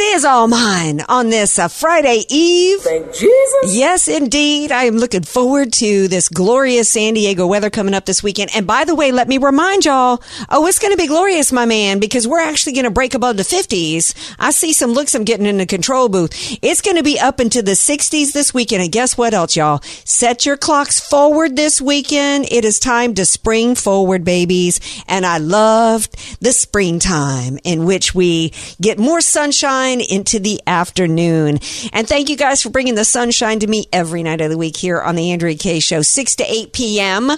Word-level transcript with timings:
It 0.00 0.11
is 0.12 0.26
all 0.26 0.46
mine 0.46 1.00
on 1.08 1.30
this 1.30 1.58
uh, 1.58 1.68
Friday 1.68 2.24
Eve. 2.28 2.80
Thank 2.80 3.14
Jesus. 3.14 3.74
Yes, 3.74 4.08
indeed. 4.08 4.70
I 4.70 4.84
am 4.84 4.98
looking 4.98 5.22
forward 5.22 5.72
to 5.74 6.06
this 6.06 6.28
glorious 6.28 6.90
San 6.90 7.14
Diego 7.14 7.46
weather 7.46 7.70
coming 7.70 7.94
up 7.94 8.04
this 8.04 8.22
weekend. 8.22 8.50
And 8.54 8.66
by 8.66 8.84
the 8.84 8.94
way, 8.94 9.10
let 9.10 9.26
me 9.26 9.38
remind 9.38 9.86
y'all, 9.86 10.22
oh, 10.50 10.66
it's 10.66 10.78
going 10.78 10.92
to 10.92 10.98
be 10.98 11.06
glorious, 11.06 11.50
my 11.50 11.64
man, 11.64 11.98
because 11.98 12.28
we're 12.28 12.42
actually 12.42 12.74
going 12.74 12.84
to 12.84 12.90
break 12.90 13.14
above 13.14 13.38
the 13.38 13.42
50s. 13.42 14.36
I 14.38 14.50
see 14.50 14.74
some 14.74 14.90
looks 14.90 15.14
I'm 15.14 15.24
getting 15.24 15.46
in 15.46 15.56
the 15.56 15.64
control 15.64 16.10
booth. 16.10 16.58
It's 16.60 16.82
going 16.82 16.98
to 16.98 17.02
be 17.02 17.18
up 17.18 17.40
into 17.40 17.62
the 17.62 17.72
60s 17.72 18.32
this 18.32 18.52
weekend. 18.52 18.82
And 18.82 18.92
guess 18.92 19.16
what 19.16 19.32
else, 19.32 19.56
y'all? 19.56 19.80
Set 20.04 20.44
your 20.44 20.58
clocks 20.58 21.00
forward 21.00 21.56
this 21.56 21.80
weekend. 21.80 22.48
It 22.50 22.66
is 22.66 22.78
time 22.78 23.14
to 23.14 23.24
spring 23.24 23.74
forward, 23.74 24.24
babies. 24.24 24.78
And 25.08 25.24
I 25.24 25.38
loved 25.38 26.42
the 26.42 26.52
springtime 26.52 27.58
in 27.64 27.86
which 27.86 28.14
we 28.14 28.52
get 28.78 28.98
more 28.98 29.22
sunshine 29.22 30.01
into 30.08 30.38
the 30.38 30.60
afternoon. 30.66 31.58
And 31.92 32.08
thank 32.08 32.28
you 32.28 32.36
guys 32.36 32.62
for 32.62 32.70
bringing 32.70 32.94
the 32.94 33.04
sunshine 33.04 33.60
to 33.60 33.66
me 33.66 33.86
every 33.92 34.22
night 34.22 34.40
of 34.40 34.50
the 34.50 34.58
week 34.58 34.76
here 34.76 35.00
on 35.00 35.16
the 35.16 35.32
Andrea 35.32 35.56
Kaye 35.56 35.80
Show, 35.80 36.02
6 36.02 36.36
to 36.36 36.44
8 36.44 36.72
p.m. 36.72 37.30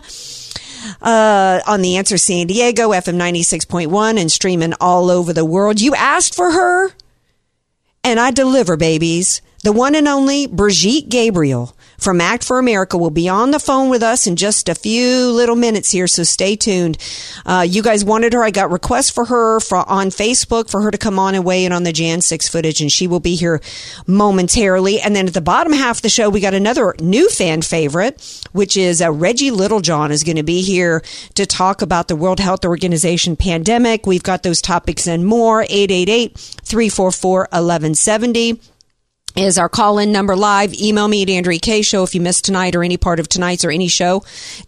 Uh, 1.00 1.60
on 1.66 1.82
the 1.82 1.96
Answer 1.96 2.18
San 2.18 2.46
Diego, 2.46 2.90
FM 2.90 3.16
96.1, 3.16 4.20
and 4.20 4.30
streaming 4.30 4.74
all 4.80 5.10
over 5.10 5.32
the 5.32 5.44
world. 5.44 5.80
You 5.80 5.94
asked 5.94 6.34
for 6.34 6.50
her, 6.50 6.90
and 8.02 8.20
I 8.20 8.30
deliver, 8.30 8.76
babies. 8.76 9.40
The 9.62 9.72
one 9.72 9.94
and 9.94 10.06
only 10.06 10.46
Brigitte 10.46 11.08
Gabriel 11.08 11.74
from 11.98 12.20
Act 12.20 12.44
for 12.44 12.58
America 12.58 12.98
will 12.98 13.10
be 13.10 13.28
on 13.28 13.50
the 13.50 13.58
phone 13.58 13.90
with 13.90 14.02
us 14.02 14.26
in 14.26 14.36
just 14.36 14.68
a 14.68 14.74
few 14.74 15.30
little 15.30 15.56
minutes 15.56 15.90
here, 15.90 16.06
so 16.06 16.22
stay 16.22 16.56
tuned. 16.56 16.98
Uh, 17.46 17.64
you 17.68 17.82
guys 17.82 18.04
wanted 18.04 18.32
her. 18.32 18.42
I 18.42 18.50
got 18.50 18.70
requests 18.70 19.10
for 19.10 19.26
her 19.26 19.60
for, 19.60 19.88
on 19.88 20.08
Facebook 20.08 20.70
for 20.70 20.82
her 20.82 20.90
to 20.90 20.98
come 20.98 21.18
on 21.18 21.34
and 21.34 21.44
weigh 21.44 21.64
in 21.64 21.72
on 21.72 21.84
the 21.84 21.92
Jan 21.92 22.20
6 22.20 22.48
footage, 22.48 22.80
and 22.80 22.90
she 22.90 23.06
will 23.06 23.20
be 23.20 23.36
here 23.36 23.60
momentarily. 24.06 25.00
And 25.00 25.14
then 25.14 25.26
at 25.26 25.34
the 25.34 25.40
bottom 25.40 25.72
half 25.72 25.98
of 25.98 26.02
the 26.02 26.08
show, 26.08 26.28
we 26.28 26.40
got 26.40 26.54
another 26.54 26.94
new 27.00 27.28
fan 27.28 27.62
favorite, 27.62 28.20
which 28.52 28.76
is 28.76 29.00
uh, 29.00 29.10
Reggie 29.10 29.50
Littlejohn 29.50 30.10
is 30.10 30.24
going 30.24 30.36
to 30.36 30.42
be 30.42 30.62
here 30.62 31.02
to 31.34 31.46
talk 31.46 31.82
about 31.82 32.08
the 32.08 32.16
World 32.16 32.40
Health 32.40 32.64
Organization 32.64 33.36
pandemic. 33.36 34.06
We've 34.06 34.22
got 34.22 34.42
those 34.42 34.60
topics 34.60 35.06
and 35.06 35.24
more. 35.24 35.62
888 35.62 36.36
344 36.38 37.40
1170 37.40 38.73
is 39.36 39.58
our 39.58 39.68
call 39.68 39.98
in 39.98 40.12
number 40.12 40.36
live. 40.36 40.74
Email 40.74 41.08
me 41.08 41.22
at 41.22 41.30
Andrea 41.30 41.58
Kaye 41.58 41.82
Show 41.82 42.02
if 42.02 42.14
you 42.14 42.20
missed 42.20 42.44
tonight 42.44 42.74
or 42.74 42.82
any 42.82 42.96
part 42.96 43.20
of 43.20 43.28
tonight's 43.28 43.64
or 43.64 43.70
any 43.70 43.88
show. 43.88 44.20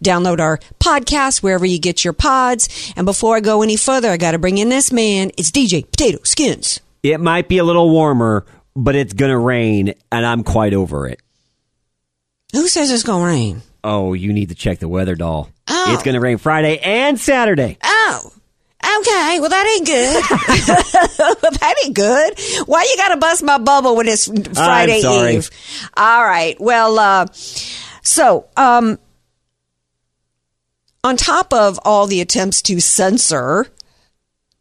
Download 0.03 0.39
our 0.39 0.57
podcast 0.79 1.41
wherever 1.41 1.65
you 1.65 1.79
get 1.79 2.03
your 2.03 2.13
pods. 2.13 2.93
And 2.95 3.05
before 3.05 3.35
I 3.37 3.39
go 3.39 3.61
any 3.61 3.77
further, 3.77 4.09
I 4.09 4.17
got 4.17 4.31
to 4.31 4.39
bring 4.39 4.57
in 4.57 4.69
this 4.69 4.91
man. 4.91 5.31
It's 5.37 5.51
DJ 5.51 5.89
Potato 5.89 6.19
Skins. 6.23 6.81
It 7.03 7.19
might 7.19 7.47
be 7.47 7.57
a 7.57 7.63
little 7.63 7.89
warmer, 7.89 8.45
but 8.75 8.95
it's 8.95 9.13
going 9.13 9.31
to 9.31 9.37
rain, 9.37 9.93
and 10.11 10.25
I'm 10.25 10.43
quite 10.43 10.73
over 10.73 11.07
it. 11.07 11.21
Who 12.53 12.67
says 12.67 12.91
it's 12.91 13.03
going 13.03 13.21
to 13.21 13.27
rain? 13.27 13.61
Oh, 13.83 14.13
you 14.13 14.33
need 14.33 14.49
to 14.49 14.55
check 14.55 14.79
the 14.79 14.87
weather 14.87 15.15
doll. 15.15 15.49
Oh. 15.67 15.93
It's 15.93 16.03
going 16.03 16.15
to 16.15 16.19
rain 16.19 16.37
Friday 16.37 16.79
and 16.79 17.19
Saturday. 17.19 17.77
Oh. 17.83 18.31
Okay, 18.83 19.39
well 19.39 19.49
that 19.49 19.75
ain't 19.75 19.87
good. 19.87 20.23
good. 21.93 22.39
Why 22.65 22.83
you 22.83 22.97
gotta 22.97 23.17
bust 23.17 23.43
my 23.43 23.57
bubble 23.57 23.95
when 23.95 24.07
it's 24.07 24.25
Friday 24.57 25.01
sorry. 25.01 25.35
Eve? 25.35 25.49
All 25.95 26.23
right. 26.23 26.59
Well, 26.59 26.99
uh, 26.99 27.27
so 28.03 28.47
um, 28.55 28.99
on 31.03 31.17
top 31.17 31.53
of 31.53 31.79
all 31.83 32.07
the 32.07 32.21
attempts 32.21 32.61
to 32.63 32.79
censor 32.79 33.67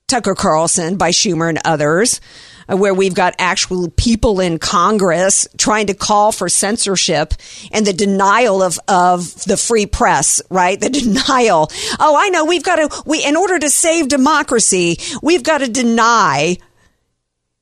Tucker 0.09 0.35
Carlson 0.35 0.97
by 0.97 1.11
Schumer 1.11 1.49
and 1.49 1.59
others, 1.65 2.21
uh, 2.69 2.77
where 2.77 2.95
we've 2.95 3.15
got 3.15 3.35
actual 3.39 3.91
people 3.91 4.41
in 4.41 4.59
Congress 4.59 5.49
trying 5.59 5.87
to 5.89 5.95
call 5.95 6.33
for 6.33 6.49
censorship 6.49 7.35
and 7.73 7.87
the 7.87 7.93
denial 7.93 8.63
of, 8.63 8.79
of 8.89 9.35
the 9.45 9.57
free 9.57 9.87
press, 9.87 10.41
right? 10.51 10.81
The 10.81 10.91
denial. 10.91 11.71
Oh, 11.99 12.17
I 12.17 12.29
know. 12.29 12.45
We've 12.45 12.63
got 12.63 12.77
to, 12.77 13.03
we, 13.05 13.25
in 13.25 13.37
order 13.37 13.59
to 13.59 13.71
save 13.71 14.09
democracy, 14.09 14.99
we've 15.23 15.43
got 15.43 15.59
to 15.59 15.69
deny 15.69 16.59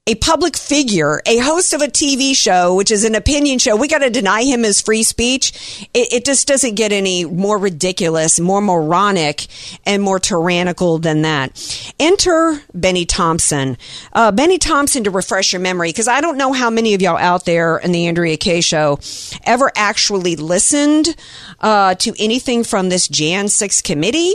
a 0.07 0.15
public 0.17 0.55
figure, 0.55 1.23
a 1.25 1.39
host 1.39 1.73
of 1.73 1.81
a 1.81 1.87
TV 1.87 2.37
show, 2.37 2.75
which 2.75 2.91
is 2.91 3.05
an 3.05 3.15
opinion 3.15 3.59
show, 3.59 3.75
we 3.75 3.89
got 3.89 4.01
to 4.01 4.11
deny 4.11 4.43
him 4.43 4.63
his 4.63 4.79
free 4.79 5.03
speech. 5.03 5.89
It, 5.95 6.13
it, 6.13 6.25
just 6.27 6.47
doesn't 6.47 6.75
get 6.75 6.93
any 6.93 7.25
more 7.25 7.57
ridiculous, 7.57 8.39
more 8.39 8.61
moronic, 8.61 9.47
and 9.87 10.03
more 10.03 10.19
tyrannical 10.19 10.99
than 10.99 11.23
that. 11.23 11.95
Enter 11.99 12.61
Bennie 12.75 13.07
Thompson. 13.07 13.79
Uh, 14.13 14.31
Bennie 14.31 14.59
Thompson, 14.59 15.05
to 15.05 15.11
refresh 15.11 15.55
your 15.55 15.61
memory, 15.61 15.89
because 15.89 16.09
I 16.09 16.21
don't 16.21 16.37
know 16.37 16.53
how 16.53 16.69
many 16.69 16.93
of 16.93 17.01
y'all 17.01 17.17
out 17.17 17.47
there 17.47 17.79
in 17.79 17.93
the 17.93 18.07
Andrea 18.07 18.37
Kaye 18.37 18.61
show 18.61 18.99
ever 19.45 19.73
actually 19.75 20.37
listened 20.37 21.17
uh, 21.61 21.95
to 21.95 22.13
anything 22.19 22.63
from 22.63 22.91
this 22.91 23.09
Jan 23.09 23.49
6 23.49 23.81
committee. 23.81 24.35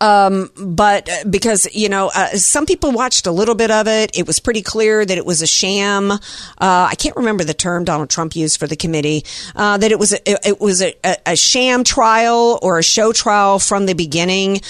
Um, 0.00 0.50
but 0.56 1.08
uh, 1.08 1.28
because, 1.28 1.66
you 1.74 1.88
know, 1.88 2.10
uh, 2.14 2.28
some 2.28 2.66
people 2.66 2.92
watched 2.92 3.26
a 3.26 3.32
little 3.32 3.54
bit 3.54 3.70
of 3.70 3.88
it. 3.88 4.16
It 4.16 4.26
was 4.26 4.38
pretty 4.38 4.62
clear 4.62 5.04
that 5.04 5.18
it 5.18 5.26
was 5.26 5.42
a 5.42 5.46
sham. 5.46 6.12
Uh, 6.12 6.18
I 6.58 6.94
can't 6.96 7.16
remember 7.16 7.44
the 7.44 7.54
term 7.54 7.84
Donald 7.84 8.08
Trump 8.08 8.36
used 8.36 8.60
for 8.60 8.66
the 8.66 8.76
committee, 8.76 9.24
uh, 9.56 9.78
that 9.78 9.90
it 9.90 9.98
was, 9.98 10.12
a, 10.12 10.48
it, 10.48 10.60
was 10.60 10.82
a, 10.82 10.94
a, 11.26 11.36
sham 11.36 11.84
trial 11.84 12.58
or 12.62 12.78
a 12.78 12.82
show 12.82 13.12
trial 13.12 13.58
from 13.58 13.86
the 13.86 13.94
beginning, 13.94 14.60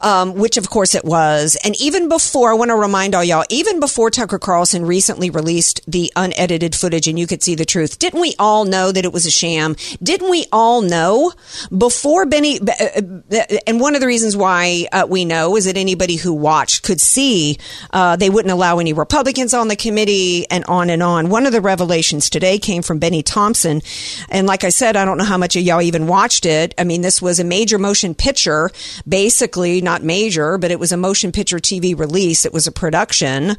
um, 0.00 0.34
which 0.34 0.56
of 0.56 0.70
course 0.70 0.94
it 0.94 1.04
was. 1.04 1.56
And 1.64 1.74
even 1.80 2.08
before, 2.08 2.50
I 2.50 2.54
want 2.54 2.70
to 2.70 2.76
remind 2.76 3.14
all 3.14 3.24
y'all, 3.24 3.44
even 3.50 3.80
before 3.80 4.10
Tucker 4.10 4.38
Carlson 4.38 4.86
recently 4.86 5.30
released 5.30 5.80
the 5.90 6.12
unedited 6.14 6.74
footage 6.74 7.08
and 7.08 7.18
you 7.18 7.26
could 7.26 7.42
see 7.42 7.54
the 7.54 7.64
truth, 7.64 7.98
didn't 7.98 8.20
we 8.20 8.34
all 8.38 8.64
know 8.64 8.92
that 8.92 9.04
it 9.04 9.12
was 9.12 9.26
a 9.26 9.30
sham? 9.30 9.76
Didn't 10.02 10.30
we 10.30 10.46
all 10.52 10.82
know 10.82 11.32
before 11.76 12.26
Bennie, 12.26 12.60
uh, 12.60 13.42
and 13.66 13.80
one 13.80 13.94
of 13.94 14.00
the 14.00 14.06
reasons 14.06 14.36
why 14.36 14.75
uh, 14.84 15.06
we 15.06 15.24
know 15.24 15.56
is 15.56 15.64
that 15.64 15.76
anybody 15.76 16.16
who 16.16 16.32
watched 16.32 16.82
could 16.82 17.00
see 17.00 17.58
uh, 17.92 18.16
they 18.16 18.30
wouldn't 18.30 18.52
allow 18.52 18.78
any 18.78 18.92
Republicans 18.92 19.54
on 19.54 19.68
the 19.68 19.76
committee 19.76 20.46
and 20.50 20.64
on 20.66 20.90
and 20.90 21.02
on. 21.02 21.30
One 21.30 21.46
of 21.46 21.52
the 21.52 21.60
revelations 21.60 22.28
today 22.30 22.58
came 22.58 22.82
from 22.82 22.98
Bennie 22.98 23.22
Thompson. 23.22 23.82
And 24.28 24.46
like 24.46 24.64
I 24.64 24.68
said, 24.68 24.96
I 24.96 25.04
don't 25.04 25.18
know 25.18 25.24
how 25.24 25.38
much 25.38 25.56
of 25.56 25.62
y'all 25.62 25.82
even 25.82 26.06
watched 26.06 26.46
it. 26.46 26.74
I 26.78 26.84
mean, 26.84 27.02
this 27.02 27.20
was 27.22 27.40
a 27.40 27.44
major 27.44 27.78
motion 27.78 28.14
picture, 28.14 28.70
basically, 29.08 29.80
not 29.80 30.02
major, 30.02 30.58
but 30.58 30.70
it 30.70 30.78
was 30.78 30.92
a 30.92 30.96
motion 30.96 31.32
picture 31.32 31.58
TV 31.58 31.98
release. 31.98 32.44
It 32.44 32.52
was 32.52 32.66
a 32.66 32.72
production 32.72 33.56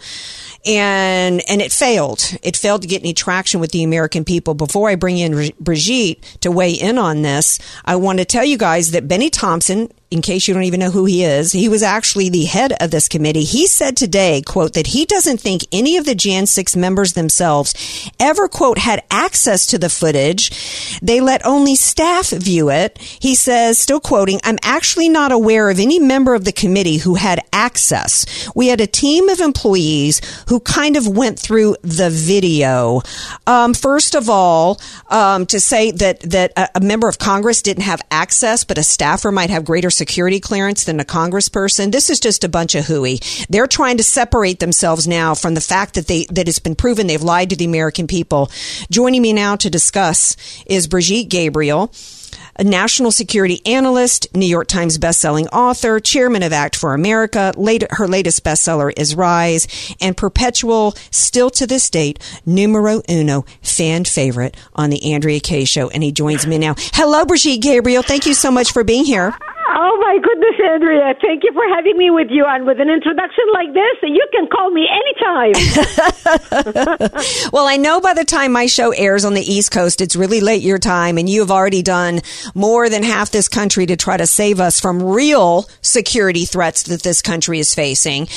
and 0.65 1.41
and 1.49 1.61
it 1.61 1.71
failed. 1.71 2.37
It 2.43 2.57
failed 2.57 2.81
to 2.81 2.87
get 2.87 3.01
any 3.01 3.13
traction 3.13 3.59
with 3.59 3.71
the 3.71 3.83
American 3.83 4.25
people. 4.25 4.53
Before 4.53 4.89
I 4.89 4.95
bring 4.95 5.17
in 5.17 5.51
Brigitte 5.59 6.21
to 6.41 6.51
weigh 6.51 6.73
in 6.73 6.97
on 6.97 7.21
this, 7.21 7.59
I 7.85 7.95
want 7.95 8.19
to 8.19 8.25
tell 8.25 8.45
you 8.45 8.57
guys 8.57 8.91
that 8.91 9.07
Bennie 9.07 9.29
Thompson 9.29 9.91
in 10.09 10.21
case 10.21 10.47
you 10.47 10.53
don't 10.53 10.63
even 10.63 10.79
know 10.79 10.91
who 10.91 11.03
he 11.03 11.23
is, 11.23 11.51
he 11.51 11.67
was 11.67 11.83
actually 11.83 12.29
the 12.29 12.45
head 12.45 12.73
of 12.79 12.91
this 12.91 13.09
committee. 13.09 13.43
He 13.43 13.67
said 13.67 13.97
today, 13.97 14.41
quote, 14.41 14.73
that 14.73 14.87
he 14.87 15.05
doesn't 15.05 15.41
think 15.41 15.63
any 15.71 15.97
of 15.97 16.05
the 16.05 16.15
Jan 16.15 16.45
6 16.45 16.75
members 16.77 17.13
themselves 17.13 18.11
ever, 18.17 18.47
quote, 18.47 18.77
had 18.77 19.03
access 19.11 19.65
to 19.67 19.77
the 19.77 19.89
footage. 19.89 20.99
They 21.01 21.19
let 21.19 21.45
only 21.45 21.75
staff 21.75 22.29
view 22.29 22.69
it. 22.69 22.97
He 22.99 23.35
says, 23.35 23.77
still 23.77 23.99
quoting, 23.99 24.39
I'm 24.45 24.57
actually 24.61 25.09
not 25.09 25.33
aware 25.33 25.69
of 25.69 25.79
any 25.79 25.99
member 25.99 26.35
of 26.35 26.45
the 26.45 26.53
committee 26.53 26.97
who 26.97 27.15
had 27.15 27.41
access. 27.51 28.49
We 28.55 28.67
had 28.67 28.79
a 28.79 28.87
team 28.87 29.27
of 29.27 29.41
employees 29.41 30.21
who 30.47 30.61
kind 30.61 30.95
of 30.95 31.05
went 31.07 31.37
through 31.37 31.75
the 31.81 32.09
video. 32.09 33.01
Um, 33.45 33.73
first 33.73 34.15
of 34.15 34.29
all, 34.29 34.79
um, 35.09 35.45
to 35.47 35.59
say 35.59 35.91
that, 35.91 36.21
that 36.21 36.53
a, 36.55 36.69
a 36.75 36.79
member 36.79 37.09
of 37.09 37.19
Congress 37.19 37.61
didn't 37.61 37.83
have 37.83 38.01
access, 38.09 38.63
but 38.63 38.77
a 38.77 38.83
staffer 38.83 39.33
might 39.33 39.49
have 39.49 39.65
greater 39.65 39.89
security 39.97 40.39
clearance 40.39 40.83
than 40.83 40.99
a 40.99 41.05
congressperson. 41.05 41.91
This 41.91 42.09
is 42.09 42.19
just 42.19 42.43
a 42.43 42.49
bunch 42.49 42.75
of 42.75 42.85
hooey. 42.85 43.19
They're 43.49 43.67
trying 43.67 43.97
to 43.97 44.03
separate 44.03 44.59
themselves 44.59 45.07
now 45.07 45.35
from 45.35 45.55
the 45.55 45.61
fact 45.61 45.95
that 45.95 46.07
they 46.07 46.25
that 46.29 46.47
it's 46.47 46.59
been 46.59 46.75
proven 46.75 47.07
they've 47.07 47.21
lied 47.21 47.49
to 47.49 47.55
the 47.55 47.65
American 47.65 48.07
people. 48.07 48.51
Joining 48.89 49.21
me 49.21 49.33
now 49.33 49.55
to 49.57 49.69
discuss 49.69 50.37
is 50.65 50.87
Brigitte 50.87 51.29
Gabriel 51.29 51.91
a 52.57 52.63
national 52.63 53.11
security 53.11 53.61
analyst, 53.65 54.27
New 54.35 54.45
York 54.45 54.67
Times 54.67 54.97
bestselling 54.97 55.47
author, 55.53 55.99
chairman 55.99 56.43
of 56.43 56.53
Act 56.53 56.75
for 56.75 56.93
America. 56.93 57.53
her 57.91 58.07
latest 58.07 58.43
bestseller 58.43 58.91
is 58.97 59.15
Rise, 59.15 59.95
and 60.01 60.17
perpetual, 60.17 60.95
still 61.11 61.49
to 61.51 61.67
this 61.67 61.89
date, 61.89 62.19
numero 62.45 63.01
uno 63.09 63.45
fan 63.61 64.05
favorite 64.05 64.57
on 64.73 64.89
the 64.89 65.13
Andrea 65.13 65.39
Kaye 65.39 65.65
Show. 65.65 65.89
And 65.89 66.03
he 66.03 66.11
joins 66.11 66.47
me 66.47 66.57
now. 66.57 66.75
Hello, 66.93 67.25
Brigitte 67.25 67.61
Gabriel. 67.61 68.03
Thank 68.03 68.25
you 68.25 68.33
so 68.33 68.51
much 68.51 68.71
for 68.71 68.83
being 68.83 69.05
here. 69.05 69.35
Oh 69.69 69.97
my 69.99 70.17
goodness, 70.23 70.55
Andrea! 70.63 71.13
Thank 71.21 71.43
you 71.43 71.51
for 71.53 71.67
having 71.75 71.97
me 71.97 72.09
with 72.09 72.27
you. 72.29 72.45
And 72.47 72.65
with 72.65 72.79
an 72.79 72.89
introduction 72.89 73.43
like 73.53 73.73
this, 73.73 73.97
you 74.03 74.25
can 74.31 74.47
call 74.47 74.71
me 74.71 74.87
anytime. 74.87 75.53
well, 77.51 77.67
I 77.67 77.77
know 77.77 77.99
by 77.99 78.13
the 78.13 78.23
time 78.25 78.53
my 78.53 78.67
show 78.67 78.91
airs 78.91 79.25
on 79.25 79.33
the 79.33 79.41
East 79.41 79.71
Coast, 79.71 79.99
it's 79.99 80.15
really 80.15 80.39
late 80.39 80.61
your 80.61 80.79
time, 80.79 81.17
and 81.17 81.27
you 81.29 81.41
have 81.41 81.51
already 81.51 81.81
done 81.81 82.21
more 82.55 82.89
than 82.89 83.03
half 83.03 83.31
this 83.31 83.49
country 83.49 83.85
to 83.87 83.97
try 83.97 84.15
to 84.15 84.25
save 84.25 84.59
us 84.61 84.79
from 84.79 85.03
real 85.03 85.67
security 85.81 86.45
threats 86.45 86.83
that 86.83 87.03
this 87.03 87.21
country 87.21 87.59
is 87.59 87.75
facing. 87.75 88.27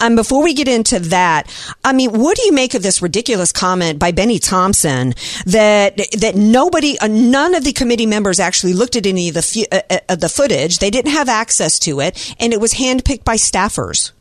Um, 0.00 0.16
before 0.16 0.42
we 0.42 0.54
get 0.54 0.66
into 0.66 0.98
that, 0.98 1.48
I 1.84 1.92
mean, 1.92 2.18
what 2.18 2.36
do 2.36 2.42
you 2.44 2.52
make 2.52 2.74
of 2.74 2.82
this 2.82 3.00
ridiculous 3.00 3.52
comment 3.52 3.98
by 4.00 4.10
Bennie 4.10 4.40
Thompson 4.40 5.14
that 5.46 5.96
that 6.18 6.34
nobody, 6.34 6.98
uh, 6.98 7.06
none 7.06 7.54
of 7.54 7.62
the 7.62 7.72
committee 7.72 8.06
members 8.06 8.40
actually 8.40 8.72
looked 8.72 8.96
at 8.96 9.06
any 9.06 9.28
of 9.28 9.34
the 9.34 9.68
uh, 9.70 9.98
uh, 10.08 10.16
the 10.16 10.28
footage? 10.28 10.79
They 10.80 10.90
didn't 10.90 11.12
have 11.12 11.28
access 11.28 11.78
to 11.80 12.00
it, 12.00 12.34
and 12.40 12.52
it 12.52 12.60
was 12.60 12.74
handpicked 12.74 13.24
by 13.24 13.36
staffers. 13.36 14.12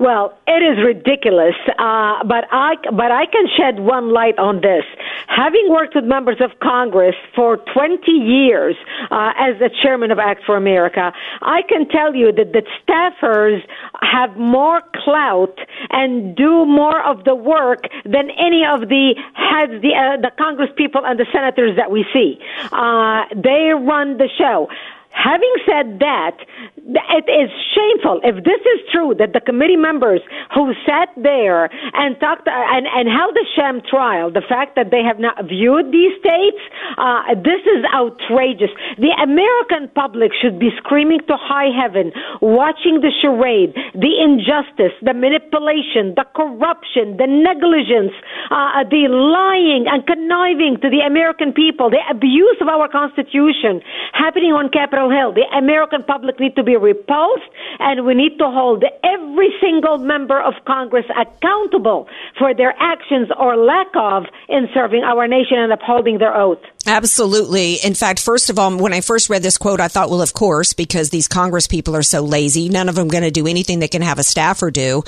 Well, 0.00 0.38
it 0.46 0.62
is 0.62 0.78
ridiculous, 0.84 1.56
uh, 1.70 2.22
but 2.22 2.44
I 2.52 2.76
but 2.84 3.10
I 3.10 3.26
can 3.26 3.46
shed 3.56 3.80
one 3.80 4.12
light 4.12 4.38
on 4.38 4.60
this. 4.60 4.84
Having 5.26 5.70
worked 5.70 5.96
with 5.96 6.04
members 6.04 6.36
of 6.40 6.50
Congress 6.60 7.16
for 7.34 7.56
20 7.74 8.12
years 8.12 8.76
uh, 9.10 9.32
as 9.36 9.58
the 9.58 9.70
chairman 9.82 10.12
of 10.12 10.20
Act 10.20 10.44
for 10.46 10.56
America, 10.56 11.12
I 11.42 11.62
can 11.68 11.88
tell 11.88 12.14
you 12.14 12.30
that 12.30 12.52
the 12.52 12.62
staffers 12.78 13.60
have 14.00 14.36
more 14.36 14.82
clout 14.94 15.58
and 15.90 16.36
do 16.36 16.64
more 16.64 17.02
of 17.04 17.24
the 17.24 17.34
work 17.34 17.82
than 18.04 18.30
any 18.38 18.62
of 18.64 18.88
the 18.88 19.16
heads, 19.34 19.82
the 19.82 19.94
uh, 19.98 20.20
the 20.20 20.30
Congress 20.38 20.70
people 20.76 21.04
and 21.04 21.18
the 21.18 21.26
senators 21.32 21.76
that 21.76 21.90
we 21.90 22.06
see. 22.12 22.38
Uh, 22.70 23.24
they 23.34 23.72
run 23.74 24.16
the 24.16 24.28
show. 24.38 24.68
Having 25.18 25.54
said 25.66 25.98
that, 25.98 26.36
it 26.88 27.28
is 27.28 27.52
shameful 27.76 28.20
if 28.24 28.40
this 28.48 28.62
is 28.64 28.80
true 28.88 29.12
that 29.20 29.36
the 29.36 29.44
committee 29.44 29.76
members 29.76 30.24
who 30.56 30.72
sat 30.88 31.12
there 31.20 31.68
and 31.92 32.16
talked 32.16 32.48
and, 32.48 32.88
and 32.88 33.12
held 33.12 33.36
a 33.36 33.44
sham 33.52 33.84
trial, 33.84 34.32
the 34.32 34.40
fact 34.40 34.72
that 34.76 34.88
they 34.88 35.04
have 35.04 35.20
not 35.20 35.36
viewed 35.44 35.92
these 35.92 36.16
states, 36.16 36.56
uh, 36.96 37.36
this 37.36 37.60
is 37.68 37.84
outrageous. 37.92 38.72
The 38.96 39.12
American 39.20 39.92
public 39.92 40.32
should 40.32 40.56
be 40.56 40.72
screaming 40.80 41.20
to 41.28 41.36
high 41.36 41.68
heaven, 41.68 42.08
watching 42.40 43.04
the 43.04 43.12
charade, 43.20 43.76
the 43.92 44.14
injustice, 44.16 44.96
the 45.04 45.12
manipulation, 45.12 46.16
the 46.16 46.24
corruption, 46.32 47.20
the 47.20 47.28
negligence, 47.28 48.16
uh, 48.48 48.80
the 48.88 49.12
lying 49.12 49.84
and 49.92 50.08
conniving 50.08 50.80
to 50.80 50.88
the 50.88 51.04
American 51.04 51.52
people, 51.52 51.92
the 51.92 52.00
abuse 52.08 52.56
of 52.64 52.68
our 52.68 52.88
Constitution 52.88 53.84
happening 54.16 54.56
on 54.56 54.72
Capitol 54.72 55.12
Hill. 55.12 55.36
The 55.36 55.44
American 55.52 56.00
public 56.00 56.40
need 56.40 56.56
to 56.56 56.64
be 56.64 56.77
repulsed, 56.78 57.50
and 57.78 58.06
we 58.06 58.14
need 58.14 58.38
to 58.38 58.50
hold 58.50 58.84
every 59.04 59.50
single 59.60 59.98
member 59.98 60.40
of 60.40 60.54
Congress 60.66 61.06
accountable 61.16 62.08
for 62.38 62.54
their 62.54 62.74
actions 62.78 63.28
or 63.38 63.56
lack 63.56 63.88
of 63.94 64.24
in 64.48 64.68
serving 64.72 65.02
our 65.02 65.26
nation 65.26 65.58
and 65.58 65.72
upholding 65.72 66.18
their 66.18 66.36
oath. 66.36 66.62
Absolutely. 66.88 67.74
In 67.74 67.92
fact, 67.92 68.18
first 68.18 68.48
of 68.48 68.58
all, 68.58 68.74
when 68.78 68.94
I 68.94 69.02
first 69.02 69.28
read 69.28 69.42
this 69.42 69.58
quote, 69.58 69.78
I 69.78 69.88
thought, 69.88 70.08
well, 70.08 70.22
of 70.22 70.32
course, 70.32 70.72
because 70.72 71.10
these 71.10 71.28
Congress 71.28 71.66
people 71.66 71.94
are 71.94 72.02
so 72.02 72.22
lazy, 72.22 72.70
none 72.70 72.88
of 72.88 72.94
them 72.94 73.08
going 73.08 73.24
to 73.24 73.30
do 73.30 73.46
anything 73.46 73.78
they 73.78 73.88
can 73.88 74.00
have 74.00 74.18
a 74.18 74.22
staffer 74.22 74.70
do. 74.70 75.02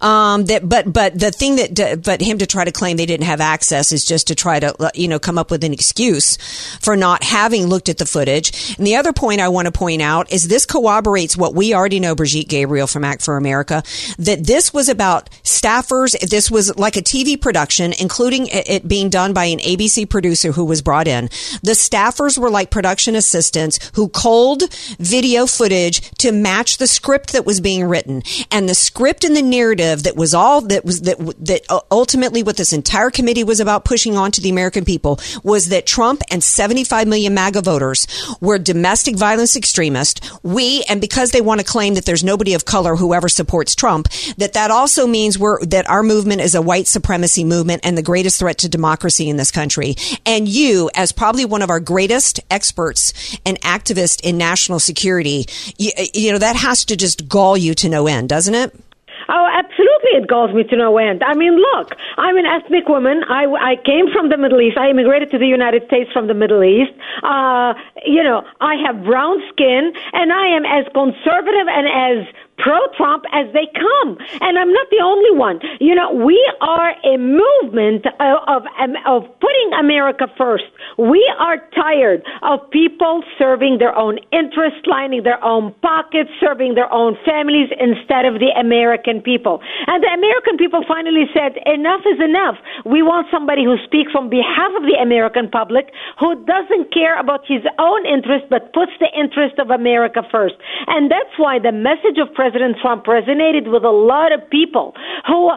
Um, 0.00 0.44
that, 0.44 0.68
but, 0.68 0.92
but 0.92 1.18
the 1.18 1.32
thing 1.32 1.56
that, 1.56 2.02
but 2.04 2.20
him 2.20 2.38
to 2.38 2.46
try 2.46 2.64
to 2.64 2.70
claim 2.70 2.96
they 2.96 3.04
didn't 3.04 3.26
have 3.26 3.40
access 3.40 3.90
is 3.90 4.04
just 4.04 4.28
to 4.28 4.36
try 4.36 4.60
to, 4.60 4.92
you 4.94 5.08
know, 5.08 5.18
come 5.18 5.36
up 5.36 5.50
with 5.50 5.64
an 5.64 5.72
excuse 5.72 6.36
for 6.80 6.96
not 6.96 7.24
having 7.24 7.66
looked 7.66 7.88
at 7.88 7.98
the 7.98 8.06
footage. 8.06 8.76
And 8.78 8.86
the 8.86 8.94
other 8.94 9.12
point 9.12 9.40
I 9.40 9.48
want 9.48 9.66
to 9.66 9.72
point 9.72 10.02
out 10.02 10.32
is 10.32 10.46
this 10.46 10.64
corroborates 10.64 11.36
what 11.36 11.52
we 11.52 11.74
already 11.74 11.98
know, 11.98 12.14
Brigitte 12.14 12.48
Gabriel 12.48 12.86
from 12.86 13.04
Act 13.04 13.22
for 13.22 13.36
America, 13.36 13.82
that 14.18 14.46
this 14.46 14.72
was 14.72 14.88
about 14.88 15.30
staffers. 15.42 16.16
This 16.30 16.48
was 16.48 16.78
like 16.78 16.96
a 16.96 17.02
TV 17.02 17.40
production, 17.40 17.92
including 18.00 18.46
it 18.52 18.86
being 18.86 19.10
done 19.10 19.32
by 19.32 19.46
an 19.46 19.58
ABC 19.58 20.08
producer 20.08 20.52
who 20.52 20.64
was 20.64 20.80
brought 20.80 21.08
in. 21.08 21.23
The 21.62 21.72
staffers 21.72 22.38
were 22.38 22.50
like 22.50 22.70
production 22.70 23.14
assistants 23.14 23.90
who 23.94 24.08
culled 24.08 24.62
video 24.98 25.46
footage 25.46 26.10
to 26.18 26.32
match 26.32 26.78
the 26.78 26.86
script 26.86 27.32
that 27.32 27.46
was 27.46 27.60
being 27.60 27.84
written. 27.84 28.22
And 28.50 28.68
the 28.68 28.74
script 28.74 29.24
and 29.24 29.36
the 29.36 29.42
narrative 29.42 30.04
that 30.04 30.16
was 30.16 30.34
all 30.34 30.60
that 30.62 30.84
was 30.84 31.02
that 31.02 31.18
that 31.44 31.62
ultimately 31.90 32.42
what 32.42 32.56
this 32.56 32.72
entire 32.72 33.10
committee 33.10 33.44
was 33.44 33.60
about 33.60 33.84
pushing 33.84 34.16
on 34.16 34.30
to 34.32 34.40
the 34.40 34.50
American 34.50 34.84
people 34.84 35.20
was 35.42 35.68
that 35.68 35.86
Trump 35.86 36.22
and 36.30 36.42
75 36.42 37.08
million 37.08 37.34
MAGA 37.34 37.62
voters 37.62 38.06
were 38.40 38.58
domestic 38.58 39.16
violence 39.16 39.56
extremists. 39.56 40.20
We 40.42 40.84
and 40.88 41.00
because 41.00 41.30
they 41.30 41.40
want 41.40 41.60
to 41.60 41.66
claim 41.66 41.94
that 41.94 42.04
there's 42.04 42.24
nobody 42.24 42.54
of 42.54 42.64
color 42.64 42.96
whoever 42.96 43.28
supports 43.28 43.74
Trump, 43.74 44.08
that 44.36 44.54
that 44.54 44.70
also 44.70 45.06
means 45.06 45.38
we're 45.38 45.64
that 45.66 45.88
our 45.88 46.02
movement 46.02 46.40
is 46.40 46.54
a 46.54 46.62
white 46.62 46.86
supremacy 46.86 47.44
movement 47.44 47.82
and 47.84 47.96
the 47.96 48.02
greatest 48.02 48.38
threat 48.38 48.58
to 48.58 48.68
democracy 48.68 49.28
in 49.28 49.36
this 49.36 49.50
country. 49.50 49.94
And 50.26 50.48
you 50.48 50.90
as 50.94 51.12
probably 51.14 51.44
one 51.44 51.62
of 51.62 51.70
our 51.70 51.80
greatest 51.80 52.40
experts 52.50 53.38
and 53.46 53.60
activists 53.62 54.20
in 54.22 54.36
national 54.36 54.80
security, 54.80 55.46
you, 55.78 55.92
you 56.12 56.32
know, 56.32 56.38
that 56.38 56.56
has 56.56 56.84
to 56.86 56.96
just 56.96 57.28
gall 57.28 57.56
you 57.56 57.74
to 57.74 57.88
no 57.88 58.06
end, 58.06 58.28
doesn't 58.28 58.54
it? 58.54 58.74
Oh, 59.28 59.48
absolutely, 59.50 60.20
it 60.20 60.28
galls 60.28 60.52
me 60.52 60.64
to 60.64 60.76
no 60.76 60.98
end. 60.98 61.22
I 61.22 61.34
mean, 61.34 61.56
look, 61.56 61.94
I'm 62.18 62.36
an 62.36 62.44
ethnic 62.44 62.88
woman. 62.88 63.24
I, 63.28 63.46
I 63.46 63.76
came 63.84 64.12
from 64.12 64.28
the 64.28 64.36
Middle 64.36 64.60
East. 64.60 64.76
I 64.76 64.90
immigrated 64.90 65.30
to 65.30 65.38
the 65.38 65.46
United 65.46 65.86
States 65.86 66.12
from 66.12 66.26
the 66.26 66.34
Middle 66.34 66.62
East. 66.62 66.92
Uh, 67.22 67.72
you 68.04 68.22
know, 68.22 68.44
I 68.60 68.74
have 68.84 69.02
brown 69.04 69.40
skin, 69.50 69.92
and 70.12 70.32
I 70.32 70.48
am 70.48 70.64
as 70.66 70.84
conservative 70.92 71.68
and 71.68 71.86
as 71.88 72.34
pro-Trump 72.58 73.24
as 73.32 73.52
they 73.52 73.66
come. 73.74 74.16
And 74.40 74.58
I'm 74.58 74.72
not 74.72 74.86
the 74.90 75.02
only 75.02 75.32
one. 75.36 75.60
You 75.80 75.94
know, 75.94 76.12
we 76.12 76.38
are 76.60 76.94
a 77.04 77.18
movement 77.18 78.06
of, 78.06 78.36
of, 78.46 78.62
um, 78.78 78.94
of 79.06 79.26
putting 79.40 79.70
America 79.78 80.26
first. 80.38 80.64
We 80.98 81.20
are 81.38 81.58
tired 81.74 82.22
of 82.42 82.70
people 82.70 83.22
serving 83.38 83.78
their 83.78 83.96
own 83.96 84.18
interests, 84.30 84.86
lining 84.86 85.22
their 85.24 85.42
own 85.42 85.74
pockets, 85.82 86.30
serving 86.40 86.74
their 86.74 86.92
own 86.92 87.16
families 87.24 87.70
instead 87.80 88.24
of 88.24 88.38
the 88.38 88.54
American 88.58 89.20
people. 89.20 89.60
And 89.86 90.02
the 90.02 90.12
American 90.14 90.56
people 90.56 90.84
finally 90.86 91.26
said, 91.34 91.58
enough 91.66 92.02
is 92.06 92.20
enough. 92.22 92.56
We 92.86 93.02
want 93.02 93.26
somebody 93.30 93.64
who 93.64 93.76
speaks 93.84 94.12
on 94.14 94.30
behalf 94.30 94.70
of 94.76 94.84
the 94.86 94.98
American 95.00 95.50
public, 95.50 95.90
who 96.20 96.38
doesn't 96.44 96.92
care 96.94 97.18
about 97.18 97.42
his 97.46 97.62
own 97.78 98.06
interest, 98.06 98.46
but 98.48 98.72
puts 98.72 98.92
the 99.00 99.10
interest 99.18 99.58
of 99.58 99.70
America 99.70 100.22
first. 100.30 100.54
And 100.86 101.10
that's 101.10 101.34
why 101.36 101.58
the 101.58 101.72
message 101.72 102.18
of 102.22 102.28
President 102.32 102.43
Trump 102.82 103.04
resonated 103.06 103.70
with 103.70 103.84
a 103.84 103.92
lot 103.92 104.32
of 104.32 104.44
people 104.50 104.92
who 105.26 105.48
uh, 105.48 105.56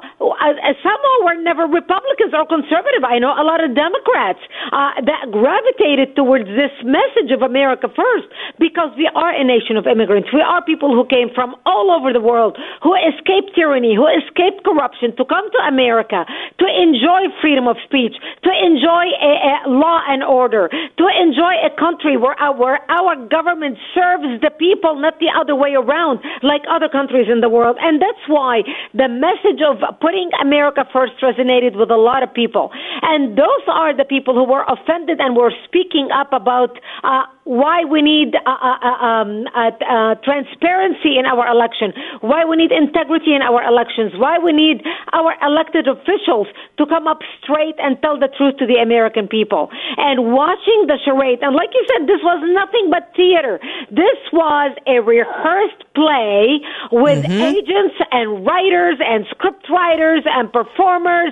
somehow 0.84 1.16
were 1.24 1.36
never 1.42 1.68
Republicans 1.68 2.32
or 2.32 2.46
conservative. 2.48 3.04
I 3.04 3.20
know 3.20 3.36
a 3.36 3.44
lot 3.44 3.64
of 3.64 3.76
Democrats 3.76 4.40
uh, 4.72 5.02
that 5.04 5.32
gravitated 5.32 6.16
towards 6.16 6.48
this 6.48 6.72
message 6.84 7.34
of 7.34 7.42
America 7.42 7.88
first 7.92 8.28
because 8.60 8.92
we 8.96 9.10
are 9.12 9.34
a 9.34 9.44
nation 9.44 9.76
of 9.76 9.88
immigrants. 9.88 10.30
We 10.32 10.42
are 10.42 10.64
people 10.64 10.94
who 10.94 11.04
came 11.08 11.30
from 11.34 11.56
all 11.66 11.92
over 11.92 12.14
the 12.14 12.22
world, 12.22 12.58
who 12.84 12.96
escaped 12.96 13.56
tyranny, 13.56 13.96
who 13.96 14.08
escaped 14.08 14.64
corruption 14.64 15.16
to 15.18 15.26
come 15.26 15.50
to 15.52 15.60
America, 15.68 16.26
to 16.60 16.66
enjoy 16.68 17.28
freedom 17.42 17.68
of 17.68 17.78
speech, 17.86 18.16
to 18.44 18.52
enjoy 18.52 19.06
a, 19.20 19.32
a 19.68 19.70
law 19.70 20.02
and 20.08 20.24
order, 20.24 20.70
to 20.70 21.06
enjoy 21.08 21.54
a 21.64 21.72
country 21.76 22.18
where 22.18 22.38
our, 22.40 22.56
where 22.56 22.80
our 22.92 23.16
government 23.28 23.78
serves 23.94 24.42
the 24.42 24.52
people, 24.52 25.00
not 25.00 25.20
the 25.20 25.32
other 25.34 25.56
way 25.56 25.74
around, 25.76 26.20
like 26.44 26.64
other 26.78 26.90
countries 26.90 27.28
in 27.34 27.42
the 27.42 27.50
world. 27.50 27.78
And 27.82 28.00
that's 28.00 28.24
why 28.28 28.62
the 28.94 29.10
message 29.10 29.62
of 29.66 29.82
putting 30.00 30.30
America 30.40 30.86
first 30.94 31.14
resonated 31.26 31.74
with 31.76 31.90
a 31.90 31.98
lot 31.98 32.22
of 32.22 32.30
people. 32.34 32.70
And 33.02 33.38
those 33.38 33.66
are 33.68 33.98
the 33.98 34.06
people 34.06 34.34
who 34.38 34.46
were 34.46 34.66
offended 34.70 35.18
and 35.20 35.36
were 35.36 35.54
speaking 35.66 36.10
up 36.14 36.30
about 36.32 36.78
uh, 37.04 37.26
why 37.48 37.88
we 37.88 38.04
need 38.04 38.36
uh, 38.36 38.44
uh, 38.44 38.76
uh 38.84 39.08
um, 39.08 39.48
uh, 39.56 39.72
uh, 39.80 40.16
transparency 40.20 41.16
in 41.16 41.24
our 41.24 41.48
election, 41.48 41.96
why 42.20 42.44
we 42.44 42.60
need 42.60 42.76
integrity 42.76 43.32
in 43.32 43.42
our 43.42 43.64
elections, 43.64 44.12
why 44.20 44.36
we 44.38 44.52
need 44.52 44.84
our 45.16 45.32
elected 45.40 45.88
officials 45.88 46.48
to 46.76 46.86
come 46.86 47.08
up 47.08 47.24
straight 47.40 47.80
and 47.80 47.96
tell 48.04 48.20
the 48.20 48.28
truth 48.36 48.60
to 48.60 48.68
the 48.68 48.76
American 48.84 49.32
people. 49.32 49.72
And 49.96 50.36
watching 50.36 50.92
the 50.92 51.00
charade, 51.00 51.40
and 51.42 51.56
like 51.56 51.72
you 51.72 51.88
said, 51.88 52.04
this 52.04 52.20
was 52.20 52.44
nothing 52.52 52.92
but 52.92 53.16
theater. 53.16 53.64
This 53.96 54.20
was 54.36 54.76
a 54.86 55.00
rehearsed 55.00 55.88
play 55.96 56.60
with 56.92 57.24
mm-hmm. 57.24 57.48
agents 57.56 57.96
and 58.12 58.44
writers 58.46 59.00
and 59.00 59.24
script 59.32 59.72
writers 59.72 60.28
and 60.28 60.52
performers, 60.52 61.32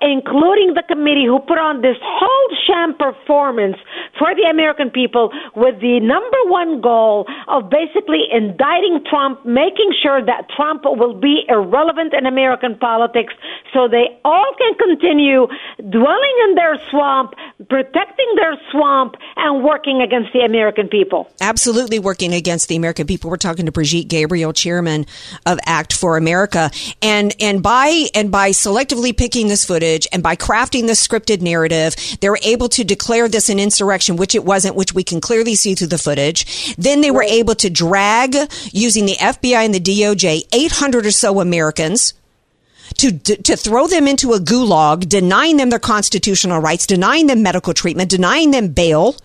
including 0.00 0.72
the 0.72 0.84
committee 0.88 1.28
who 1.28 1.38
put 1.44 1.60
on 1.60 1.82
this 1.84 2.00
whole 2.00 2.48
sham 2.64 2.96
performance 2.96 3.76
for 4.16 4.32
the 4.34 4.48
American 4.48 4.88
people 4.88 5.17
people 5.18 5.32
with 5.54 5.80
the 5.80 6.00
number 6.00 6.36
one 6.44 6.80
goal 6.80 7.26
of 7.48 7.70
basically 7.70 8.24
indicting 8.30 9.04
Trump, 9.08 9.44
making 9.44 9.92
sure 10.02 10.24
that 10.24 10.48
Trump 10.50 10.82
will 10.84 11.18
be 11.18 11.44
irrelevant 11.48 12.14
in 12.14 12.26
American 12.26 12.76
politics 12.78 13.34
so 13.72 13.88
they 13.88 14.18
all 14.24 14.52
can 14.56 14.74
continue 14.74 15.46
dwelling 15.90 16.36
in 16.48 16.54
their 16.54 16.78
swamp, 16.90 17.34
protecting 17.68 18.32
their 18.36 18.56
swamp, 18.70 19.16
and 19.36 19.64
working 19.64 20.00
against 20.02 20.32
the 20.32 20.40
American 20.40 20.88
people. 20.88 21.30
Absolutely 21.40 21.98
working 21.98 22.34
against 22.34 22.68
the 22.68 22.76
American 22.76 23.06
people. 23.06 23.30
We're 23.30 23.36
talking 23.36 23.66
to 23.66 23.72
Brigitte 23.72 24.08
Gabriel, 24.08 24.52
chairman 24.52 25.06
of 25.46 25.58
Act 25.66 25.92
for 25.92 26.16
America. 26.16 26.70
And, 27.02 27.34
and 27.40 27.62
by, 27.62 28.06
and 28.14 28.30
by 28.30 28.50
selectively 28.50 29.16
picking 29.16 29.48
this 29.48 29.64
footage 29.64 30.06
and 30.12 30.22
by 30.22 30.36
crafting 30.36 30.86
this 30.86 31.06
scripted 31.06 31.40
narrative, 31.40 31.94
they 32.20 32.28
were 32.28 32.40
able 32.42 32.68
to 32.70 32.84
declare 32.84 33.28
this 33.28 33.48
an 33.48 33.58
insurrection, 33.58 34.16
which 34.16 34.34
it 34.34 34.44
wasn't, 34.44 34.74
which 34.74 34.94
we 34.94 35.04
can 35.08 35.20
clearly 35.20 35.54
see 35.54 35.74
through 35.74 35.88
the 35.88 35.98
footage. 35.98 36.74
Then 36.76 37.00
they 37.00 37.10
were 37.10 37.22
able 37.22 37.54
to 37.56 37.70
drag, 37.70 38.36
using 38.72 39.06
the 39.06 39.16
FBI 39.16 39.64
and 39.64 39.74
the 39.74 39.80
DOJ, 39.80 40.42
800 40.52 41.06
or 41.06 41.10
so 41.10 41.40
Americans 41.40 42.14
to 42.96 43.12
to 43.18 43.56
throw 43.56 43.86
them 43.86 44.08
into 44.08 44.32
a 44.32 44.40
gulag, 44.40 45.08
denying 45.08 45.56
them 45.56 45.70
their 45.70 45.78
constitutional 45.78 46.60
rights, 46.60 46.86
denying 46.86 47.26
them 47.26 47.42
medical 47.42 47.74
treatment, 47.74 48.10
denying 48.10 48.50
them 48.50 48.68
bail, 48.68 49.16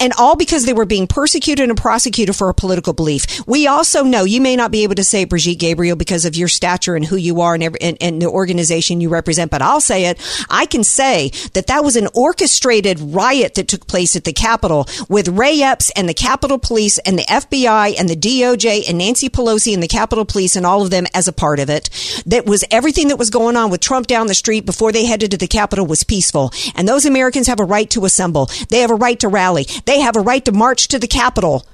and 0.00 0.12
all 0.18 0.36
because 0.36 0.64
they 0.64 0.72
were 0.72 0.84
being 0.84 1.06
persecuted 1.06 1.68
and 1.68 1.78
prosecuted 1.78 2.36
for 2.36 2.48
a 2.48 2.54
political 2.54 2.92
belief. 2.92 3.46
We 3.46 3.66
also 3.66 4.02
know 4.02 4.24
you 4.24 4.40
may 4.40 4.56
not 4.56 4.70
be 4.70 4.82
able 4.82 4.94
to 4.96 5.04
say 5.04 5.24
Brigitte 5.24 5.58
Gabriel 5.58 5.96
because 5.96 6.24
of 6.24 6.36
your 6.36 6.48
stature 6.48 6.96
and 6.96 7.04
who 7.04 7.16
you 7.16 7.40
are 7.40 7.54
and, 7.54 7.62
every, 7.62 7.80
and, 7.80 7.96
and, 8.00 8.18
the 8.22 8.26
organization 8.26 9.00
you 9.00 9.08
represent, 9.08 9.50
but 9.50 9.62
I'll 9.62 9.80
say 9.80 10.06
it. 10.06 10.20
I 10.50 10.66
can 10.66 10.82
say 10.82 11.30
that 11.52 11.68
that 11.68 11.84
was 11.84 11.94
an 11.96 12.08
orchestrated 12.14 12.98
riot 13.00 13.54
that 13.54 13.68
took 13.68 13.86
place 13.86 14.16
at 14.16 14.24
the 14.24 14.32
Capitol 14.32 14.86
with 15.08 15.28
Ray 15.28 15.62
Epps 15.62 15.90
and 15.90 16.08
the 16.08 16.14
Capitol 16.14 16.58
Police 16.58 16.98
and 16.98 17.18
the 17.18 17.22
FBI 17.24 17.94
and 17.98 18.08
the 18.08 18.16
DOJ 18.16 18.88
and 18.88 18.98
Nancy 18.98 19.28
Pelosi 19.28 19.72
and 19.72 19.82
the 19.82 19.88
Capitol 19.88 20.24
Police 20.24 20.56
and 20.56 20.66
all 20.66 20.82
of 20.82 20.90
them 20.90 21.06
as 21.14 21.28
a 21.28 21.32
part 21.32 21.60
of 21.60 21.70
it. 21.70 21.90
That 22.26 22.46
was 22.46 22.64
everything 22.70 23.08
that 23.08 23.16
was 23.16 23.30
going 23.30 23.56
on 23.56 23.70
with 23.70 23.80
Trump 23.80 24.06
down 24.08 24.26
the 24.26 24.34
street 24.34 24.66
before 24.66 24.90
they 24.90 25.04
headed 25.06 25.30
to 25.30 25.36
the 25.36 25.46
Capitol 25.46 25.86
was 25.86 26.02
peaceful. 26.02 26.52
And 26.74 26.88
those 26.88 27.04
Americans 27.04 27.46
have 27.46 27.60
a 27.60 27.64
right 27.64 27.88
to 27.90 28.04
assemble. 28.04 28.50
They 28.68 28.80
have 28.80 28.90
a 28.90 28.94
right 28.96 29.18
to 29.20 29.28
rally. 29.28 29.66
They 29.86 30.00
have 30.00 30.16
a 30.16 30.20
right 30.20 30.44
to 30.44 30.52
march 30.52 30.88
to 30.88 30.98
the 30.98 31.06
Capitol 31.06 31.66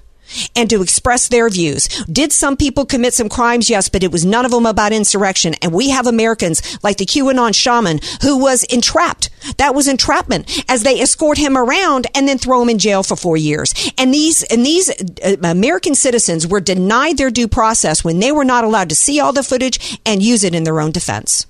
and 0.57 0.69
to 0.71 0.83
express 0.83 1.29
their 1.29 1.49
views. 1.49 1.89
Did 2.05 2.33
some 2.33 2.57
people 2.57 2.87
commit 2.87 3.15
some 3.15 3.29
crimes? 3.29 3.71
Yes, 3.71 3.89
but 3.89 4.03
it 4.03 4.13
was 4.13 4.25
none 4.25 4.45
of 4.45 4.51
them 4.51 4.67
about 4.67 4.93
insurrection. 4.93 5.55
And 5.63 5.73
we 5.73 5.91
have 5.91 6.07
Americans 6.07 6.79
like 6.83 6.97
the 6.97 7.07
QAnon 7.07 7.55
shaman 7.55 8.01
who 8.23 8.39
was 8.39 8.65
entrapped. 8.65 9.31
That 9.59 9.75
was 9.75 9.89
entrapment 9.89 10.65
as 10.69 10.83
they 10.83 11.01
escort 11.01 11.39
him 11.39 11.57
around 11.57 12.07
and 12.15 12.27
then 12.27 12.39
throw 12.39 12.63
him 12.63 12.71
in 12.71 12.79
jail 12.79 13.03
for 13.03 13.17
four 13.17 13.37
years. 13.37 13.75
And 13.99 14.13
these, 14.13 14.43
and 14.45 14.65
these 14.65 14.91
uh, 14.91 15.37
American 15.43 15.95
citizens 15.95 16.47
were 16.47 16.61
denied 16.61 17.19
their 17.19 17.31
due 17.31 17.49
process 17.49 18.03
when 18.03 18.19
they 18.19 18.33
were 18.33 18.45
not 18.45 18.65
allowed 18.65 18.89
to 18.89 18.95
see 18.95 19.21
all 19.21 19.33
the 19.33 19.43
footage 19.43 19.99
and 20.07 20.23
use 20.23 20.45
it 20.45 20.55
in 20.55 20.65
their 20.65 20.81
own 20.81 20.93
defense. 20.93 21.47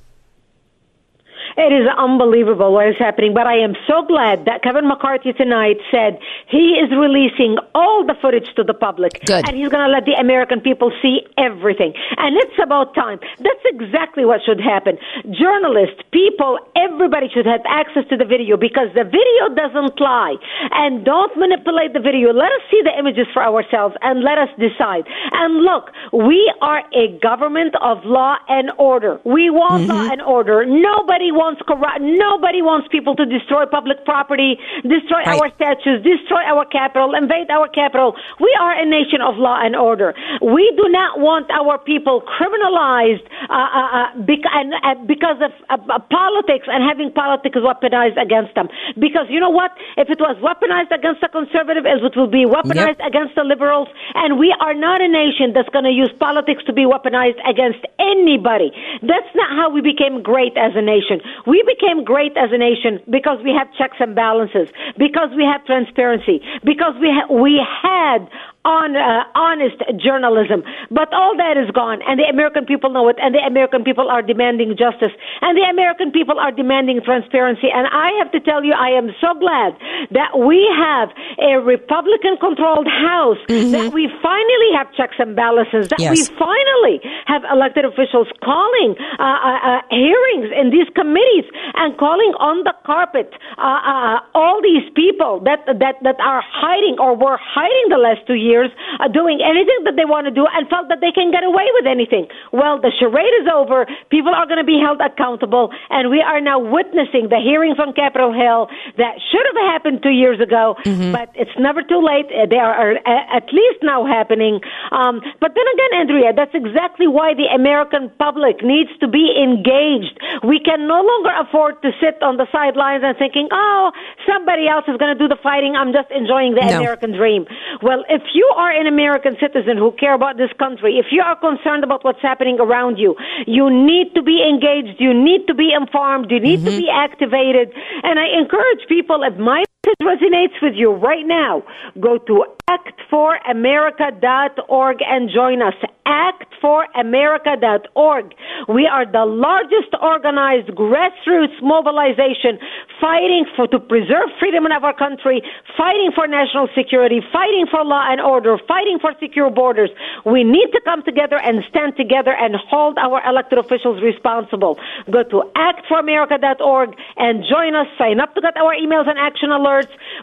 It 1.57 1.71
is 1.71 1.87
unbelievable 1.97 2.73
what 2.73 2.89
is 2.89 2.99
happening, 2.99 3.33
but 3.33 3.47
I 3.47 3.63
am 3.63 3.79
so 3.87 4.03
glad 4.03 4.45
that 4.47 4.63
Kevin 4.63 4.89
McCarthy 4.89 5.33
tonight 5.33 5.79
said 5.91 6.19
he 6.51 6.75
is 6.83 6.91
releasing 6.91 7.59
all 7.75 8.05
the 8.05 8.15
footage 8.21 8.51
to 8.57 8.65
the 8.65 8.75
public. 8.75 9.23
Good. 9.25 9.47
And 9.47 9.55
he's 9.55 9.69
going 9.71 9.87
to 9.87 9.93
let 9.93 10.05
the 10.05 10.19
American 10.19 10.61
people 10.61 10.91
see 11.01 11.23
everything. 11.39 11.95
And 12.19 12.35
it's 12.43 12.59
about 12.61 12.95
time. 12.95 13.21
That's 13.39 13.65
exactly 13.71 14.25
what 14.25 14.41
should 14.43 14.59
happen. 14.61 14.99
Journalists, 15.31 16.03
people, 16.11 16.59
everybody 16.75 17.31
should 17.31 17.47
have 17.47 17.63
access 17.71 18.03
to 18.11 18.17
the 18.17 18.27
video 18.27 18.57
because 18.57 18.91
the 18.99 19.07
video 19.07 19.55
doesn't 19.55 19.95
lie. 20.01 20.35
And 20.75 21.05
don't 21.05 21.31
manipulate 21.39 21.95
the 21.95 22.03
video. 22.03 22.35
Let 22.35 22.51
us 22.51 22.67
see 22.67 22.83
the 22.83 22.99
images 22.99 23.31
for 23.33 23.47
ourselves 23.47 23.95
and 24.03 24.27
let 24.27 24.39
us 24.39 24.51
decide. 24.59 25.07
And 25.39 25.63
look, 25.63 25.95
we 26.11 26.43
are 26.61 26.83
a 26.99 27.15
government 27.23 27.79
of 27.81 28.03
law 28.05 28.43
and 28.49 28.73
order. 28.77 29.21
We 29.23 29.51
want 29.51 29.87
mm-hmm. 29.87 29.95
law 29.95 30.11
and 30.11 30.23
order. 30.23 30.67
Nobody 30.67 31.31
wants 31.31 31.44
wants 31.45 31.61
corrupt. 31.69 32.01
Nobody 32.01 32.65
wants 32.65 32.89
people 32.89 33.13
to 33.21 33.29
destroy 33.29 33.69
public 33.69 34.01
property, 34.09 34.57
destroy 34.81 35.21
right. 35.29 35.37
our 35.37 35.53
statues, 35.61 36.01
destroy 36.01 36.41
our 36.49 36.65
Capitol, 36.65 37.13
invade 37.13 37.53
our 37.53 37.69
Capitol. 37.69 38.17
We 38.41 38.49
are 38.57 38.73
a 38.73 38.87
nation 38.89 39.21
of 39.21 39.37
law 39.37 39.61
and 39.61 39.77
order. 39.77 40.17
We 40.41 40.65
do 40.81 40.89
not 40.89 41.21
want 41.21 41.53
our 41.53 41.77
people 41.77 42.25
criminalized 42.25 43.29
uh, 43.53 43.53
uh, 43.53 43.89
uh, 43.99 44.09
bec- 44.25 44.49
and, 44.49 44.73
uh, 44.73 44.97
because 45.05 45.37
of 45.45 45.53
uh, 45.69 46.01
politics 46.09 46.65
and 46.65 46.81
having 46.81 47.13
politics 47.13 47.61
weaponized 47.61 48.17
against 48.17 48.57
them. 48.57 48.73
Because 48.97 49.29
you 49.29 49.39
know 49.39 49.53
what? 49.53 49.77
If 50.01 50.09
it 50.09 50.19
was 50.19 50.41
weaponized 50.41 50.97
against 50.97 51.21
the 51.21 51.29
conservative, 51.29 51.85
it 51.85 52.17
will 52.17 52.31
be 52.31 52.49
weaponized 52.49 53.03
yep. 53.03 53.13
against 53.13 53.37
the 53.37 53.45
liberals. 53.45 53.89
And 54.17 54.41
we 54.41 54.55
are 54.65 54.73
not 54.73 55.05
a 55.05 55.09
nation 55.09 55.53
that's 55.53 55.69
going 55.77 55.85
to 55.85 55.93
use 55.93 56.11
politics 56.17 56.65
to 56.65 56.73
be 56.73 56.89
weaponized 56.89 57.39
against 57.45 57.85
anybody. 58.01 58.73
That's 59.05 59.33
not 59.37 59.53
how 59.53 59.69
we 59.69 59.85
became 59.85 60.23
great 60.23 60.57
as 60.57 60.73
a 60.73 60.83
nation. 60.83 61.21
We 61.47 61.63
became 61.67 62.05
great 62.05 62.37
as 62.37 62.51
a 62.53 62.59
nation 62.59 63.01
because 63.11 63.39
we 63.45 63.53
had 63.53 63.69
checks 63.77 63.97
and 64.01 64.15
balances, 64.15 64.69
because 64.99 65.31
we 65.37 65.45
had 65.45 65.65
transparency, 65.67 66.41
because 66.65 66.95
we 67.01 67.11
ha- 67.11 67.33
we 67.33 67.61
had 67.83 68.29
on 68.65 68.97
uh, 68.97 69.29
honest 69.37 69.77
journalism. 70.01 70.65
But 70.91 71.13
all 71.13 71.37
that 71.37 71.61
is 71.61 71.71
gone, 71.71 72.01
and 72.09 72.19
the 72.19 72.25
American 72.25 72.65
people 72.65 72.89
know 72.89 73.09
it, 73.09 73.17
and 73.21 73.35
the 73.35 73.45
American 73.45 73.85
people 73.85 74.09
are 74.09 74.23
demanding 74.23 74.73
justice, 74.77 75.13
and 75.45 75.57
the 75.57 75.69
American 75.69 76.11
people 76.11 76.41
are 76.41 76.51
demanding 76.51 77.01
transparency. 77.05 77.69
And 77.69 77.87
I 77.93 78.17
have 78.19 78.33
to 78.33 78.41
tell 78.41 78.65
you, 78.65 78.73
I 78.73 78.97
am 78.97 79.13
so 79.21 79.37
glad 79.37 79.77
that 80.17 80.41
we 80.41 80.65
have 80.73 81.13
a 81.39 81.61
Republican-controlled 81.61 82.89
House, 82.89 83.39
mm-hmm. 83.49 83.73
that 83.77 83.93
we 83.93 84.09
finally 84.25 84.71
have 84.73 84.89
checks 84.97 85.17
and 85.21 85.37
balances, 85.37 85.93
that 85.93 86.01
yes. 86.01 86.11
we 86.17 86.25
finally 86.41 87.05
have 87.29 87.45
elected 87.53 87.85
officials 87.85 88.29
calling 88.41 88.97
uh, 89.21 89.23
uh, 89.23 89.61
uh 89.61 89.81
hearings 89.93 90.49
in 90.57 90.73
these 90.73 90.89
committees 90.97 91.45
and 91.77 91.97
calling 91.99 92.33
on 92.41 92.65
the 92.65 92.73
carpet 92.87 93.29
uh, 93.59 93.61
uh, 93.61 94.21
all 94.35 94.61
these 94.63 94.89
people 94.97 95.41
that 95.45 95.61
that 95.67 96.01
that 96.03 96.17
are 96.21 96.43
hiding 96.43 96.97
or 96.99 97.13
were 97.17 97.37
hiding 97.37 97.87
the 97.93 98.01
last 98.01 98.25
two 98.27 98.35
years 98.35 98.54
years 98.55 98.71
uh, 99.03 99.11
doing 99.11 99.43
anything 99.43 99.81
that 99.87 99.99
they 99.99 100.07
want 100.07 100.31
to 100.31 100.35
do 100.41 100.47
and 100.47 100.71
felt 100.71 100.87
that 100.93 101.01
they 101.03 101.11
can 101.11 101.35
get 101.35 101.43
away 101.43 101.67
with 101.75 101.87
anything. 101.91 102.31
Well, 102.55 102.79
the 102.79 102.93
charade 103.01 103.35
is 103.43 103.47
over. 103.51 103.87
People 104.15 104.31
are 104.31 104.47
going 104.47 104.63
to 104.63 104.69
be 104.75 104.79
held 104.79 105.03
accountable, 105.03 105.75
and 105.91 106.09
we 106.15 106.21
are 106.23 106.41
now 106.41 106.59
witnessing 106.63 107.29
the 107.35 107.41
hearings 107.43 107.79
on 107.83 107.93
Capitol 107.93 108.31
Hill 108.31 108.71
that 109.03 109.19
should 109.31 109.47
have 109.51 109.61
happened 109.73 110.07
two 110.07 110.15
years 110.15 110.39
ago, 110.39 110.77
mm-hmm. 110.87 111.11
but 111.11 111.35
it's 111.35 111.57
never 111.59 111.83
too 111.83 111.99
late. 111.99 112.31
Uh, 112.31 112.47
they 112.47 112.63
are 112.63 112.97
at 113.09 113.47
least 113.51 113.81
now 113.83 114.07
happening. 114.07 114.61
Um, 114.93 115.21
but 115.43 115.51
then 115.57 115.67
again, 115.75 115.93
Andrea, 116.07 116.31
that's 116.37 116.55
exactly 116.55 117.09
why 117.11 117.35
the 117.35 117.51
American 117.51 118.11
public 118.19 118.63
needs 118.63 118.91
to 119.01 119.09
be 119.09 119.35
engaged. 119.35 120.15
We 120.47 120.61
can 120.61 120.87
no 120.87 121.01
longer 121.03 121.33
afford 121.43 121.83
to 121.83 121.91
sit 121.99 122.23
on 122.23 122.37
the 122.37 122.47
sidelines 122.53 123.03
and 123.03 123.17
thinking, 123.19 123.49
oh, 123.51 123.91
somebody 124.29 124.69
else 124.69 124.85
is 124.87 124.97
going 125.01 125.13
to 125.17 125.19
do 125.19 125.29
the 125.29 125.41
fighting. 125.43 125.75
I'm 125.75 125.93
just 125.93 126.11
enjoying 126.11 126.55
the 126.55 126.63
no. 126.63 126.79
American 126.79 127.13
dream. 127.13 127.47
Well, 127.83 128.05
if 128.09 128.23
you 128.35 128.44
you 128.45 128.55
are 128.57 128.73
an 128.81 128.87
American 128.87 129.37
citizen 129.41 129.77
who 129.79 129.91
care 129.93 130.15
about 130.15 130.37
this 130.37 130.53
country, 130.59 130.99
if 130.99 131.07
you 131.11 131.23
are 131.23 131.37
concerned 131.37 131.83
about 131.85 132.05
what's 132.05 132.21
happening 132.21 132.59
around 132.61 132.99
you, 132.99 133.17
you 133.47 133.71
need 133.71 134.15
to 134.15 134.23
be 134.23 134.45
engaged, 134.45 135.01
you 135.01 135.13
need 135.15 135.47
to 135.47 135.55
be 135.55 135.73
informed, 135.73 136.31
you 136.31 136.41
need 136.41 136.61
mm-hmm. 136.61 136.77
to 136.77 136.83
be 136.85 136.89
activated. 136.93 137.73
And 138.03 138.19
I 138.19 138.27
encourage 138.41 138.83
people, 138.89 139.25
at 139.25 139.39
my 139.39 139.65
message 139.85 140.01
resonates 140.03 140.61
with 140.63 140.75
you 140.75 140.93
right 140.93 141.27
now, 141.27 141.63
go 142.01 142.19
to 142.19 142.45
actforamerica.org 142.69 144.99
and 145.07 145.31
join 145.31 145.63
us. 145.63 145.75
Actforamerica.org. 146.07 148.35
We 148.69 148.87
are 148.87 149.07
the 149.11 149.25
largest 149.25 149.95
organized 150.03 150.69
grassroots 150.69 151.63
mobilization 151.63 152.59
fighting 153.01 153.47
for 153.57 153.67
to 153.69 153.79
preserve 153.79 154.29
freedom 154.39 154.67
in 154.67 154.73
our 154.73 154.93
country, 154.95 155.43
fighting 155.77 156.11
for 156.15 156.27
national 156.27 156.69
security, 156.77 157.23
fighting 157.33 157.67
for 157.71 157.83
law 157.85 158.05
and 158.11 158.21
order, 158.21 158.59
fighting 158.69 158.99
for 159.01 159.15
secure 159.21 159.49
borders. 159.51 159.89
We 160.25 160.45
need 160.45 160.71
to 160.73 160.81
come 160.85 161.03
together 161.03 161.39
and 161.39 161.65
stand 161.69 161.97
together 161.97 162.33
and 162.33 162.55
hold 162.57 162.99
our 162.99 163.21
elected 163.27 163.59
officials 163.59 164.03
responsible. 164.03 164.79
Go 165.11 165.25
to 165.25 165.43
actforamerica.org 165.57 166.95
and 167.17 167.45
join 167.49 167.75
us. 167.75 167.89
Sign 167.99 168.21
up 168.21 168.35
to 168.35 168.41
get 168.41 168.57
our 168.57 168.75
emails 168.75 169.09
and 169.09 169.19
action 169.19 169.51
alerts. 169.51 169.74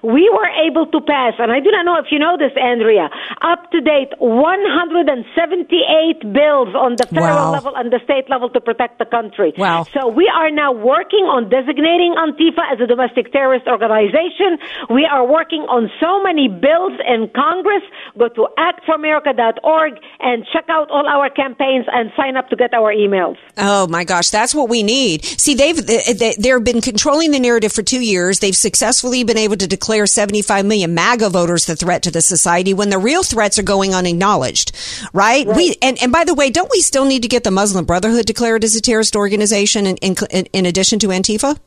We 0.03 0.29
were 0.29 0.49
able 0.67 0.85
to 0.87 0.99
pass, 1.01 1.33
and 1.39 1.51
I 1.51 1.59
do 1.59 1.71
not 1.71 1.85
know 1.85 1.97
if 1.99 2.11
you 2.11 2.19
know 2.19 2.37
this, 2.37 2.51
Andrea, 2.55 3.09
up 3.41 3.71
to 3.71 3.81
date 3.81 4.13
178 4.19 6.33
bills 6.33 6.75
on 6.75 6.95
the 6.97 7.07
federal 7.07 7.35
wow. 7.35 7.51
level 7.51 7.75
and 7.75 7.91
the 7.91 7.99
state 8.03 8.29
level 8.29 8.49
to 8.49 8.61
protect 8.61 8.99
the 8.99 9.05
country. 9.05 9.53
Wow. 9.57 9.85
So 9.93 10.07
we 10.07 10.31
are 10.33 10.49
now 10.49 10.71
working 10.71 11.25
on 11.25 11.49
designating 11.49 12.15
Antifa 12.17 12.71
as 12.71 12.79
a 12.79 12.87
domestic 12.87 13.31
terrorist 13.31 13.67
organization. 13.67 14.57
We 14.89 15.05
are 15.05 15.25
working 15.25 15.61
on 15.69 15.91
so 15.99 16.23
many 16.23 16.47
bills 16.47 16.93
in 17.07 17.29
Congress. 17.35 17.83
Go 18.17 18.29
to 18.29 18.47
actforamerica.org 18.57 19.93
and 20.19 20.45
check 20.53 20.65
out 20.69 20.89
all 20.89 21.07
our 21.07 21.29
campaigns 21.29 21.85
and 21.91 22.11
sign 22.15 22.37
up 22.37 22.49
to 22.49 22.55
get 22.55 22.73
our 22.73 22.93
emails. 22.93 23.37
Oh 23.57 23.87
my 23.87 24.03
gosh, 24.03 24.29
that's 24.29 24.55
what 24.55 24.69
we 24.69 24.83
need. 24.83 25.25
See, 25.25 25.55
they've 25.55 25.85
they, 25.85 26.35
they've 26.37 26.63
been 26.63 26.81
controlling 26.81 27.31
the 27.31 27.39
narrative 27.39 27.71
for 27.71 27.83
two 27.83 28.01
years. 28.01 28.39
They've 28.39 28.55
successfully 28.55 29.23
been 29.23 29.37
able 29.41 29.57
to 29.57 29.67
declare 29.67 30.05
75 30.05 30.65
million 30.65 30.93
MAGA 30.93 31.29
voters 31.29 31.65
the 31.65 31.75
threat 31.75 32.03
to 32.03 32.11
the 32.11 32.21
society 32.21 32.73
when 32.73 32.89
the 32.89 32.97
real 32.97 33.23
threats 33.23 33.59
are 33.59 33.63
going 33.63 33.93
unacknowledged, 33.93 34.71
right? 35.13 35.45
right. 35.45 35.55
We 35.55 35.75
and, 35.81 36.01
and 36.01 36.11
by 36.11 36.23
the 36.23 36.33
way, 36.33 36.49
don't 36.49 36.71
we 36.71 36.81
still 36.81 37.05
need 37.05 37.21
to 37.23 37.27
get 37.27 37.43
the 37.43 37.51
Muslim 37.51 37.85
Brotherhood 37.85 38.25
declared 38.25 38.63
as 38.63 38.75
a 38.75 38.81
terrorist 38.81 39.15
organization 39.15 39.85
in, 39.87 39.97
in, 39.97 40.45
in 40.53 40.65
addition 40.65 40.99
to 40.99 41.07
Antifa? 41.07 41.57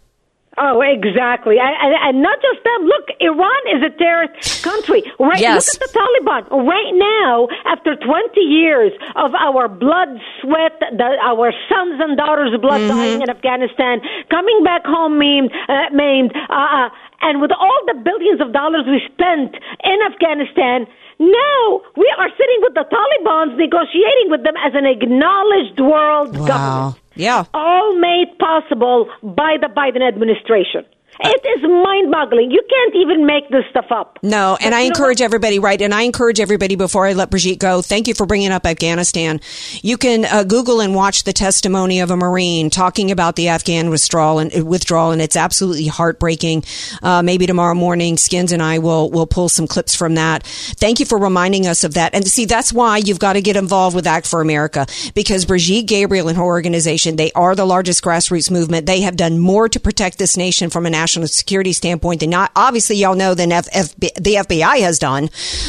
Oh, 0.57 0.81
exactly. 0.81 1.57
And, 1.59 1.95
and, 1.95 2.23
not 2.23 2.39
just 2.41 2.63
them. 2.63 2.87
Look, 2.87 3.11
Iran 3.21 3.63
is 3.75 3.83
a 3.83 3.91
terrorist 3.99 4.63
country. 4.63 5.03
Right? 5.19 5.41
Yes. 5.41 5.67
Look 5.75 5.83
at 5.83 5.93
the 5.93 5.99
Taliban. 5.99 6.43
Right 6.67 6.95
now, 6.95 7.49
after 7.67 7.97
20 7.97 8.41
years 8.41 8.93
of 9.17 9.35
our 9.35 9.69
blood, 9.69 10.09
sweat, 10.41 10.79
the, 10.79 11.11
our 11.23 11.53
sons 11.69 11.99
and 11.99 12.17
daughters' 12.17 12.55
blood 12.61 12.83
mm-hmm. 12.83 12.97
dying 12.97 13.23
in 13.23 13.31
Afghanistan, 13.31 14.01
coming 14.31 14.63
back 14.63 14.85
home 14.85 15.19
maimed, 15.19 15.51
uh, 15.69 15.91
maimed 15.93 16.33
uh, 16.49 16.55
uh, 16.55 16.89
and 17.23 17.41
with 17.41 17.53
all 17.53 17.81
the 17.87 17.95
billions 17.95 18.41
of 18.41 18.53
dollars 18.53 18.85
we 18.87 19.01
spent 19.11 19.57
in 19.83 19.99
Afghanistan, 20.07 20.87
now 21.19 21.81
we 21.97 22.13
are 22.19 22.29
sitting 22.37 22.61
with 22.61 22.75
the 22.75 22.85
Taliban 22.85 23.57
negotiating 23.57 24.29
with 24.31 24.43
them 24.45 24.55
as 24.65 24.75
an 24.75 24.85
acknowledged 24.85 25.81
world 25.81 26.37
wow. 26.37 26.47
government. 26.47 27.04
Yeah. 27.17 27.45
All 27.55 27.99
made 27.99 28.39
possible 28.39 29.09
by 29.23 29.57
the 29.61 29.69
Biden 29.69 30.07
administration. 30.07 30.85
It 31.21 31.47
is 31.47 31.63
mind 31.63 32.11
boggling. 32.11 32.51
You 32.51 32.63
can't 32.69 32.95
even 32.97 33.27
make 33.27 33.49
this 33.49 33.65
stuff 33.71 33.87
up. 33.91 34.19
No, 34.23 34.59
and 34.61 34.75
I 34.75 34.81
encourage 34.81 35.21
everybody, 35.21 35.59
right? 35.59 35.81
And 35.81 35.95
I 35.95 36.03
encourage 36.03 36.41
everybody 36.41 36.75
before 36.75 37.07
I 37.07 37.13
let 37.13 37.31
Brigitte 37.31 37.59
go, 37.59 37.83
thank 37.83 38.09
you 38.09 38.15
for 38.15 38.27
bringing 38.27 38.51
up 38.51 38.67
Afghanistan. 38.67 39.41
You 39.83 39.97
can 39.97 40.25
uh, 40.25 40.43
Google 40.43 40.81
and 40.81 40.95
watch 40.95 41.25
the 41.25 41.33
testimony 41.33 42.01
of 42.01 42.11
a 42.11 42.17
Marine 42.17 42.69
talking 42.69 43.11
about 43.11 43.37
the 43.37 43.49
Afghan 43.49 43.91
withdrawal 43.91 44.39
and 44.39 44.57
uh, 44.57 44.65
withdrawal, 44.65 45.13
and 45.13 45.23
it's 45.23 45.37
absolutely 45.37 45.87
heartbreaking. 45.87 46.65
Uh, 47.03 47.23
maybe 47.23 47.47
tomorrow 47.47 47.75
morning, 47.75 48.17
Skins 48.17 48.51
and 48.51 48.63
I 48.63 48.79
will 48.79 49.11
will 49.11 49.27
pull 49.27 49.49
some 49.49 49.67
clips 49.67 49.95
from 49.95 50.17
that. 50.17 50.45
Thank 50.45 51.01
you 51.01 51.07
for 51.07 51.19
reminding 51.19 51.67
us 51.67 51.85
of 51.85 51.95
that. 51.95 52.15
And 52.15 52.27
see, 52.27 52.45
that's 52.45 52.73
why 52.73 52.99
you've 52.99 53.19
got 53.19 53.35
to 53.35 53.43
get 53.43 53.57
involved 53.57 53.95
with 53.95 54.07
Act 54.07 54.27
for 54.27 54.41
America 54.41 54.87
because 55.15 55.45
Brigitte 55.45 55.87
Gabriel 55.87 56.29
and 56.29 56.37
her 56.37 56.45
organization, 56.45 57.17
they 57.17 57.31
are 57.33 57.55
the 57.55 57.65
largest 57.65 58.03
grassroots 58.03 58.51
movement. 58.51 58.87
They 58.87 59.03
have 59.03 59.17
done 59.17 59.39
more 59.39 59.69
to 59.69 59.79
protect 59.79 60.19
this 60.19 60.37
nation 60.37 60.71
from 60.71 60.87
a 60.87 60.91
national 61.05 61.29
security 61.29 61.75
standpoint 61.75 62.21
than 62.21 62.31
not, 62.31 62.51
obviously 62.57 62.97
y'all 62.97 63.15
know 63.15 63.35
than 63.35 63.53
F- 63.53 63.69
F- 63.73 63.95
the 63.97 64.37
FBI 64.37 64.81
has 64.81 64.99
done 64.99 65.29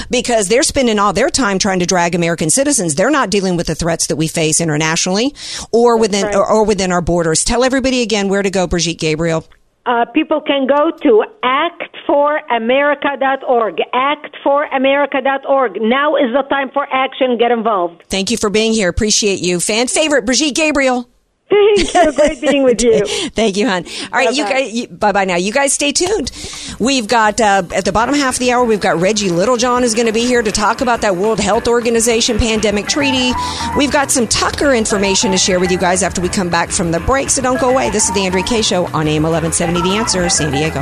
because 0.10 0.48
they're 0.48 0.64
spending 0.64 0.98
all 0.98 1.12
their 1.12 1.30
time 1.30 1.60
trying 1.60 1.80
to 1.80 1.86
drag 1.86 2.16
American 2.16 2.50
citizens. 2.50 2.96
They're 2.96 3.12
not 3.12 3.30
dealing 3.30 3.58
with 3.58 3.68
the 3.68 3.76
threats 3.76 4.08
that 4.08 4.16
we 4.16 4.30
face 4.30 4.62
internationally 4.62 5.36
or 5.74 5.98
within 5.98 6.24
right. 6.24 6.36
or, 6.36 6.50
or, 6.50 6.66
within 6.66 6.94
our 6.94 7.02
borders. 7.02 7.44
Tell 7.44 7.66
everybody 7.66 8.02
again 8.02 8.30
where 8.30 8.42
to 8.42 8.50
go, 8.50 8.66
Brigitte 8.66 8.98
Gabriel. 8.98 9.46
Uh, 9.86 10.06
people 10.06 10.40
can 10.40 10.68
go 10.68 10.92
to 11.04 11.26
actforamerica.org. 11.44 13.82
Actforamerica.org. 13.94 15.82
Now 15.82 16.16
is 16.16 16.32
the 16.34 16.44
time 16.50 16.72
for 16.72 16.88
action. 16.90 17.38
Get 17.38 17.52
involved. 17.52 18.06
Thank 18.08 18.32
you 18.32 18.38
for 18.38 18.50
being 18.50 18.72
here. 18.72 18.88
Appreciate 18.88 19.42
you. 19.42 19.60
Fan 19.60 19.88
favorite, 19.88 20.26
Brigitte 20.26 20.56
Gabriel. 20.56 21.10
Thank 21.50 22.16
Great 22.16 22.42
being 22.42 22.64
with 22.64 22.82
you. 22.82 23.06
Thank 23.30 23.56
you, 23.56 23.68
hon. 23.68 23.86
All 23.86 24.10
right, 24.20 24.30
bye-bye. 24.30 24.32
you 24.32 24.44
guys. 24.44 24.88
Bye 24.88 25.12
bye 25.12 25.26
now. 25.26 25.36
You 25.36 25.52
guys 25.52 25.74
stay 25.74 25.92
tuned. 25.92 26.32
We've 26.80 27.08
got 27.08 27.40
uh, 27.40 27.64
at 27.74 27.86
the 27.86 27.92
bottom 27.92 28.16
half 28.16 28.36
of 28.36 28.40
the 28.40 28.52
hour. 28.52 28.66
We've 28.66 28.82
got 28.82 29.00
Reggie 29.00 29.30
Littlejohn 29.30 29.84
is 29.84 29.94
going 29.94 30.08
to 30.08 30.14
be 30.14 30.26
here 30.26 30.42
to 30.42 30.52
talk 30.52 30.82
about 30.82 31.02
that 31.02 31.16
World 31.16 31.40
Health 31.40 31.68
Organization 31.68 32.40
pandemic 32.40 32.88
treaty. 32.88 33.32
We've 33.78 33.92
got 33.92 34.10
some 34.10 34.28
Tucker 34.28 34.74
information 34.74 35.32
to 35.32 35.38
share 35.38 35.60
with 35.60 35.72
you 35.72 35.78
guys 35.78 36.02
after 36.02 36.20
we 36.20 36.30
come 36.30 36.50
back 36.50 36.72
from 36.72 36.92
the 36.92 37.00
break. 37.00 37.30
So 37.30 37.44
don't 37.44 37.62
go 37.62 37.70
away. 37.70 37.92
This 37.92 38.08
is 38.10 38.16
the 38.16 38.26
Andrea 38.26 38.44
Kaye 38.44 38.64
Show 38.64 38.86
on 38.88 39.08
AM 39.08 39.24
1170. 39.24 39.82
The 39.82 39.98
Answer, 39.98 40.28
San 40.30 40.52
Diego. 40.52 40.82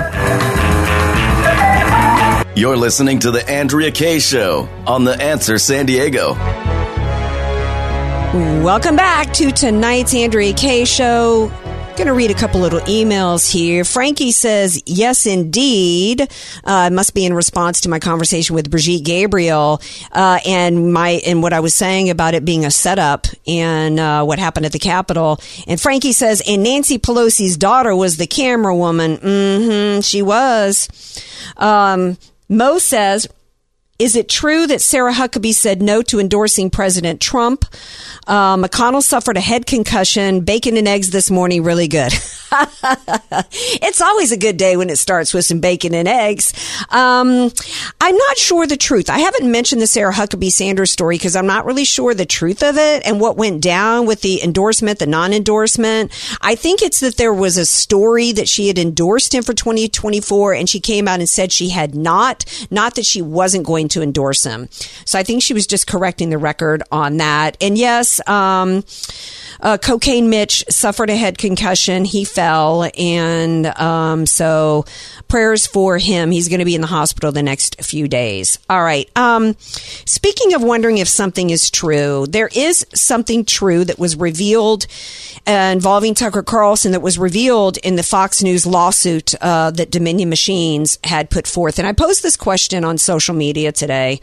You're 2.56 2.78
listening 2.78 3.20
to 3.20 3.32
the 3.32 3.44
Andrea 3.50 3.92
Kaye 3.92 4.20
Show 4.20 4.70
on 4.88 5.04
the 5.04 5.22
Answer 5.22 5.58
San 5.58 5.88
Diego. 5.88 6.36
Welcome 8.34 8.96
back 8.96 9.32
to 9.34 9.52
tonight's 9.52 10.16
Andrea 10.16 10.54
Kaye 10.54 10.86
show. 10.86 11.52
Going 11.96 12.08
to 12.08 12.16
read 12.16 12.32
a 12.32 12.34
couple 12.34 12.62
little 12.62 12.80
emails 12.80 13.48
here. 13.48 13.86
Frankie 13.86 14.32
says, 14.32 14.82
yes, 14.88 15.28
indeed. 15.28 16.28
Uh, 16.64 16.90
must 16.90 17.14
be 17.14 17.28
in 17.28 17.36
response 17.36 17.82
to 17.82 17.90
my 17.90 18.00
conversation 18.00 18.56
with 18.56 18.72
Brigitte 18.72 19.04
Gabriel, 19.04 19.80
uh, 20.12 20.40
and 20.48 20.92
my, 20.92 21.22
and 21.28 21.44
what 21.44 21.54
I 21.54 21.60
was 21.60 21.76
saying 21.76 22.10
about 22.10 22.34
it 22.34 22.44
being 22.44 22.66
a 22.66 22.72
setup 22.72 23.28
and, 23.46 24.00
uh, 24.00 24.24
what 24.24 24.40
happened 24.40 24.66
at 24.66 24.72
the 24.72 24.80
Capitol. 24.80 25.40
And 25.68 25.80
Frankie 25.80 26.12
says, 26.12 26.42
and 26.48 26.64
Nancy 26.64 26.98
Pelosi's 26.98 27.56
daughter 27.56 27.96
was 27.96 28.18
the 28.18 28.26
camera 28.26 28.76
woman. 28.76 29.18
Mm-hmm, 29.18 30.02
she 30.02 30.24
was. 30.24 30.90
Um, 31.58 32.18
Mo 32.50 32.80
says, 32.80 33.28
is 34.00 34.16
it 34.16 34.28
true 34.28 34.66
that 34.68 34.82
Sarah 34.82 35.14
Huckabee 35.14 35.54
said 35.54 35.82
no 35.82 36.02
to 36.02 36.20
endorsing 36.20 36.72
President 36.72 37.22
Trump? 37.22 37.64
Uh, 38.28 38.58
McConnell 38.58 39.04
suffered 39.04 39.38
a 39.38 39.42
head 39.42 39.66
concussion. 39.66 40.42
Bacon 40.42 40.78
and 40.78 40.88
eggs 40.88 41.10
this 41.10 41.30
morning, 41.30 41.64
really 41.64 41.88
good. 41.88 42.14
it's 43.82 44.02
always 44.02 44.32
a 44.32 44.38
good 44.38 44.58
day 44.58 44.78
when 44.78 44.90
it 44.90 44.98
starts 44.98 45.34
with 45.34 45.46
some 45.46 45.60
bacon 45.60 45.94
and 45.94 46.08
eggs. 46.08 46.54
Um, 46.90 47.52
I'm 48.00 48.16
not 48.16 48.38
sure 48.38 48.68
the 48.68 48.78
truth. 48.78 49.10
I 49.10 49.20
haven't 49.20 49.52
mentioned 49.52 49.82
the 49.82 49.88
Sarah 49.88 50.14
Huckabee 50.14 50.52
Sanders 50.52 50.92
story 50.92 51.16
because 51.16 51.36
I'm 51.36 51.48
not 51.48 51.66
really 51.66 51.86
sure 51.86 52.14
the 52.14 52.26
truth 52.26 52.64
of 52.64 52.78
it 52.78 53.06
and 53.06 53.20
what 53.20 53.38
went 53.38 53.62
down 53.62 54.06
with 54.06 54.22
the 54.22 54.44
endorsement, 54.44 55.00
the 55.00 55.08
non 55.08 55.34
endorsement. 55.34 56.12
I 56.42 56.56
think 56.56 56.82
it's 56.82 57.00
that 57.02 57.18
there 57.18 57.34
was 57.34 57.58
a 57.58 57.66
story 57.66 58.32
that 58.34 58.48
she 58.48 58.68
had 58.68 58.78
endorsed 58.78 59.34
him 59.34 59.44
for 59.44 59.54
2024 59.54 60.54
and 60.54 60.70
she 60.70 60.80
came 60.80 61.08
out 61.08 61.20
and 61.20 61.30
said 61.30 61.52
she 61.52 61.70
had 61.70 61.96
not, 61.96 62.46
not 62.70 62.96
that 62.96 63.06
she 63.06 63.22
wasn't 63.22 63.66
going 63.66 63.88
to 63.90 64.02
endorse 64.02 64.44
him. 64.44 64.70
So 65.06 65.18
I 65.18 65.24
think 65.24 65.42
she 65.42 65.54
was 65.54 65.68
just 65.68 65.88
correcting 65.88 66.30
the 66.30 66.38
record 66.38 66.84
on 66.92 67.18
that. 67.18 67.58
And 67.60 67.78
yes, 67.78 68.13
um, 68.28 68.84
uh, 69.64 69.78
Cocaine 69.78 70.30
Mitch 70.30 70.64
suffered 70.70 71.10
a 71.10 71.16
head 71.16 71.38
concussion. 71.38 72.06
He 72.06 72.26
fell. 72.26 72.90
And 72.98 73.66
um, 73.66 74.26
so 74.26 74.86
prayers 75.28 75.66
for 75.66 75.98
him. 75.98 76.30
He's 76.30 76.50
going 76.50 76.60
to 76.60 76.66
be 76.66 76.76
in 76.76 76.82
the 76.82 76.88
hospital 76.88 77.32
the 77.32 77.42
next 77.42 77.82
few 77.82 78.08
days. 78.08 78.60
All 78.70 78.84
right. 78.84 79.10
Um, 79.18 79.56
speaking 79.58 80.54
of 80.54 80.62
wondering 80.62 81.00
if 81.00 81.08
something 81.08 81.50
is 81.50 81.72
true, 81.72 82.28
there 82.28 82.50
is 82.54 82.86
something 82.94 83.46
true 83.46 83.84
that 83.86 83.98
was 83.98 84.16
revealed 84.16 84.86
uh, 85.48 85.72
involving 85.74 86.14
Tucker 86.14 86.44
Carlson 86.44 86.92
that 86.92 87.02
was 87.02 87.18
revealed 87.18 87.78
in 87.78 87.96
the 87.96 88.04
Fox 88.04 88.44
News 88.44 88.66
lawsuit 88.66 89.34
uh, 89.42 89.72
that 89.72 89.90
Dominion 89.90 90.30
Machines 90.30 91.00
had 91.04 91.30
put 91.30 91.48
forth. 91.48 91.80
And 91.80 91.88
I 91.88 91.94
posed 91.94 92.22
this 92.22 92.38
question 92.38 92.84
on 92.84 92.98
social 92.98 93.34
media 93.34 93.72
today. 93.72 94.20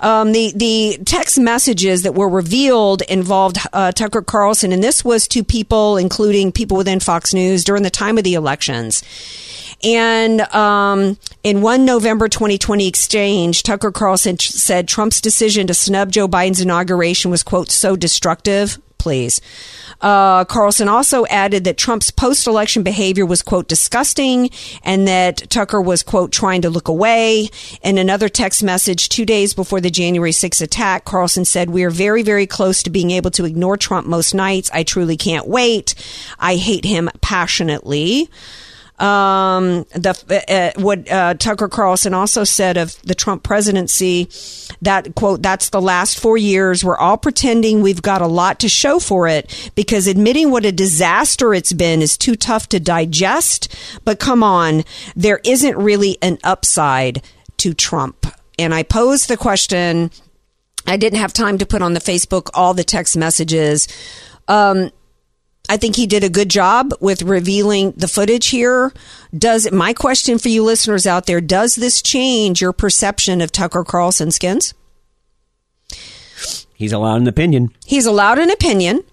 Um, 0.00 0.32
the 0.32 0.52
the 0.54 0.98
text 1.04 1.38
messages 1.38 2.02
that 2.02 2.14
were 2.14 2.28
revealed 2.28 3.02
involved 3.02 3.58
uh, 3.72 3.92
Tucker 3.92 4.22
Carlson, 4.22 4.63
and 4.72 4.82
this 4.82 5.04
was 5.04 5.28
to 5.28 5.44
people, 5.44 5.96
including 5.96 6.52
people 6.52 6.76
within 6.76 7.00
Fox 7.00 7.34
News, 7.34 7.64
during 7.64 7.82
the 7.82 7.90
time 7.90 8.18
of 8.18 8.24
the 8.24 8.34
elections. 8.34 9.02
And 9.82 10.40
um, 10.54 11.18
in 11.42 11.60
one 11.60 11.84
November 11.84 12.28
2020 12.28 12.88
exchange, 12.88 13.62
Tucker 13.62 13.92
Carlson 13.92 14.38
said 14.38 14.88
Trump's 14.88 15.20
decision 15.20 15.66
to 15.66 15.74
snub 15.74 16.10
Joe 16.10 16.26
Biden's 16.26 16.60
inauguration 16.60 17.30
was, 17.30 17.42
quote, 17.42 17.70
so 17.70 17.96
destructive. 17.96 18.78
Please. 19.04 19.42
Uh, 20.00 20.46
Carlson 20.46 20.88
also 20.88 21.26
added 21.26 21.64
that 21.64 21.76
Trump's 21.76 22.10
post 22.10 22.46
election 22.46 22.82
behavior 22.82 23.26
was, 23.26 23.42
quote, 23.42 23.68
disgusting 23.68 24.48
and 24.82 25.06
that 25.06 25.50
Tucker 25.50 25.78
was, 25.78 26.02
quote, 26.02 26.32
trying 26.32 26.62
to 26.62 26.70
look 26.70 26.88
away. 26.88 27.50
In 27.82 27.98
another 27.98 28.30
text 28.30 28.62
message 28.62 29.10
two 29.10 29.26
days 29.26 29.52
before 29.52 29.82
the 29.82 29.90
January 29.90 30.30
6th 30.30 30.62
attack, 30.62 31.04
Carlson 31.04 31.44
said, 31.44 31.68
We 31.68 31.84
are 31.84 31.90
very, 31.90 32.22
very 32.22 32.46
close 32.46 32.82
to 32.84 32.88
being 32.88 33.10
able 33.10 33.30
to 33.32 33.44
ignore 33.44 33.76
Trump 33.76 34.06
most 34.06 34.32
nights. 34.32 34.70
I 34.72 34.84
truly 34.84 35.18
can't 35.18 35.46
wait. 35.46 35.94
I 36.38 36.56
hate 36.56 36.86
him 36.86 37.10
passionately. 37.20 38.30
Um, 38.98 39.84
the 39.90 40.44
uh, 40.48 40.80
what 40.80 41.10
uh, 41.10 41.34
Tucker 41.34 41.68
Carlson 41.68 42.14
also 42.14 42.44
said 42.44 42.76
of 42.76 43.00
the 43.02 43.16
Trump 43.16 43.42
presidency 43.42 44.28
that 44.82 45.16
quote 45.16 45.42
that's 45.42 45.70
the 45.70 45.80
last 45.80 46.20
four 46.20 46.36
years 46.36 46.84
we're 46.84 46.96
all 46.96 47.16
pretending 47.16 47.82
we've 47.82 48.02
got 48.02 48.22
a 48.22 48.28
lot 48.28 48.60
to 48.60 48.68
show 48.68 49.00
for 49.00 49.26
it 49.26 49.72
because 49.74 50.06
admitting 50.06 50.52
what 50.52 50.64
a 50.64 50.70
disaster 50.70 51.52
it's 51.52 51.72
been 51.72 52.02
is 52.02 52.16
too 52.16 52.36
tough 52.36 52.68
to 52.68 52.78
digest. 52.78 53.74
But 54.04 54.20
come 54.20 54.44
on, 54.44 54.84
there 55.16 55.40
isn't 55.42 55.76
really 55.76 56.16
an 56.22 56.38
upside 56.44 57.22
to 57.58 57.74
Trump. 57.74 58.26
And 58.58 58.72
I 58.72 58.84
posed 58.84 59.28
the 59.28 59.36
question. 59.36 60.10
I 60.86 60.96
didn't 60.96 61.18
have 61.18 61.32
time 61.32 61.58
to 61.58 61.66
put 61.66 61.82
on 61.82 61.94
the 61.94 62.00
Facebook 62.00 62.50
all 62.54 62.74
the 62.74 62.84
text 62.84 63.16
messages. 63.16 63.88
Um, 64.46 64.90
I 65.68 65.76
think 65.78 65.96
he 65.96 66.06
did 66.06 66.22
a 66.22 66.28
good 66.28 66.50
job 66.50 66.92
with 67.00 67.22
revealing 67.22 67.92
the 67.92 68.08
footage 68.08 68.48
here. 68.48 68.92
Does 69.36 69.70
my 69.72 69.94
question 69.94 70.38
for 70.38 70.48
you 70.48 70.62
listeners 70.62 71.06
out 71.06 71.26
there, 71.26 71.40
does 71.40 71.74
this 71.74 72.02
change 72.02 72.60
your 72.60 72.72
perception 72.72 73.40
of 73.40 73.50
Tucker 73.50 73.82
Carlson 73.82 74.30
skins? 74.30 74.74
He's 76.74 76.92
allowed 76.92 77.22
an 77.22 77.28
opinion. 77.28 77.70
He's 77.86 78.04
allowed 78.04 78.38
an 78.38 78.50
opinion. 78.50 79.04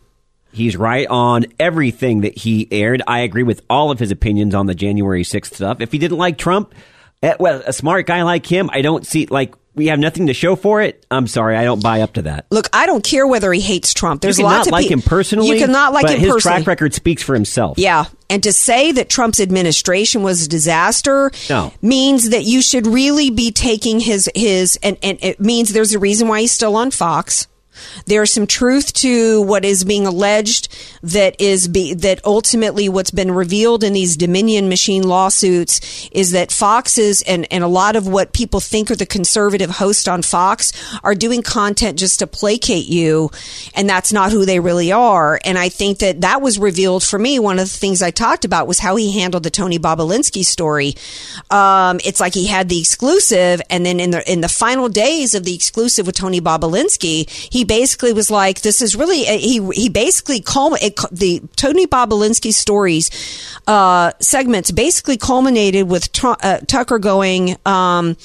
He's 0.52 0.76
right 0.76 1.08
on 1.08 1.46
everything 1.58 2.22
that 2.22 2.38
he 2.38 2.68
aired. 2.70 3.02
I 3.08 3.20
agree 3.20 3.44
with 3.44 3.62
all 3.70 3.90
of 3.90 4.00
his 4.00 4.12
opinions 4.12 4.54
on 4.54 4.66
the 4.66 4.76
January 4.76 5.24
6th 5.24 5.54
stuff. 5.54 5.80
If 5.80 5.94
he 5.94 5.98
didn't 5.98 6.18
like 6.18 6.38
Trump, 6.38 6.76
eh, 7.24 7.36
well, 7.40 7.64
a 7.66 7.72
smart 7.72 8.06
guy 8.08 8.24
like 8.24 8.46
him, 8.46 8.70
I 8.74 8.82
don't 8.82 9.08
see 9.08 9.28
like 9.28 9.56
we 9.74 9.88
have 9.88 10.00
nothing 10.00 10.28
to 10.28 10.34
show 10.34 10.56
for 10.56 10.82
it. 10.82 11.06
I'm 11.10 11.28
sorry, 11.28 11.56
I 11.56 11.64
don't 11.64 11.82
buy 11.82 12.02
up 12.02 12.14
to 12.14 12.24
that. 12.24 12.46
Look, 12.52 12.68
I 12.74 12.86
don't 12.86 13.04
care 13.04 13.26
whether 13.26 13.52
he 13.54 13.62
hates 13.62 13.94
Trump. 13.94 14.22
There's 14.22 14.38
you 14.38 14.44
lots 14.44 14.68
of 14.68 14.72
like 14.74 14.88
pe- 14.88 14.94
him 14.94 15.02
personally. 15.02 15.48
You 15.48 15.66
cannot 15.66 15.94
like 15.94 16.04
but 16.04 16.12
him 16.16 16.20
his 16.20 16.32
personally. 16.34 16.58
track 16.58 16.68
record 16.68 16.94
speaks 16.94 17.24
for 17.24 17.34
himself. 17.34 17.78
Yeah. 17.78 18.06
And 18.30 18.44
to 18.44 18.54
say 18.54 18.92
that 18.94 19.10
Trump's 19.10 19.40
administration 19.40 20.24
was 20.24 20.46
a 20.46 20.50
disaster 20.50 21.32
No. 21.50 21.74
means 21.82 22.30
that 22.30 22.44
you 22.46 22.62
should 22.62 22.88
really 22.88 23.30
be 23.30 23.52
taking 23.52 24.00
his 24.00 24.30
his 24.36 24.78
and, 24.84 24.98
and 25.04 25.18
it 25.22 25.40
means 25.40 25.74
there's 25.74 25.94
a 25.94 26.00
reason 26.00 26.28
why 26.28 26.42
he's 26.42 26.52
still 26.52 26.76
on 26.76 26.92
Fox. 26.92 27.48
There's 28.06 28.32
some 28.32 28.48
truth 28.48 28.94
to 28.94 29.42
what 29.42 29.66
is 29.66 29.84
being 29.84 30.06
alleged 30.06 30.68
that 31.04 31.40
is 31.40 31.68
be, 31.68 31.94
that 31.94 32.24
ultimately 32.26 32.90
what's 32.90 33.12
been 33.12 33.32
revealed 33.32 33.84
in 33.84 33.94
these 33.94 34.18
Dominion 34.18 34.70
machine 34.70 35.04
lawsuits 35.04 36.10
is 36.12 36.32
that 36.32 36.52
Foxes 36.52 37.22
and, 37.24 37.48
and 37.52 37.64
a 37.64 37.68
lot 37.68 37.96
of 37.96 38.08
what 38.08 38.34
people 38.34 38.60
think 38.60 38.92
are 38.92 38.96
the 38.96 39.06
conservative 39.06 39.70
hosts 39.70 40.08
on 40.08 40.22
Fox 40.22 40.74
are 41.04 41.16
doing 41.16 41.42
content 41.42 41.98
just 41.98 42.20
to 42.20 42.28
placate 42.28 42.88
you, 42.88 43.32
and 43.74 43.90
that's 43.90 44.14
not 44.14 44.32
who 44.32 44.46
they 44.46 44.60
really 44.60 44.92
are. 44.92 45.40
And 45.44 45.58
I 45.58 45.70
think 45.70 46.00
that 46.00 46.22
that 46.22 46.42
was 46.42 46.60
revealed 46.60 47.04
for 47.04 47.18
me. 47.18 47.40
One 47.40 47.60
of 47.60 47.72
the 47.72 47.78
things 47.78 48.02
I 48.02 48.12
talked 48.12 48.46
about 48.46 48.68
was 48.68 48.80
how 48.80 48.96
he 48.96 49.20
handled 49.20 49.44
the 49.44 49.50
Tony 49.50 49.80
Bobulinski 49.80 50.44
story. 50.44 50.96
Um, 51.50 52.00
it's 52.04 52.20
like 52.20 52.34
he 52.34 52.48
had 52.48 52.70
the 52.70 52.80
exclusive, 52.80 53.62
and 53.70 53.86
then 53.86 54.00
in 54.00 54.12
the 54.12 54.32
in 54.32 54.42
the 54.42 54.50
final 54.50 54.90
days 54.90 55.34
of 55.36 55.44
the 55.44 55.56
exclusive 55.56 56.06
with 56.06 56.16
Tony 56.16 56.42
Bobulinski, 56.42 57.30
he 57.30 57.61
basically 57.64 58.14
was 58.14 58.32
like, 58.32 58.62
"This 58.62 58.82
is 58.82 58.96
really." 58.96 59.24
He 59.24 59.66
he 59.74 59.90
basically 59.90 60.42
it, 60.82 61.00
the 61.12 61.42
Tony 61.56 61.88
Bobulinski 61.88 62.54
stories 62.54 63.10
uh, 63.68 64.12
segments 64.20 64.72
basically 64.72 65.18
culminated 65.18 65.88
with 65.88 66.10
uh, 66.24 66.60
Tucker 66.68 67.00
going. 67.00 67.58
Um, 67.66 68.18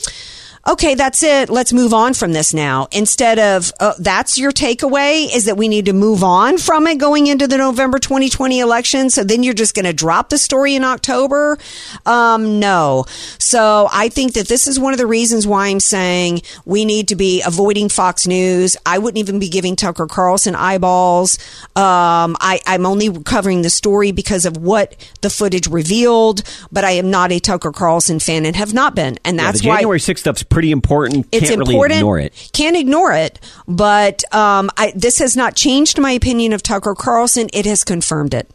okay, 0.67 0.95
that's 0.95 1.23
it. 1.23 1.49
Let's 1.49 1.73
move 1.73 1.95
on 1.95 2.15
from 2.15 2.33
this 2.33 2.53
now. 2.53 2.89
Instead 2.93 3.39
of 3.39 3.73
uh, 3.81 3.95
that's 3.99 4.39
your 4.39 4.53
takeaway 4.53 5.35
is 5.35 5.45
that 5.45 5.57
we 5.57 5.69
need 5.69 5.87
to 5.87 5.93
move 5.93 6.25
on 6.25 6.59
from 6.59 6.87
it 6.87 6.99
going 6.99 7.27
into 7.27 7.47
the 7.47 7.57
November 7.57 7.99
2020 7.99 8.61
election. 8.61 9.11
So 9.11 9.25
then 9.25 9.43
you're 9.43 9.55
just 9.55 9.75
going 9.75 9.85
to 9.85 9.93
drop 9.93 10.29
the 10.29 10.39
story 10.39 10.75
in 10.75 10.85
October. 10.85 11.59
Um, 12.05 12.59
no. 12.59 13.05
So 13.39 13.89
I 13.93 14.09
think 14.09 14.35
that 14.35 14.49
this 14.49 14.67
is 14.67 14.79
one 14.81 14.93
of 14.93 14.99
the 14.99 15.07
reasons 15.07 15.47
why 15.47 15.69
I'm 15.69 15.81
saying 15.81 16.43
we 16.65 16.85
need 16.85 17.09
to 17.09 17.17
be 17.17 17.43
avoiding 17.47 17.89
Fox 17.89 18.27
News. 18.27 18.77
I 18.85 18.99
wouldn't 18.99 19.19
even 19.19 19.39
be 19.39 19.49
giving 19.49 19.77
Tucker 19.77 20.07
Carlson 20.07 20.55
eyeballs. 20.55 21.39
Um, 21.77 22.37
I, 22.41 22.61
I'm 22.67 22.87
only 22.87 23.13
covering 23.23 23.63
the 23.63 23.71
story 23.71 24.13
because 24.13 24.45
of 24.45 24.57
what 24.57 24.97
the 25.21 25.31
footage 25.31 25.69
revealed, 25.69 26.43
but 26.73 26.85
I 26.85 26.93
am 26.93 27.11
not 27.11 27.33
a 27.33 27.39
Tucker 27.39 27.73
Carlson 27.73 28.19
fan 28.19 28.47
and 28.47 28.57
have 28.57 28.75
not 28.75 28.95
been. 28.95 29.19
And 29.25 29.37
Yeah, 29.37 29.45
that's 29.45 29.61
the 29.61 29.69
why 29.69 29.77
January 29.77 29.99
6th 29.99 30.19
stuff's 30.19 30.43
pretty 30.57 30.73
important. 30.73 31.27
it's 31.33 31.51
Can't 31.51 31.61
important. 31.61 31.83
really 31.83 31.97
ignore 31.97 32.19
it. 32.19 32.51
Can't 32.55 32.77
ignore 32.79 33.13
it. 33.13 33.39
But 33.69 34.25
um, 34.35 34.71
I, 34.79 34.91
this 34.97 35.19
has 35.19 35.37
not 35.37 35.55
changed 35.55 36.01
my 36.01 36.13
opinion 36.13 36.55
of 36.55 36.63
Tucker 36.63 36.95
Carlson. 36.95 37.51
It 37.53 37.67
has 37.67 37.85
confirmed 37.85 38.33
it 38.33 38.51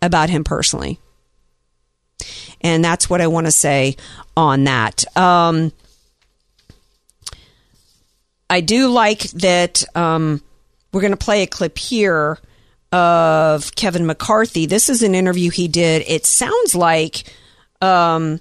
about 0.00 0.30
him 0.30 0.44
personally. 0.44 1.00
And 2.60 2.84
that's 2.84 3.10
what 3.10 3.20
I 3.20 3.26
want 3.26 3.48
to 3.48 3.50
say 3.50 3.96
on 4.36 4.62
that. 4.62 5.04
Um, 5.16 5.72
I 8.48 8.60
do 8.60 8.86
like 8.86 9.22
that 9.32 9.82
um, 9.96 10.40
we're 10.92 11.00
going 11.00 11.10
to 11.10 11.16
play 11.16 11.42
a 11.42 11.48
clip 11.48 11.78
here 11.78 12.38
of 12.92 13.74
Kevin 13.74 14.06
McCarthy. 14.06 14.66
This 14.66 14.88
is 14.88 15.02
an 15.02 15.16
interview 15.16 15.50
he 15.50 15.66
did. 15.66 16.04
It 16.06 16.26
sounds 16.26 16.76
like. 16.76 17.24
Um, 17.82 18.40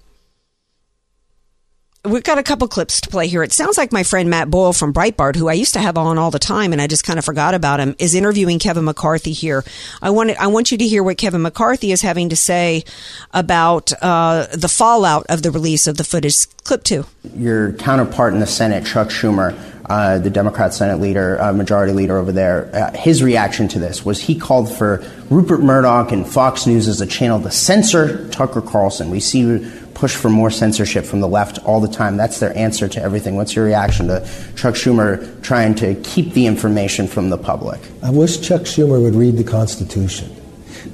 We've 2.06 2.22
got 2.22 2.38
a 2.38 2.44
couple 2.44 2.68
clips 2.68 3.00
to 3.00 3.10
play 3.10 3.28
here. 3.28 3.44
It 3.44 3.54
sounds 3.54 3.78
like 3.78 3.94
my 3.94 4.04
friend 4.04 4.30
Matt 4.30 4.50
Boyle 4.50 4.74
from 4.74 4.94
Breitbart, 4.94 5.38
who 5.38 5.48
I 5.48 5.54
used 5.54 5.74
to 5.76 5.80
have 5.80 5.98
on 5.98 6.18
all 6.18 6.32
the 6.32 6.39
time, 6.39 6.74
and 6.74 6.82
I 6.82 6.88
just 6.88 7.06
kind 7.06 7.18
of 7.18 7.24
forgot 7.24 7.54
about 7.54 7.80
him, 7.80 7.96
is 7.98 8.13
interviewing 8.13 8.60
Kevin 8.60 8.84
McCarthy 8.84 9.32
here. 9.32 9.63
I 10.02 10.10
want 10.10 10.32
I 10.32 10.48
want 10.48 10.70
you 10.70 10.78
to 10.80 10.86
hear 10.86 11.02
what 11.02 11.18
Kevin 11.18 11.42
McCarthy 11.42 11.94
is 11.94 12.02
having 12.02 12.28
to 12.28 12.36
say 12.36 12.84
about 13.32 13.94
uh, 14.02 14.48
the 14.52 14.68
fallout 14.68 15.28
of 15.30 15.44
the 15.44 15.52
release 15.52 15.88
of 15.88 15.96
the 15.96 16.04
footage. 16.04 16.46
Clip 16.66 16.84
two. 16.84 17.06
Your 17.38 17.72
counterpart 17.72 18.34
in 18.34 18.42
the 18.42 18.48
Senate, 18.48 18.86
Chuck 18.86 19.08
Schumer, 19.08 19.58
uh, 19.86 20.18
the 20.18 20.30
Democrat 20.30 20.74
Senate 20.74 21.00
leader, 21.00 21.42
uh, 21.42 21.54
majority 21.54 21.94
leader 21.94 22.18
over 22.18 22.34
there, 22.34 22.70
uh, 22.74 22.98
his 22.98 23.24
reaction 23.24 23.70
to 23.70 23.80
this 23.80 24.04
was 24.04 24.20
he 24.20 24.38
called 24.38 24.70
for 24.70 25.02
Rupert 25.30 25.62
Murdoch 25.62 26.12
and 26.12 26.28
Fox 26.28 26.68
News 26.68 26.89
as 26.89 27.00
a 27.00 27.08
channel 27.08 27.42
to 27.42 27.52
censor 27.52 28.28
Tucker 28.30 28.62
Carlson. 28.62 29.10
We 29.10 29.22
see 29.22 29.60
push 30.04 30.18
for 30.18 30.30
more 30.30 30.52
censorship 30.52 31.06
from 31.06 31.22
the 31.22 31.28
left 31.30 31.60
all 31.60 31.80
the 31.80 31.88
time. 31.88 32.18
That's 32.18 32.42
their 32.42 32.54
answer 32.58 32.89
to 32.89 33.02
everything. 33.02 33.38
What's 33.38 33.56
your 33.56 33.63
reaction 33.63 34.08
to 34.08 34.20
Chuck 34.58 34.76
Schumer 34.76 35.42
trying 35.42 35.76
to 35.76 35.96
keep 36.04 36.34
the 36.34 36.46
information 36.46 37.08
from 37.08 37.30
the 37.30 37.38
public? 37.38 37.80
I 38.02 38.10
wish 38.10 38.42
Chuck 38.42 38.63
Schumer 38.63 39.02
would 39.02 39.16
read 39.16 39.38
the 39.38 39.46
Constitution. 39.46 40.30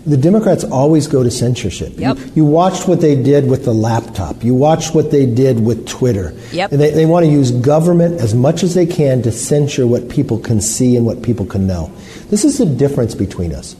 The 0.06 0.15
Democrats 0.15 0.63
always 0.63 1.08
go 1.08 1.24
to 1.24 1.32
censorship. 1.32 1.93
Yep. 1.95 2.17
You, 2.17 2.32
you 2.36 2.45
watched 2.45 2.88
what 2.88 3.02
they 3.02 3.15
did 3.15 3.50
with 3.50 3.65
the 3.65 3.74
laptop. 3.74 4.43
You 4.43 4.54
watched 4.54 4.93
what 4.93 5.10
they 5.10 5.26
did 5.26 5.60
with 5.60 5.88
Twitter. 5.88 6.38
Yep. 6.52 6.72
And 6.72 6.80
they, 6.80 6.91
they 6.91 7.08
want 7.08 7.26
to 7.26 7.32
use 7.32 7.50
government 7.50 8.22
as 8.22 8.36
much 8.36 8.62
as 8.62 8.76
they 8.76 8.86
can 8.86 9.24
to 9.24 9.32
censor 9.32 9.88
what 9.88 10.10
people 10.10 10.38
can 10.38 10.62
see 10.62 10.95
and 10.95 11.04
what 11.04 11.24
people 11.24 11.48
can 11.48 11.65
know. 11.65 11.91
This 12.30 12.45
is 12.45 12.60
the 12.60 12.67
difference 12.67 13.15
between 13.15 13.56
us. 13.56 13.76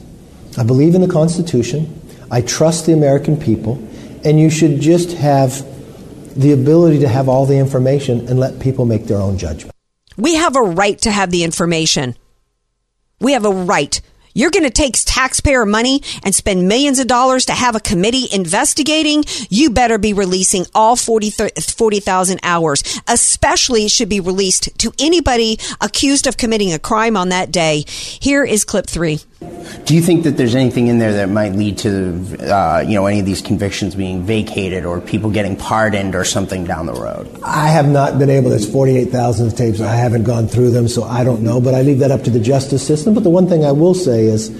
I 0.58 0.64
believe 0.64 0.96
in 0.96 1.02
the 1.02 1.08
Constitution. 1.08 2.00
I 2.32 2.40
trust 2.40 2.86
the 2.86 2.94
American 2.94 3.36
people. 3.36 3.76
And 4.24 4.38
you 4.38 4.50
should 4.50 4.80
just 4.80 5.12
have 5.12 5.66
the 6.40 6.52
ability 6.52 7.00
to 7.00 7.08
have 7.08 7.28
all 7.28 7.46
the 7.46 7.58
information 7.58 8.28
and 8.28 8.38
let 8.38 8.60
people 8.60 8.84
make 8.84 9.06
their 9.06 9.18
own 9.18 9.38
judgment. 9.38 9.74
We 10.16 10.34
have 10.34 10.56
a 10.56 10.62
right 10.62 10.98
to 11.02 11.10
have 11.10 11.30
the 11.30 11.44
information. 11.44 12.16
We 13.20 13.32
have 13.32 13.44
a 13.44 13.50
right. 13.50 14.00
You're 14.34 14.50
going 14.50 14.64
to 14.64 14.70
take 14.70 14.94
taxpayer 15.04 15.66
money 15.66 16.02
and 16.22 16.34
spend 16.34 16.68
millions 16.68 16.98
of 16.98 17.06
dollars 17.06 17.46
to 17.46 17.52
have 17.52 17.74
a 17.74 17.80
committee 17.80 18.28
investigating. 18.32 19.24
You 19.48 19.70
better 19.70 19.98
be 19.98 20.12
releasing 20.12 20.66
all 20.74 20.96
40 20.96 21.30
40,000 21.30 22.40
hours. 22.42 22.82
Especially 23.08 23.88
should 23.88 24.08
be 24.08 24.20
released 24.20 24.78
to 24.78 24.92
anybody 24.98 25.58
accused 25.80 26.26
of 26.26 26.36
committing 26.36 26.72
a 26.72 26.78
crime 26.78 27.16
on 27.16 27.30
that 27.30 27.50
day. 27.50 27.84
Here 27.86 28.44
is 28.44 28.64
clip 28.64 28.86
three. 28.86 29.20
Do 29.86 29.94
you 29.94 30.02
think 30.02 30.24
that 30.24 30.36
there's 30.36 30.54
anything 30.54 30.88
in 30.88 30.98
there 30.98 31.14
that 31.14 31.30
might 31.30 31.54
lead 31.54 31.78
to, 31.78 32.54
uh, 32.54 32.84
you 32.86 32.94
know, 32.94 33.06
any 33.06 33.20
of 33.20 33.26
these 33.26 33.40
convictions 33.40 33.94
being 33.94 34.22
vacated 34.22 34.84
or 34.84 35.00
people 35.00 35.30
getting 35.30 35.56
pardoned 35.56 36.14
or 36.14 36.24
something 36.24 36.64
down 36.64 36.84
the 36.84 36.92
road? 36.92 37.40
I 37.42 37.68
have 37.68 37.88
not 37.88 38.18
been 38.18 38.28
able. 38.28 38.50
There's 38.50 38.70
48,000 38.70 39.56
tapes. 39.56 39.80
I 39.80 39.94
haven't 39.94 40.24
gone 40.24 40.46
through 40.46 40.70
them, 40.72 40.88
so 40.88 41.04
I 41.04 41.24
don't 41.24 41.42
know. 41.42 41.60
But 41.60 41.74
I 41.74 41.80
leave 41.82 42.00
that 42.00 42.10
up 42.10 42.22
to 42.24 42.30
the 42.30 42.38
justice 42.38 42.86
system. 42.86 43.14
But 43.14 43.24
the 43.24 43.30
one 43.30 43.48
thing 43.48 43.64
I 43.64 43.72
will 43.72 43.94
say 43.94 44.19
is, 44.26 44.50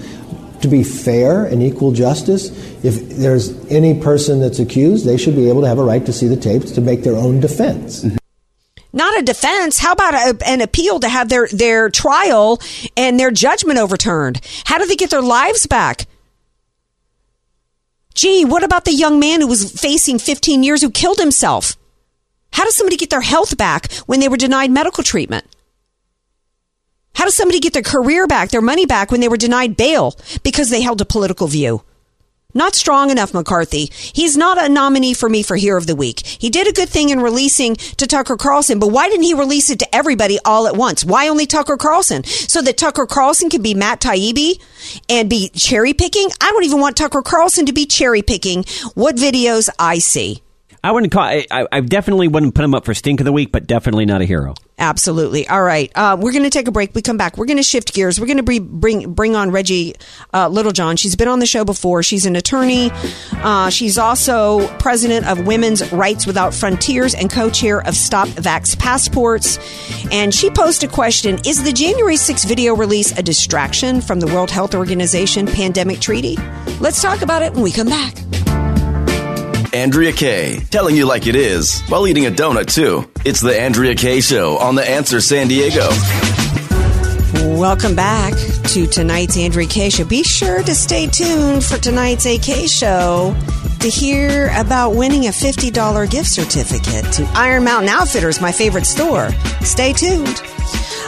To 0.61 0.67
be 0.67 0.83
fair 0.83 1.45
and 1.45 1.63
equal 1.63 1.91
justice, 1.91 2.49
if 2.83 3.09
there's 3.17 3.49
any 3.71 3.99
person 3.99 4.39
that's 4.39 4.59
accused, 4.59 5.05
they 5.05 5.17
should 5.17 5.35
be 5.35 5.49
able 5.49 5.61
to 5.61 5.67
have 5.67 5.79
a 5.79 5.83
right 5.83 6.05
to 6.05 6.13
see 6.13 6.27
the 6.27 6.35
tapes 6.35 6.71
to 6.73 6.81
make 6.81 7.01
their 7.03 7.15
own 7.15 7.39
defense. 7.39 8.03
Mm-hmm. 8.03 8.17
Not 8.93 9.17
a 9.17 9.23
defense. 9.23 9.79
How 9.79 9.93
about 9.93 10.13
a, 10.13 10.37
an 10.45 10.61
appeal 10.61 10.99
to 10.99 11.09
have 11.09 11.29
their, 11.29 11.47
their 11.47 11.89
trial 11.89 12.59
and 12.97 13.19
their 13.19 13.31
judgment 13.31 13.79
overturned? 13.79 14.41
How 14.65 14.77
do 14.77 14.85
they 14.85 14.95
get 14.95 15.09
their 15.09 15.21
lives 15.21 15.65
back? 15.65 16.05
Gee, 18.13 18.43
what 18.43 18.63
about 18.63 18.85
the 18.85 18.93
young 18.93 19.19
man 19.19 19.41
who 19.41 19.47
was 19.47 19.71
facing 19.71 20.19
15 20.19 20.63
years 20.63 20.81
who 20.81 20.91
killed 20.91 21.19
himself? 21.19 21.77
How 22.51 22.65
does 22.65 22.75
somebody 22.75 22.97
get 22.97 23.09
their 23.09 23.21
health 23.21 23.57
back 23.57 23.91
when 24.05 24.19
they 24.19 24.27
were 24.27 24.37
denied 24.37 24.71
medical 24.71 25.03
treatment? 25.03 25.45
How 27.13 27.25
does 27.25 27.35
somebody 27.35 27.59
get 27.59 27.73
their 27.73 27.81
career 27.81 28.27
back, 28.27 28.49
their 28.49 28.61
money 28.61 28.85
back 28.85 29.11
when 29.11 29.21
they 29.21 29.27
were 29.27 29.37
denied 29.37 29.77
bail 29.77 30.15
because 30.43 30.69
they 30.69 30.81
held 30.81 31.01
a 31.01 31.05
political 31.05 31.47
view? 31.47 31.83
Not 32.53 32.75
strong 32.75 33.09
enough, 33.09 33.33
McCarthy. 33.33 33.89
He's 33.91 34.35
not 34.35 34.61
a 34.61 34.67
nominee 34.67 35.13
for 35.13 35.29
me 35.29 35.41
for 35.41 35.55
Hero 35.55 35.77
of 35.77 35.87
the 35.87 35.95
Week. 35.95 36.25
He 36.25 36.49
did 36.49 36.67
a 36.67 36.73
good 36.73 36.89
thing 36.89 37.09
in 37.09 37.21
releasing 37.21 37.75
to 37.75 38.05
Tucker 38.05 38.35
Carlson, 38.35 38.77
but 38.77 38.89
why 38.89 39.07
didn't 39.07 39.23
he 39.23 39.33
release 39.33 39.69
it 39.69 39.79
to 39.79 39.95
everybody 39.95 40.37
all 40.43 40.67
at 40.67 40.75
once? 40.75 41.05
Why 41.05 41.29
only 41.29 41.45
Tucker 41.45 41.77
Carlson? 41.77 42.25
So 42.25 42.61
that 42.61 42.77
Tucker 42.77 43.05
Carlson 43.05 43.49
can 43.49 43.61
be 43.61 43.73
Matt 43.73 44.01
Taibbi 44.01 44.61
and 45.07 45.29
be 45.29 45.49
cherry 45.49 45.93
picking? 45.93 46.29
I 46.41 46.51
don't 46.51 46.65
even 46.65 46.81
want 46.81 46.97
Tucker 46.97 47.21
Carlson 47.21 47.65
to 47.67 47.73
be 47.73 47.85
cherry 47.85 48.21
picking 48.21 48.65
what 48.95 49.15
videos 49.15 49.69
I 49.79 49.99
see. 49.99 50.41
I 50.83 50.91
wouldn't 50.91 51.13
call. 51.13 51.23
I, 51.23 51.45
I 51.71 51.79
definitely 51.81 52.27
wouldn't 52.27 52.55
put 52.55 52.65
him 52.65 52.73
up 52.73 52.85
for 52.85 52.93
stink 52.93 53.19
of 53.19 53.25
the 53.25 53.31
week, 53.31 53.51
but 53.51 53.67
definitely 53.67 54.05
not 54.05 54.21
a 54.21 54.25
hero. 54.25 54.55
Absolutely. 54.81 55.47
All 55.47 55.61
right, 55.61 55.91
uh, 55.93 56.17
we're 56.19 56.31
going 56.31 56.43
to 56.43 56.49
take 56.49 56.67
a 56.67 56.71
break. 56.71 56.95
We 56.95 57.03
come 57.03 57.15
back. 57.15 57.37
We're 57.37 57.45
going 57.45 57.57
to 57.57 57.63
shift 57.63 57.93
gears. 57.93 58.19
We're 58.19 58.25
going 58.25 58.43
to 58.43 58.59
bring 58.59 59.13
bring 59.13 59.35
on 59.35 59.51
Reggie 59.51 59.93
uh, 60.33 60.47
Littlejohn. 60.47 60.95
She's 60.95 61.15
been 61.15 61.27
on 61.27 61.37
the 61.37 61.45
show 61.45 61.63
before. 61.63 62.01
She's 62.01 62.25
an 62.25 62.35
attorney. 62.35 62.89
Uh, 63.31 63.69
she's 63.69 63.99
also 63.99 64.67
president 64.79 65.27
of 65.27 65.45
Women's 65.45 65.91
Rights 65.91 66.25
Without 66.25 66.51
Frontiers 66.55 67.13
and 67.13 67.29
co-chair 67.29 67.85
of 67.87 67.95
Stop 67.95 68.27
Vax 68.29 68.77
Passports. 68.77 69.59
And 70.11 70.33
she 70.33 70.49
posed 70.49 70.83
a 70.83 70.87
question: 70.87 71.37
Is 71.45 71.63
the 71.63 71.71
January 71.71 72.15
6th 72.15 72.47
video 72.47 72.75
release 72.75 73.15
a 73.15 73.21
distraction 73.21 74.01
from 74.01 74.19
the 74.19 74.27
World 74.33 74.49
Health 74.49 74.73
Organization 74.73 75.45
pandemic 75.45 75.99
treaty? 75.99 76.37
Let's 76.79 77.03
talk 77.03 77.21
about 77.21 77.43
it 77.43 77.53
when 77.53 77.61
we 77.61 77.71
come 77.71 77.87
back. 77.87 78.15
Andrea 79.73 80.11
Kaye, 80.11 80.59
telling 80.69 80.97
you 80.97 81.05
like 81.05 81.27
it 81.27 81.35
is 81.35 81.81
while 81.83 82.05
eating 82.05 82.25
a 82.25 82.29
donut 82.31 82.73
too. 82.73 83.09
It's 83.23 83.39
the 83.39 83.57
Andrea 83.57 83.95
Kaye 83.95 84.19
Show 84.19 84.57
on 84.57 84.75
The 84.75 84.87
Answer 84.87 85.21
San 85.21 85.47
Diego. 85.47 85.87
Welcome 87.57 87.95
back 87.95 88.33
to 88.69 88.85
tonight's 88.87 89.37
Andrea 89.37 89.67
Kaye 89.67 89.89
Show. 89.89 90.03
Be 90.03 90.23
sure 90.23 90.61
to 90.61 90.75
stay 90.75 91.07
tuned 91.07 91.63
for 91.63 91.77
tonight's 91.77 92.25
AK 92.25 92.67
Show 92.67 93.33
to 93.79 93.87
hear 93.87 94.51
about 94.57 94.91
winning 94.91 95.27
a 95.27 95.31
$50 95.31 96.09
gift 96.11 96.29
certificate 96.29 97.05
to 97.13 97.23
Iron 97.33 97.63
Mountain 97.63 97.89
Outfitters, 97.89 98.41
my 98.41 98.51
favorite 98.51 98.85
store. 98.85 99.29
Stay 99.61 99.93
tuned. 99.93 100.41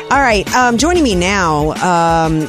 All 0.09 0.19
right, 0.21 0.49
um, 0.55 0.77
joining 0.77 1.03
me 1.03 1.15
now, 1.15 1.73
um, 1.83 2.47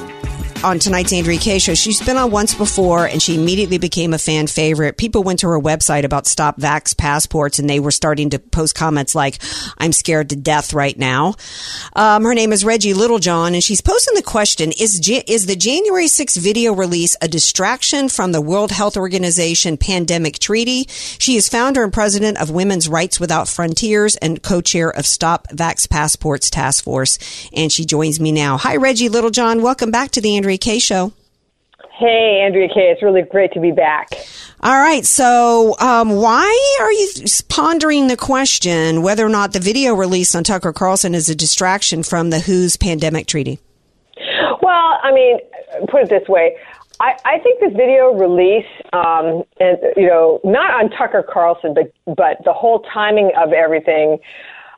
on 0.65 0.79
tonight's 0.79 1.13
Andrea 1.13 1.39
Kaye 1.39 1.59
show. 1.59 1.75
She's 1.75 2.01
been 2.01 2.17
on 2.17 2.31
once 2.31 2.55
before 2.55 3.07
and 3.07 3.23
she 3.23 3.35
immediately 3.35 3.77
became 3.77 4.15
a 4.15 4.19
fan 4.19 4.47
favorite. 4.47 4.97
People 4.97 5.23
went 5.23 5.41
to 5.41 5.49
her 5.49 5.61
website 5.61 6.05
about 6.05 6.27
stop 6.27 6.59
vax 6.59 6.97
passports 6.97 7.59
and 7.59 7.69
they 7.69 7.81
were 7.81 7.91
starting 7.91 8.31
to 8.31 8.39
post 8.39 8.75
comments 8.75 9.15
like, 9.15 9.43
I'm 9.77 9.93
scared 9.93 10.31
to 10.31 10.37
death 10.37 10.73
right 10.73 10.99
now. 10.99 11.35
Um, 11.95 12.25
her 12.25 12.35
name 12.35 12.51
is 12.51 12.65
Reggie 12.65 12.95
Littlejohn 12.95 13.53
and 13.53 13.63
she's 13.63 13.83
posing 13.83 14.15
the 14.15 14.23
question, 14.23 14.73
is, 14.73 15.07
is 15.29 15.45
the 15.45 15.55
January 15.55 16.07
6th 16.07 16.39
video 16.39 16.73
release 16.73 17.15
a 17.21 17.29
distraction 17.29 18.09
from 18.09 18.33
the 18.33 18.41
World 18.41 18.73
Health 18.73 18.97
Organization 18.97 19.77
pandemic 19.77 20.39
treaty? 20.39 20.87
She 20.89 21.37
is 21.37 21.47
founder 21.47 21.85
and 21.85 21.93
president 21.93 22.39
of 22.39 22.51
Women's 22.51 22.89
Rights 22.89 23.21
Without 23.21 23.49
Frontiers 23.49 24.17
and 24.17 24.43
co-chair 24.43 24.89
of 24.89 25.07
Stop 25.07 25.47
Vax 25.49 25.89
Passports 25.91 26.49
Task 26.49 26.83
Force. 26.85 27.19
And 27.53 27.71
she 27.71 27.85
joins 27.85 28.19
me 28.19 28.33
now. 28.33 28.57
Hi, 28.57 28.77
Reggie 28.77 29.11
Littlejohn. 29.11 29.61
Welcome 29.61 29.91
back 29.91 30.11
to 30.13 30.23
the 30.23 30.37
Andrea 30.37 30.54
Kaye 30.59 30.79
Show. 30.79 31.13
Hey, 31.93 32.43
Andrea 32.45 32.69
Kaye. 32.69 32.91
It's 32.91 33.03
really 33.03 33.23
great 33.23 33.53
to 33.53 33.61
be 33.61 33.71
back. 33.71 34.09
All 34.61 34.79
right. 34.81 35.05
So, 35.05 35.77
um, 35.79 36.11
why 36.11 36.77
are 36.81 36.93
you 36.93 37.09
pondering 37.49 38.09
the 38.09 38.17
question 38.17 39.03
whether 39.03 39.25
or 39.25 39.29
not 39.29 39.53
the 39.53 39.61
video 39.61 39.95
release 39.95 40.35
on 40.35 40.43
Tucker 40.43 40.73
Carlson 40.73 41.15
is 41.15 41.29
a 41.29 41.35
distraction 41.35 42.03
from 42.03 42.31
the 42.31 42.41
WHO's 42.41 42.77
pandemic 42.77 43.27
treaty? 43.27 43.61
Well, 44.63 44.99
I 45.03 45.13
mean, 45.13 45.39
put 45.89 46.03
it 46.03 46.09
this 46.09 46.29
way. 46.29 46.57
I, 47.01 47.17
I 47.25 47.39
think 47.41 47.61
this 47.61 47.73
video 47.73 48.13
release, 48.15 48.67
um, 48.93 49.43
and 49.61 49.79
you 49.97 50.07
know, 50.07 50.41
not 50.45 50.73
on 50.73 50.91
Tucker 50.91 51.23
Carlson, 51.23 51.75
but 51.75 51.93
but 52.17 52.39
the 52.45 52.53
whole 52.53 52.81
timing 52.93 53.31
of 53.37 53.53
everything. 53.53 54.19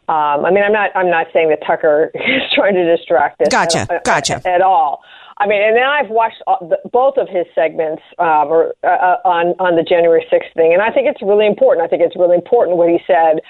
Um, 0.09 0.45
I 0.45 0.51
mean, 0.51 0.65
I'm 0.65 0.73
not 0.73 0.91
I'm 0.95 1.11
not 1.11 1.29
saying 1.33 1.51
that 1.51 1.61
Tucker 1.67 2.11
is 2.15 2.43
trying 2.55 2.75
to 2.75 2.97
distract 2.97 3.41
us. 3.43 3.49
Gotcha, 3.51 3.87
at, 3.91 4.05
gotcha. 4.05 4.37
At, 4.37 4.47
at 4.47 4.61
all. 4.63 5.03
I 5.39 5.47
mean, 5.47 5.63
and 5.63 5.77
then 5.77 5.85
I've 5.85 6.09
watched 6.09 6.43
the, 6.47 6.79
both 6.91 7.19
of 7.19 7.29
his 7.29 7.45
segments 7.55 8.03
um, 8.19 8.49
or, 8.49 8.75
uh, 8.83 8.87
uh, 8.87 9.17
on 9.25 9.55
on 9.61 9.77
the 9.77 9.83
January 9.83 10.25
6th 10.33 10.53
thing, 10.55 10.73
and 10.73 10.81
I 10.81 10.91
think 10.91 11.09
it's 11.09 11.21
really 11.23 11.47
important. 11.47 11.85
I 11.85 11.89
think 11.89 12.03
it's 12.03 12.17
really 12.17 12.37
important 12.37 12.77
what 12.77 12.89
he 12.89 12.99
said. 13.07 13.41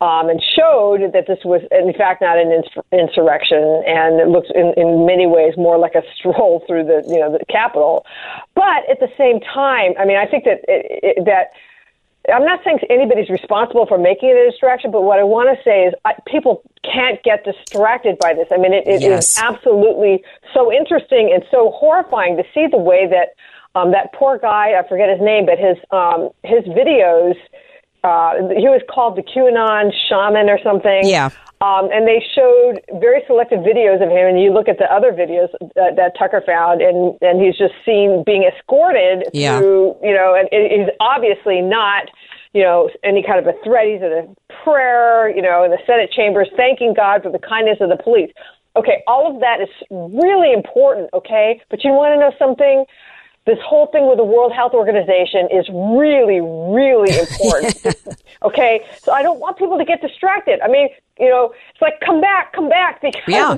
Um, 0.00 0.28
and 0.28 0.42
showed 0.58 1.14
that 1.14 1.28
this 1.28 1.38
was, 1.44 1.62
in 1.70 1.94
fact, 1.94 2.22
not 2.22 2.36
an 2.36 2.50
ins- 2.50 2.84
insurrection, 2.90 3.62
and 3.86 4.18
it 4.18 4.26
looks 4.26 4.48
in, 4.52 4.74
in 4.76 5.06
many 5.06 5.28
ways 5.28 5.54
more 5.56 5.78
like 5.78 5.94
a 5.94 6.02
stroll 6.18 6.64
through 6.66 6.90
the, 6.90 7.06
you 7.06 7.20
know, 7.20 7.30
the 7.30 7.44
Capitol. 7.46 8.04
But 8.56 8.82
at 8.90 8.98
the 8.98 9.06
same 9.16 9.38
time, 9.38 9.94
I 10.00 10.04
mean, 10.04 10.16
I 10.18 10.26
think 10.26 10.42
that 10.42 10.58
it, 10.66 10.82
it, 11.06 11.24
that 11.26 11.54
I'm 12.32 12.44
not 12.44 12.60
saying 12.64 12.78
anybody's 12.88 13.28
responsible 13.28 13.86
for 13.86 13.98
making 13.98 14.30
it 14.30 14.36
a 14.36 14.50
distraction, 14.50 14.90
but 14.90 15.02
what 15.02 15.18
I 15.18 15.24
want 15.24 15.56
to 15.56 15.62
say 15.64 15.84
is 15.84 15.94
I, 16.04 16.14
people 16.26 16.62
can't 16.84 17.22
get 17.22 17.44
distracted 17.44 18.18
by 18.18 18.34
this. 18.34 18.46
I 18.52 18.58
mean, 18.58 18.72
it, 18.72 18.86
it 18.86 19.02
yes. 19.02 19.32
is 19.32 19.38
absolutely 19.42 20.22
so 20.54 20.72
interesting 20.72 21.30
and 21.34 21.42
so 21.50 21.70
horrifying 21.72 22.36
to 22.36 22.44
see 22.54 22.66
the 22.70 22.78
way 22.78 23.08
that 23.08 23.34
um, 23.74 23.90
that 23.92 24.12
poor 24.12 24.38
guy, 24.38 24.78
I 24.78 24.86
forget 24.86 25.08
his 25.08 25.20
name, 25.20 25.46
but 25.46 25.58
his 25.58 25.78
um, 25.90 26.30
his 26.44 26.62
videos 26.64 27.34
uh, 28.04 28.34
he 28.58 28.66
was 28.68 28.82
called 28.90 29.16
the 29.16 29.22
QAnon 29.22 29.92
shaman 30.08 30.50
or 30.50 30.58
something. 30.62 31.02
Yeah. 31.04 31.30
Um, 31.62 31.88
and 31.94 32.08
they 32.08 32.18
showed 32.34 32.82
very 32.98 33.22
selective 33.28 33.60
videos 33.60 34.02
of 34.02 34.10
him, 34.10 34.26
and 34.26 34.42
you 34.42 34.52
look 34.52 34.66
at 34.66 34.78
the 34.78 34.90
other 34.92 35.12
videos 35.12 35.46
that, 35.76 35.94
that 35.94 36.18
Tucker 36.18 36.42
found, 36.44 36.82
and 36.82 37.14
and 37.22 37.40
he's 37.40 37.56
just 37.56 37.74
seen 37.86 38.24
being 38.26 38.42
escorted 38.42 39.30
yeah. 39.32 39.58
through, 39.58 39.94
you 40.02 40.12
know, 40.12 40.34
and 40.34 40.48
he's 40.50 40.90
obviously 40.98 41.60
not, 41.62 42.10
you 42.52 42.64
know, 42.64 42.90
any 43.04 43.22
kind 43.22 43.38
of 43.38 43.46
a 43.46 43.54
threat. 43.62 43.86
He's 43.86 44.02
at 44.02 44.10
a 44.10 44.26
prayer, 44.64 45.30
you 45.30 45.40
know, 45.40 45.62
in 45.62 45.70
the 45.70 45.78
Senate 45.86 46.10
chambers, 46.10 46.50
thanking 46.56 46.94
God 46.94 47.22
for 47.22 47.30
the 47.30 47.38
kindness 47.38 47.78
of 47.80 47.90
the 47.90 48.02
police. 48.02 48.32
Okay, 48.74 49.04
all 49.06 49.32
of 49.32 49.38
that 49.38 49.60
is 49.60 49.70
really 49.90 50.52
important. 50.52 51.10
Okay, 51.14 51.62
but 51.70 51.84
you 51.84 51.92
want 51.92 52.10
to 52.10 52.18
know 52.18 52.32
something? 52.40 52.84
This 53.44 53.58
whole 53.64 53.86
thing 53.86 54.08
with 54.08 54.18
the 54.18 54.24
World 54.24 54.52
Health 54.52 54.72
Organization 54.72 55.48
is 55.50 55.68
really, 55.72 56.40
really 56.40 57.18
important. 57.24 58.22
okay, 58.42 58.84
so 59.02 59.12
I 59.12 59.22
don't 59.22 59.40
want 59.40 59.58
people 59.58 59.78
to 59.78 59.84
get 59.84 60.00
distracted. 60.00 60.60
I 60.60 60.68
mean, 60.68 60.88
you 61.18 61.28
know, 61.28 61.52
it's 61.72 61.82
like 61.82 61.94
come 62.04 62.20
back, 62.20 62.52
come 62.52 62.68
back 62.68 63.00
because 63.02 63.22
yeah. 63.26 63.56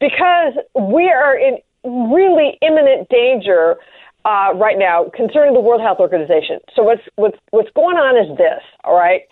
because 0.00 0.54
we 0.74 1.08
are 1.08 1.36
in 1.36 1.58
really 1.84 2.58
imminent 2.62 3.08
danger 3.08 3.76
uh, 4.24 4.52
right 4.54 4.78
now 4.78 5.10
concerning 5.14 5.54
the 5.54 5.60
World 5.60 5.80
Health 5.80 5.98
Organization. 6.00 6.58
So 6.74 6.82
what's 6.82 7.02
what's 7.16 7.38
what's 7.50 7.70
going 7.74 7.96
on 7.96 8.16
is 8.16 8.36
this. 8.36 8.62
All 8.84 8.96
right. 8.96 9.22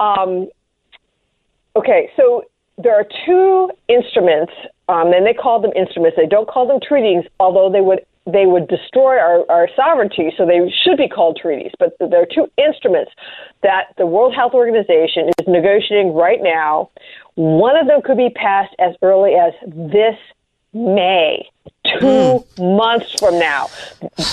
Um, 0.00 0.48
okay, 1.76 2.10
so 2.16 2.44
there 2.78 2.94
are 2.94 3.06
two 3.26 3.70
instruments, 3.88 4.52
um, 4.88 5.12
and 5.12 5.24
they 5.26 5.34
call 5.34 5.60
them 5.60 5.70
instruments. 5.76 6.16
They 6.16 6.26
don't 6.26 6.48
call 6.48 6.66
them 6.66 6.78
treaties, 6.86 7.24
although 7.38 7.70
they 7.70 7.80
would 7.80 8.04
they 8.26 8.46
would 8.46 8.68
destroy 8.68 9.18
our, 9.18 9.44
our 9.50 9.68
sovereignty, 9.76 10.32
so 10.36 10.46
they 10.46 10.72
should 10.82 10.96
be 10.96 11.08
called 11.08 11.38
treaties. 11.40 11.72
But 11.78 11.94
there 11.98 12.22
are 12.22 12.26
two 12.26 12.50
instruments 12.56 13.12
that 13.62 13.94
the 13.98 14.06
World 14.06 14.34
Health 14.34 14.54
Organization 14.54 15.28
is 15.38 15.46
negotiating 15.46 16.14
right 16.14 16.42
now. 16.42 16.90
One 17.34 17.76
of 17.76 17.86
them 17.86 18.00
could 18.02 18.16
be 18.16 18.30
passed 18.30 18.74
as 18.78 18.94
early 19.02 19.34
as 19.34 19.52
this 19.66 20.16
May, 20.72 21.48
two 21.84 22.00
mm. 22.00 22.76
months 22.76 23.12
from 23.20 23.38
now. 23.38 23.68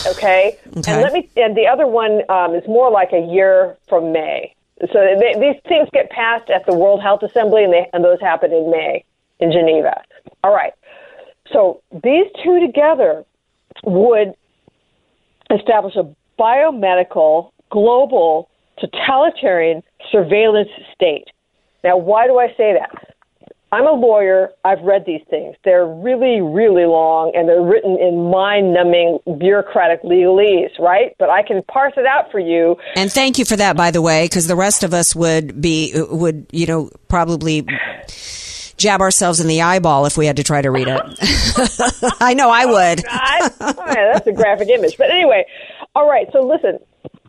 Okay? 0.07 0.57
okay? 0.77 0.91
and 0.91 1.01
let 1.01 1.13
me. 1.13 1.29
And 1.37 1.55
the 1.55 1.67
other 1.67 1.85
one 1.85 2.21
um, 2.29 2.55
is 2.55 2.67
more 2.67 2.89
like 2.89 3.13
a 3.13 3.19
year 3.19 3.77
from 3.87 4.11
May. 4.11 4.55
So 4.91 4.99
they, 5.19 5.39
these 5.39 5.61
things 5.67 5.87
get 5.93 6.09
passed 6.09 6.49
at 6.49 6.65
the 6.65 6.73
World 6.75 7.01
Health 7.01 7.21
Assembly, 7.21 7.63
and, 7.63 7.71
they, 7.71 7.87
and 7.93 8.03
those 8.03 8.19
happen 8.19 8.51
in 8.51 8.71
May 8.71 9.05
in 9.39 9.51
Geneva. 9.51 10.01
All 10.43 10.53
right. 10.53 10.73
So 11.51 11.81
these 11.91 12.25
two 12.43 12.59
together 12.59 13.25
would 13.83 14.33
establish 15.49 15.95
a 15.95 16.13
biomedical 16.39 17.51
global 17.69 18.49
totalitarian 18.79 19.83
surveillance 20.11 20.69
state. 20.93 21.25
Now, 21.83 21.97
why 21.97 22.27
do 22.27 22.37
I 22.37 22.47
say 22.57 22.73
that? 22.73 23.15
I'm 23.73 23.87
a 23.87 23.91
lawyer. 23.91 24.49
I've 24.65 24.81
read 24.81 25.05
these 25.05 25.21
things. 25.29 25.55
They're 25.63 25.85
really, 25.85 26.41
really 26.41 26.85
long, 26.85 27.31
and 27.33 27.47
they're 27.47 27.61
written 27.61 27.97
in 27.97 28.29
mind-numbing 28.29 29.19
bureaucratic 29.39 30.03
legalese, 30.03 30.77
right? 30.77 31.15
But 31.17 31.29
I 31.29 31.41
can 31.41 31.63
parse 31.63 31.93
it 31.95 32.05
out 32.05 32.31
for 32.31 32.39
you. 32.39 32.75
And 32.97 33.09
thank 33.09 33.39
you 33.39 33.45
for 33.45 33.55
that, 33.55 33.77
by 33.77 33.91
the 33.91 34.01
way, 34.01 34.25
because 34.25 34.47
the 34.47 34.57
rest 34.57 34.83
of 34.83 34.93
us 34.93 35.15
would 35.15 35.61
be 35.61 35.93
would 35.95 36.47
you 36.51 36.65
know 36.65 36.89
probably 37.07 37.65
jab 38.81 39.01
ourselves 39.01 39.39
in 39.39 39.47
the 39.47 39.61
eyeball 39.61 40.05
if 40.05 40.17
we 40.17 40.25
had 40.25 40.37
to 40.37 40.43
try 40.43 40.61
to 40.61 40.71
read 40.71 40.87
it. 40.87 41.01
I 42.21 42.33
know 42.33 42.49
I 42.49 42.65
would. 42.65 43.03
Oh, 43.63 44.13
that's 44.13 44.27
a 44.27 44.31
graphic 44.31 44.69
image. 44.69 44.97
But 44.97 45.11
anyway, 45.11 45.45
all 45.95 46.09
right. 46.09 46.27
So 46.31 46.41
listen, 46.41 46.79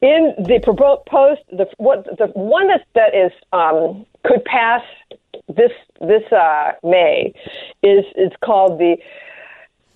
in 0.01 0.35
the 0.39 0.61
proposed 0.63 1.41
the 1.51 1.67
what 1.79 2.05
the 2.19 2.27
one 2.35 2.69
that 2.69 2.85
that 2.95 3.15
is 3.15 3.33
um, 3.53 4.07
could 4.25 4.45
pass 4.45 4.83
this 5.49 5.73
this 6.01 6.23
uh, 6.33 6.73
May 6.83 7.33
is 7.83 8.05
it's 8.17 8.37
called 8.45 8.79
the 8.79 8.97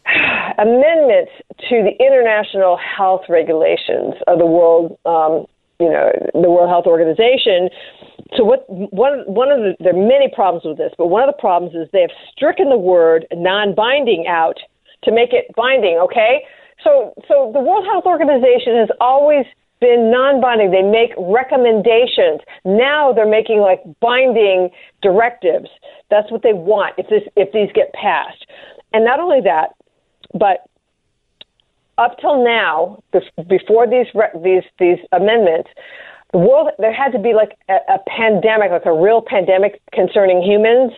amendments 0.59 1.33
to 1.69 1.83
the 1.83 1.93
international 1.99 2.79
health 2.79 3.23
regulations 3.29 4.15
of 4.27 4.39
the 4.39 4.47
world 4.47 4.99
um, 5.07 5.47
you 5.79 5.91
know 5.91 6.11
the 6.35 6.51
World 6.51 6.69
Health 6.69 6.87
Organization. 6.87 7.69
So 8.37 8.45
what 8.45 8.65
one 8.69 9.25
one 9.27 9.51
of 9.51 9.61
the 9.61 9.77
there 9.81 9.95
are 9.95 10.09
many 10.09 10.29
problems 10.33 10.65
with 10.65 10.79
this, 10.79 10.93
but 10.99 11.09
one 11.09 11.23
of 11.23 11.29
the 11.29 11.41
problems 11.41 11.75
is 11.75 11.89
they 11.93 12.01
have 12.01 12.17
stricken 12.33 12.71
the 12.71 12.79
word 12.79 13.27
non-binding 13.33 14.27
out 14.27 14.59
to 15.05 15.13
make 15.13 15.33
it 15.33 15.47
binding. 15.57 15.99
Okay, 15.99 16.43
so 16.83 17.15
so 17.29 17.51
the 17.53 17.61
World 17.61 17.85
Health 17.85 18.07
Organization 18.07 18.77
has 18.77 18.89
always 19.01 19.45
been 19.81 20.11
non-binding. 20.11 20.71
They 20.71 20.83
make 20.83 21.13
recommendations. 21.19 22.41
Now 22.65 23.13
they're 23.13 23.29
making 23.29 23.61
like 23.61 23.81
binding 24.01 24.71
directives. 25.03 25.69
That's 26.11 26.31
what 26.33 26.43
they 26.43 26.55
want 26.55 26.95
if 26.99 27.09
this 27.09 27.23
if 27.37 27.53
these 27.53 27.71
get 27.75 27.93
passed. 27.93 28.47
And 28.93 29.05
not 29.05 29.21
only 29.21 29.41
that, 29.43 29.77
but 30.33 30.67
up 31.99 32.19
till 32.21 32.45
now, 32.45 33.03
before 33.49 33.87
these 33.87 34.07
these 34.43 34.63
these 34.79 34.99
amendments, 35.13 35.71
the 36.33 36.39
world 36.39 36.71
there 36.79 36.93
had 36.93 37.13
to 37.13 37.19
be 37.19 37.33
like 37.35 37.57
a, 37.69 37.79
a 37.95 37.99
pandemic, 38.07 38.71
like 38.71 38.87
a 38.87 38.93
real 38.93 39.23
pandemic 39.23 39.81
concerning 39.93 40.43
humans, 40.43 40.93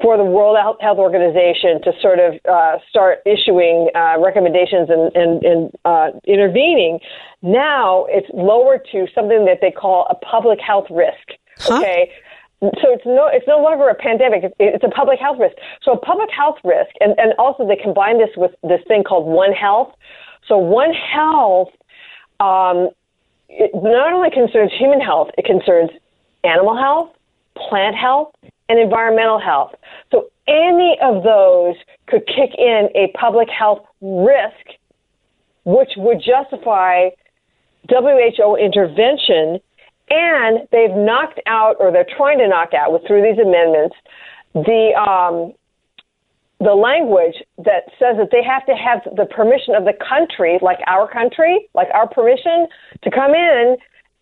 for 0.00 0.16
the 0.16 0.24
World 0.24 0.56
Health 0.80 0.98
Organization 0.98 1.80
to 1.82 1.92
sort 2.00 2.18
of 2.18 2.34
uh, 2.50 2.78
start 2.88 3.18
issuing 3.24 3.88
uh, 3.94 4.18
recommendations 4.18 4.90
and, 4.90 5.14
and, 5.16 5.42
and 5.42 5.70
uh, 5.84 6.08
intervening. 6.26 6.98
Now 7.42 8.06
it's 8.08 8.28
lowered 8.34 8.86
to 8.92 9.06
something 9.14 9.46
that 9.46 9.58
they 9.60 9.70
call 9.70 10.06
a 10.10 10.14
public 10.14 10.58
health 10.60 10.86
risk. 10.90 11.38
Huh? 11.58 11.78
Okay. 11.78 12.10
So 12.60 12.88
it's 12.88 13.04
no, 13.04 13.28
it's 13.30 13.46
no 13.46 13.58
longer 13.58 13.88
a 13.88 13.94
pandemic. 13.94 14.44
It's, 14.58 14.84
a 14.84 14.88
public 14.88 15.18
health 15.18 15.36
risk. 15.38 15.56
So 15.82 15.92
a 15.92 15.98
public 15.98 16.30
health 16.34 16.56
risk, 16.64 16.90
and, 17.00 17.14
and 17.18 17.34
also 17.38 17.66
they 17.66 17.76
combine 17.76 18.18
this 18.18 18.30
with 18.36 18.52
this 18.62 18.80
thing 18.88 19.04
called 19.04 19.26
One 19.26 19.52
Health. 19.52 19.92
So 20.48 20.56
One 20.56 20.92
Health 20.92 21.68
um, 22.40 22.90
it 23.48 23.70
not 23.74 24.12
only 24.12 24.30
concerns 24.30 24.72
human 24.76 25.00
health, 25.00 25.28
it 25.38 25.44
concerns 25.44 25.90
animal 26.44 26.76
health, 26.76 27.10
plant 27.68 27.96
health, 27.96 28.34
and 28.68 28.78
environmental 28.78 29.40
health. 29.40 29.72
So 30.10 30.28
any 30.48 30.96
of 31.02 31.22
those 31.22 31.76
could 32.06 32.26
kick 32.26 32.50
in 32.58 32.88
a 32.94 33.12
public 33.18 33.48
health 33.48 33.84
risk, 34.00 34.78
which 35.64 35.90
would 35.96 36.18
justify 36.18 37.10
WHO 37.88 38.56
intervention. 38.56 39.60
And 40.08 40.68
they've 40.70 40.94
knocked 40.94 41.40
out, 41.46 41.76
or 41.80 41.90
they're 41.90 42.06
trying 42.16 42.38
to 42.38 42.48
knock 42.48 42.74
out, 42.74 43.00
through 43.06 43.22
these 43.22 43.38
amendments, 43.38 43.96
the 44.54 44.92
um, 44.94 45.52
the 46.60 46.74
language 46.74 47.36
that 47.58 47.84
says 47.98 48.16
that 48.16 48.30
they 48.32 48.42
have 48.42 48.64
to 48.66 48.72
have 48.72 49.02
the 49.16 49.26
permission 49.26 49.74
of 49.74 49.84
the 49.84 49.92
country, 49.92 50.58
like 50.62 50.78
our 50.86 51.06
country, 51.10 51.68
like 51.74 51.88
our 51.92 52.08
permission 52.08 52.66
to 53.02 53.10
come 53.10 53.34
in 53.34 53.76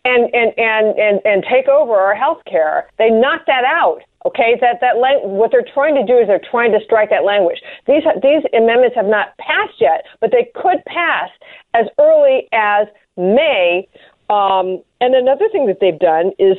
and 0.05 0.35
and 0.35 0.53
and 0.59 0.99
and, 0.99 1.21
and 1.25 1.45
take 1.51 1.69
over 1.69 1.95
our 1.95 2.15
health 2.15 2.43
care. 2.47 2.89
They 2.99 3.11
knocked 3.11 3.47
that 3.47 3.65
out. 3.65 4.01
Okay, 4.27 4.57
that 4.61 4.81
that 4.81 4.97
lang- 4.97 5.21
what 5.23 5.51
they're 5.53 5.69
trying 5.75 5.95
to 5.95 6.05
do 6.05 6.19
is 6.19 6.27
they're 6.27 6.41
trying 6.51 6.73
to 6.73 6.81
strike 6.85 7.11
that 7.11 7.25
language. 7.25 7.59
These 7.87 8.03
these 8.23 8.43
amendments 8.57 8.97
have 8.97 9.07
not 9.07 9.37
passed 9.39 9.81
yet, 9.81 10.05
but 10.21 10.33
they 10.33 10.51
could 10.55 10.83
pass 10.87 11.31
as 11.75 11.87
early 12.01 12.49
as 12.53 12.89
May. 13.17 13.87
Um, 14.31 14.83
and 15.01 15.15
another 15.15 15.49
thing 15.53 15.67
that 15.67 15.79
they've 15.81 15.99
done 15.99 16.33
is 16.39 16.57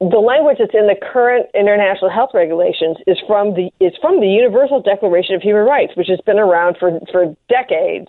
the 0.00 0.18
language 0.18 0.58
that's 0.58 0.74
in 0.74 0.86
the 0.86 0.96
current 1.12 1.46
international 1.54 2.10
health 2.10 2.30
regulations 2.34 2.96
is 3.06 3.18
from 3.26 3.54
the 3.54 3.70
is 3.80 3.92
from 4.00 4.20
the 4.20 4.28
Universal 4.28 4.82
Declaration 4.82 5.34
of 5.34 5.42
Human 5.42 5.64
Rights, 5.64 5.96
which 5.96 6.08
has 6.08 6.20
been 6.26 6.38
around 6.38 6.76
for 6.78 6.98
for 7.10 7.34
decades. 7.48 8.08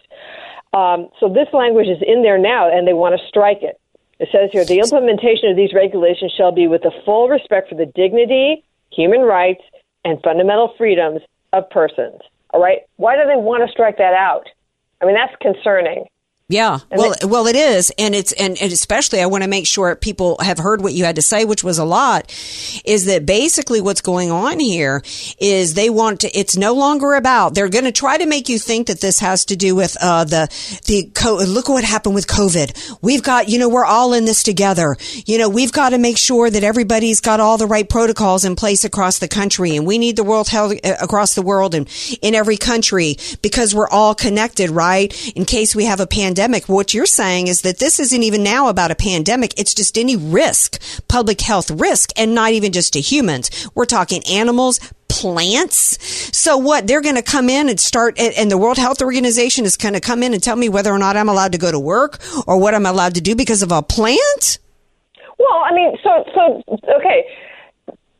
Um, 0.74 1.10
so 1.20 1.30
this 1.30 1.48
language 1.54 1.88
is 1.88 1.98
in 2.06 2.22
there 2.22 2.38
now, 2.38 2.70
and 2.70 2.88
they 2.88 2.94
want 2.94 3.20
to 3.20 3.28
strike 3.28 3.64
it. 3.64 3.80
It 4.20 4.30
says 4.32 4.50
here 4.52 4.66
the 4.66 4.80
implementation 4.80 5.50
of 5.50 5.56
these 5.56 5.74
regulations 5.74 6.34
shall 6.36 6.52
be 6.52 6.68
with 6.68 6.84
the 6.84 6.92
full 7.06 7.30
respect 7.30 7.70
for 7.70 7.76
the 7.76 7.88
dignity, 7.88 8.64
human 8.92 9.22
rights, 9.22 9.62
and 10.04 10.22
fundamental 10.22 10.74
freedoms 10.78 11.22
of 11.54 11.70
persons. 11.70 12.22
All 12.52 12.62
right. 12.62 12.80
Why 12.98 13.16
do 13.16 13.26
they 13.26 13.38
want 13.38 13.66
to 13.66 13.72
strike 13.72 13.98
that 13.98 14.14
out? 14.14 14.46
I 15.02 15.06
mean, 15.06 15.16
that's 15.16 15.36
concerning. 15.42 16.06
Yeah, 16.52 16.80
well, 16.90 17.14
well, 17.26 17.46
it 17.46 17.56
is, 17.56 17.92
and 18.00 18.16
it's 18.16 18.32
and, 18.32 18.60
and 18.60 18.74
especially 18.74 19.22
I 19.22 19.28
want 19.28 19.44
to 19.44 19.48
make 19.48 19.68
sure 19.68 19.96
people 19.96 20.36
have 20.42 20.58
heard 20.58 20.82
what 20.82 20.94
you 20.94 21.06
had 21.06 21.18
to 21.18 21.22
say, 21.22 21.46
which 21.46 21.64
was 21.64 21.78
a 21.78 21.86
lot. 21.86 22.34
Is 22.84 23.06
that 23.06 23.28
basically 23.28 23.82
what's 23.82 24.02
going 24.02 24.32
on 24.32 24.60
here? 24.60 25.04
Is 25.38 25.76
they 25.76 25.92
want 25.92 26.22
to? 26.22 26.36
It's 26.36 26.58
no 26.58 26.74
longer 26.74 27.14
about. 27.14 27.54
They're 27.54 27.70
going 27.70 27.84
to 27.86 27.92
try 27.92 28.18
to 28.18 28.26
make 28.26 28.50
you 28.50 28.58
think 28.58 28.88
that 28.88 29.00
this 29.00 29.20
has 29.20 29.46
to 29.46 29.56
do 29.56 29.76
with 29.76 29.96
uh, 30.02 30.24
the 30.24 30.48
the 30.88 31.12
look 31.46 31.70
what 31.70 31.84
happened 31.84 32.16
with 32.16 32.26
COVID. 32.26 32.98
We've 33.04 33.22
got 33.22 33.48
you 33.48 33.60
know 33.60 33.70
we're 33.70 33.86
all 33.86 34.14
in 34.14 34.26
this 34.26 34.42
together. 34.42 34.98
You 35.28 35.38
know 35.38 35.50
we've 35.50 35.72
got 35.72 35.90
to 35.90 36.00
make 36.00 36.18
sure 36.18 36.50
that 36.50 36.64
everybody's 36.64 37.22
got 37.22 37.40
all 37.40 37.60
the 37.60 37.68
right 37.68 37.88
protocols 37.88 38.44
in 38.44 38.56
place 38.56 38.84
across 38.84 39.20
the 39.20 39.28
country, 39.28 39.76
and 39.76 39.86
we 39.86 40.00
need 40.00 40.16
the 40.16 40.24
world 40.24 40.48
health 40.48 40.74
uh, 40.84 40.96
across 41.00 41.36
the 41.36 41.44
world 41.44 41.76
and 41.76 41.88
in 42.24 42.34
every 42.34 42.58
country 42.58 43.18
because 43.44 43.76
we're 43.76 43.88
all 43.88 44.16
connected, 44.16 44.72
right? 44.72 45.14
In 45.38 45.46
case 45.46 45.76
we 45.76 45.86
have 45.86 46.00
a 46.00 46.08
pandemic 46.08 46.39
pandemic. 46.40 46.70
What 46.70 46.94
you're 46.94 47.06
saying 47.06 47.48
is 47.48 47.64
that 47.64 47.80
this 47.80 48.00
isn't 48.00 48.24
even 48.24 48.44
now 48.44 48.70
about 48.70 48.92
a 48.92 48.96
pandemic. 48.96 49.60
It's 49.60 49.74
just 49.74 49.98
any 49.98 50.16
risk, 50.16 50.82
public 51.10 51.42
health 51.42 51.70
risk, 51.70 52.12
and 52.16 52.34
not 52.34 52.54
even 52.54 52.72
just 52.72 52.94
to 52.94 53.02
humans. 53.02 53.70
We're 53.76 53.84
talking 53.84 54.24
animals, 54.24 54.80
plants. 55.10 55.98
So 56.38 56.56
what? 56.58 56.88
They're 56.88 57.02
going 57.02 57.16
to 57.16 57.22
come 57.22 57.50
in 57.50 57.68
and 57.68 57.78
start, 57.78 58.18
and 58.18 58.50
the 58.50 58.58
World 58.58 58.78
Health 58.78 59.02
Organization 59.02 59.66
is 59.66 59.76
going 59.76 59.96
to 59.96 60.00
come 60.00 60.24
in 60.24 60.34
and 60.34 60.42
tell 60.42 60.56
me 60.56 60.70
whether 60.70 60.94
or 60.94 60.98
not 60.98 61.18
I'm 61.18 61.28
allowed 61.28 61.52
to 61.52 61.58
go 61.58 61.74
to 61.74 61.80
work 61.80 62.20
or 62.48 62.58
what 62.58 62.74
I'm 62.74 62.86
allowed 62.86 63.16
to 63.16 63.22
do 63.22 63.36
because 63.36 63.62
of 63.62 63.74
a 63.74 63.82
plant? 63.82 64.60
Well, 65.38 65.62
I 65.66 65.74
mean, 65.74 65.98
so, 66.02 66.24
so, 66.34 66.64
okay. 66.70 67.26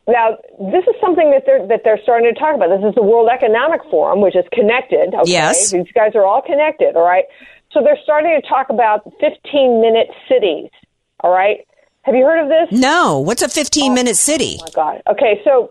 Now, 0.06 0.36
this 0.58 0.84
is 0.84 0.94
something 1.00 1.30
that 1.30 1.44
they're 1.46 1.66
that 1.68 1.82
they're 1.84 2.00
starting 2.02 2.32
to 2.32 2.38
talk 2.38 2.54
about. 2.54 2.68
This 2.68 2.86
is 2.86 2.94
the 2.96 3.02
World 3.02 3.30
Economic 3.32 3.80
Forum, 3.90 4.20
which 4.20 4.36
is 4.36 4.44
connected. 4.52 5.14
Okay? 5.14 5.30
Yes, 5.30 5.70
these 5.70 5.90
guys 5.94 6.12
are 6.14 6.26
all 6.26 6.42
connected. 6.42 6.96
All 6.96 7.04
right. 7.06 7.24
So 7.72 7.82
they're 7.82 7.98
starting 8.02 8.38
to 8.40 8.46
talk 8.48 8.70
about 8.70 9.04
15 9.20 9.80
minute 9.80 10.08
cities. 10.28 10.70
All 11.20 11.30
right. 11.30 11.66
Have 12.02 12.14
you 12.14 12.24
heard 12.24 12.42
of 12.42 12.48
this? 12.48 12.80
No. 12.80 13.20
What's 13.20 13.42
a 13.42 13.48
15 13.48 13.94
minute 13.94 14.16
city? 14.16 14.58
Oh 14.60 14.64
my 14.64 14.70
God. 14.70 15.02
Okay. 15.08 15.40
So 15.44 15.70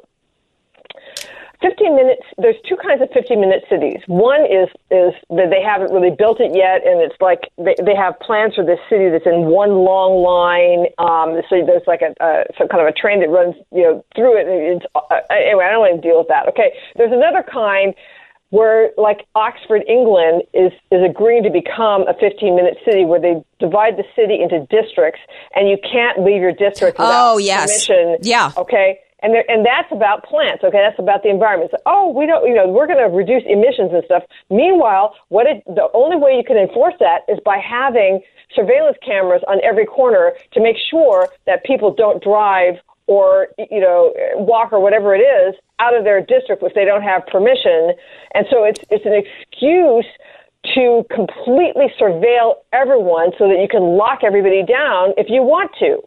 15 1.62 1.96
minutes 1.96 2.24
there's 2.38 2.56
two 2.68 2.78
kinds 2.78 3.02
of 3.02 3.10
15 3.14 3.40
minute 3.40 3.64
cities 3.70 4.00
one 4.08 4.42
is 4.46 4.70
is 4.92 5.12
that 5.30 5.52
they 5.52 5.62
haven't 5.62 5.92
really 5.92 6.16
built 6.16 6.40
it 6.40 6.56
yet 6.56 6.86
and 6.88 7.02
it's 7.02 7.16
like 7.20 7.52
they, 7.58 7.76
they 7.84 7.96
have 7.96 8.18
plans 8.20 8.56
for 8.56 8.64
this 8.64 8.80
city 8.90 9.10
that's 9.10 9.28
in 9.28 9.52
one 9.52 9.84
long 9.84 10.24
line 10.24 10.88
um 11.00 11.42
so 11.50 11.60
there's 11.66 11.84
like 11.86 12.02
a, 12.02 12.16
a 12.24 12.46
some 12.58 12.68
kind 12.70 12.82
of 12.82 12.88
a 12.88 12.96
train 12.96 13.20
that 13.20 13.30
runs 13.30 13.56
you 13.72 13.84
know 13.84 14.06
through 14.16 14.40
it 14.40 14.48
it's 14.48 14.86
uh, 14.96 15.20
anyway 15.30 15.66
i 15.66 15.72
don't 15.72 15.84
want 15.84 15.96
to 15.96 16.02
deal 16.02 16.18
with 16.18 16.28
that 16.30 16.48
okay 16.48 16.72
there's 16.96 17.12
another 17.12 17.44
kind 17.44 17.94
where 18.50 18.92
like 18.98 19.26
Oxford, 19.36 19.84
England 19.88 20.44
is 20.54 20.72
is 20.92 21.02
agreeing 21.04 21.44
to 21.44 21.50
become 21.50 22.08
a 22.08 22.14
15 22.20 22.56
minute 22.56 22.78
city 22.86 23.06
where 23.06 23.20
they 23.20 23.44
divide 23.60 23.98
the 23.98 24.06
city 24.16 24.42
into 24.42 24.66
districts 24.70 25.22
and 25.56 25.70
you 25.70 25.78
can't 25.84 26.24
leave 26.24 26.42
your 26.42 26.54
district 26.54 26.98
oh, 27.00 27.04
without 27.04 27.34
oh, 27.34 27.38
yes. 27.38 27.86
permission. 27.88 28.18
Yeah. 28.22 28.52
Okay. 28.58 29.00
And 29.22 29.34
there, 29.34 29.44
and 29.52 29.66
that's 29.66 29.92
about 29.92 30.24
plants. 30.24 30.64
Okay, 30.64 30.80
that's 30.80 30.98
about 30.98 31.24
the 31.24 31.30
environment. 31.30 31.72
So, 31.72 31.78
oh, 31.86 32.10
we 32.16 32.26
don't, 32.26 32.48
you 32.48 32.56
know, 32.56 32.70
we're 32.70 32.88
going 32.88 33.04
to 33.04 33.12
reduce 33.12 33.44
emissions 33.46 33.92
and 33.92 34.02
stuff. 34.06 34.24
Meanwhile, 34.50 35.14
what 35.28 35.46
it, 35.46 35.62
the 35.68 35.90
only 35.94 36.16
way 36.16 36.38
you 36.38 36.44
can 36.48 36.56
enforce 36.56 36.94
that 37.02 37.28
is 37.28 37.38
by 37.44 37.58
having 37.58 38.22
surveillance 38.56 38.98
cameras 39.06 39.42
on 39.48 39.60
every 39.62 39.86
corner 39.86 40.34
to 40.54 40.62
make 40.62 40.78
sure 40.90 41.28
that 41.46 41.66
people 41.66 41.94
don't 41.94 42.24
drive 42.24 42.76
or 43.10 43.48
you 43.58 43.82
know 43.82 44.14
walk 44.36 44.72
or 44.72 44.80
whatever 44.80 45.16
it 45.16 45.20
is 45.20 45.56
out 45.80 45.98
of 45.98 46.04
their 46.04 46.22
district 46.22 46.62
if 46.62 46.74
they 46.76 46.86
don't 46.86 47.02
have 47.02 47.26
permission. 47.26 47.94
And 48.36 48.46
so 48.52 48.64
it's 48.64 48.80
it's 48.92 49.06
an 49.06 49.14
excuse 49.14 50.06
to 50.76 51.04
completely 51.10 51.92
surveil 52.00 52.56
everyone 52.72 53.32
so 53.40 53.48
that 53.48 53.58
you 53.60 53.68
can 53.68 53.98
lock 53.98 54.20
everybody 54.24 54.64
down 54.64 55.14
if 55.18 55.28
you 55.28 55.42
want 55.42 55.72
to. 55.80 55.98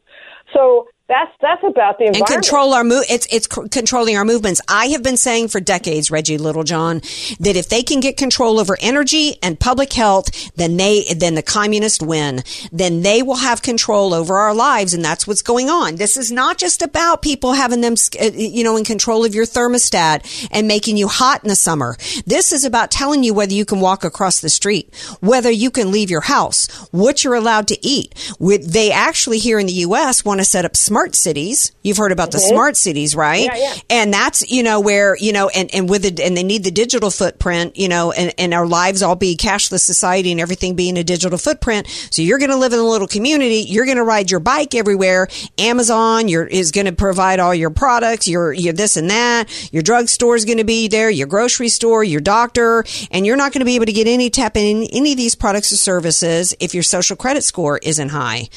So 0.52 0.86
That's 1.12 1.30
that's 1.42 1.62
about 1.62 1.98
the 1.98 2.06
environment. 2.06 2.30
and 2.30 2.42
control 2.42 2.72
our 2.72 2.84
move. 2.84 3.04
It's 3.10 3.26
it's 3.30 3.46
c- 3.54 3.68
controlling 3.70 4.16
our 4.16 4.24
movements. 4.24 4.62
I 4.66 4.86
have 4.86 5.02
been 5.02 5.18
saying 5.18 5.48
for 5.48 5.60
decades, 5.60 6.10
Reggie 6.10 6.38
Littlejohn, 6.38 7.00
that 7.40 7.54
if 7.54 7.68
they 7.68 7.82
can 7.82 8.00
get 8.00 8.16
control 8.16 8.58
over 8.58 8.78
energy 8.80 9.36
and 9.42 9.60
public 9.60 9.92
health, 9.92 10.26
then 10.56 10.78
they 10.78 11.04
then 11.14 11.34
the 11.34 11.42
communists 11.42 12.00
win. 12.00 12.42
Then 12.72 13.02
they 13.02 13.22
will 13.22 13.36
have 13.36 13.60
control 13.60 14.14
over 14.14 14.36
our 14.38 14.54
lives, 14.54 14.94
and 14.94 15.04
that's 15.04 15.26
what's 15.26 15.42
going 15.42 15.68
on. 15.68 15.96
This 15.96 16.16
is 16.16 16.32
not 16.32 16.56
just 16.56 16.80
about 16.80 17.20
people 17.20 17.52
having 17.52 17.82
them, 17.82 17.94
uh, 18.18 18.30
you 18.32 18.64
know, 18.64 18.78
in 18.78 18.84
control 18.84 19.26
of 19.26 19.34
your 19.34 19.44
thermostat 19.44 20.48
and 20.50 20.66
making 20.66 20.96
you 20.96 21.08
hot 21.08 21.42
in 21.44 21.48
the 21.50 21.56
summer. 21.56 21.96
This 22.24 22.52
is 22.52 22.64
about 22.64 22.90
telling 22.90 23.22
you 23.22 23.34
whether 23.34 23.52
you 23.52 23.66
can 23.66 23.80
walk 23.80 24.02
across 24.04 24.40
the 24.40 24.48
street, 24.48 24.94
whether 25.20 25.50
you 25.50 25.70
can 25.70 25.90
leave 25.92 26.08
your 26.10 26.22
house, 26.22 26.68
what 26.90 27.22
you're 27.22 27.34
allowed 27.34 27.68
to 27.68 27.86
eat. 27.86 28.14
With- 28.38 28.72
They 28.72 28.90
actually 28.90 29.38
here 29.40 29.58
in 29.58 29.66
the 29.66 29.72
U.S. 29.88 30.24
want 30.24 30.40
to 30.40 30.44
set 30.46 30.64
up 30.64 30.74
smart 30.74 31.01
cities. 31.16 31.72
You've 31.82 31.96
heard 31.96 32.12
about 32.12 32.30
the 32.30 32.38
Mhm. 32.38 32.48
smart 32.48 32.76
cities, 32.76 33.14
right? 33.14 33.44
Yeah, 33.44 33.56
yeah. 33.56 33.74
And 33.90 34.12
that's, 34.12 34.48
you 34.50 34.62
know, 34.62 34.80
where, 34.80 35.16
you 35.18 35.32
know, 35.32 35.48
and, 35.48 35.72
and 35.74 35.88
with 35.88 36.04
it, 36.04 36.20
and 36.20 36.36
they 36.36 36.42
need 36.42 36.64
the 36.64 36.70
digital 36.70 37.10
footprint, 37.10 37.76
you 37.76 37.88
know, 37.88 38.12
and, 38.12 38.32
and 38.38 38.54
our 38.54 38.66
lives 38.66 39.02
all 39.02 39.16
be 39.16 39.36
cashless 39.36 39.80
society 39.80 40.30
and 40.30 40.40
everything 40.40 40.74
being 40.74 40.96
a 40.96 41.04
digital 41.04 41.38
footprint. 41.38 41.88
So 42.10 42.22
you're 42.22 42.38
going 42.38 42.50
to 42.50 42.56
live 42.56 42.72
in 42.72 42.78
a 42.78 42.84
little 42.84 43.08
community. 43.08 43.64
You're 43.68 43.84
going 43.84 43.96
to 43.96 44.04
ride 44.04 44.30
your 44.30 44.40
bike 44.40 44.74
everywhere. 44.74 45.28
Amazon 45.58 46.28
your, 46.28 46.44
is 46.44 46.70
going 46.70 46.86
to 46.86 46.92
provide 46.92 47.40
all 47.40 47.54
your 47.54 47.70
products, 47.70 48.28
your, 48.28 48.52
your 48.52 48.72
this 48.72 48.96
and 48.96 49.10
that. 49.10 49.48
Your 49.72 49.82
drugstore 49.82 50.36
is 50.36 50.44
going 50.44 50.58
to 50.58 50.64
be 50.64 50.88
there, 50.88 51.10
your 51.10 51.26
grocery 51.26 51.68
store, 51.68 52.04
your 52.04 52.20
doctor, 52.20 52.84
and 53.10 53.26
you're 53.26 53.36
not 53.36 53.52
going 53.52 53.60
to 53.60 53.64
be 53.64 53.74
able 53.74 53.86
to 53.86 53.92
get 53.92 54.06
any 54.06 54.30
tap 54.30 54.56
in 54.56 54.84
any 54.92 55.12
of 55.12 55.16
these 55.16 55.34
products 55.34 55.72
or 55.72 55.76
services 55.76 56.54
if 56.60 56.74
your 56.74 56.82
social 56.82 57.16
credit 57.16 57.42
score 57.44 57.78
isn't 57.82 58.10
high. 58.10 58.48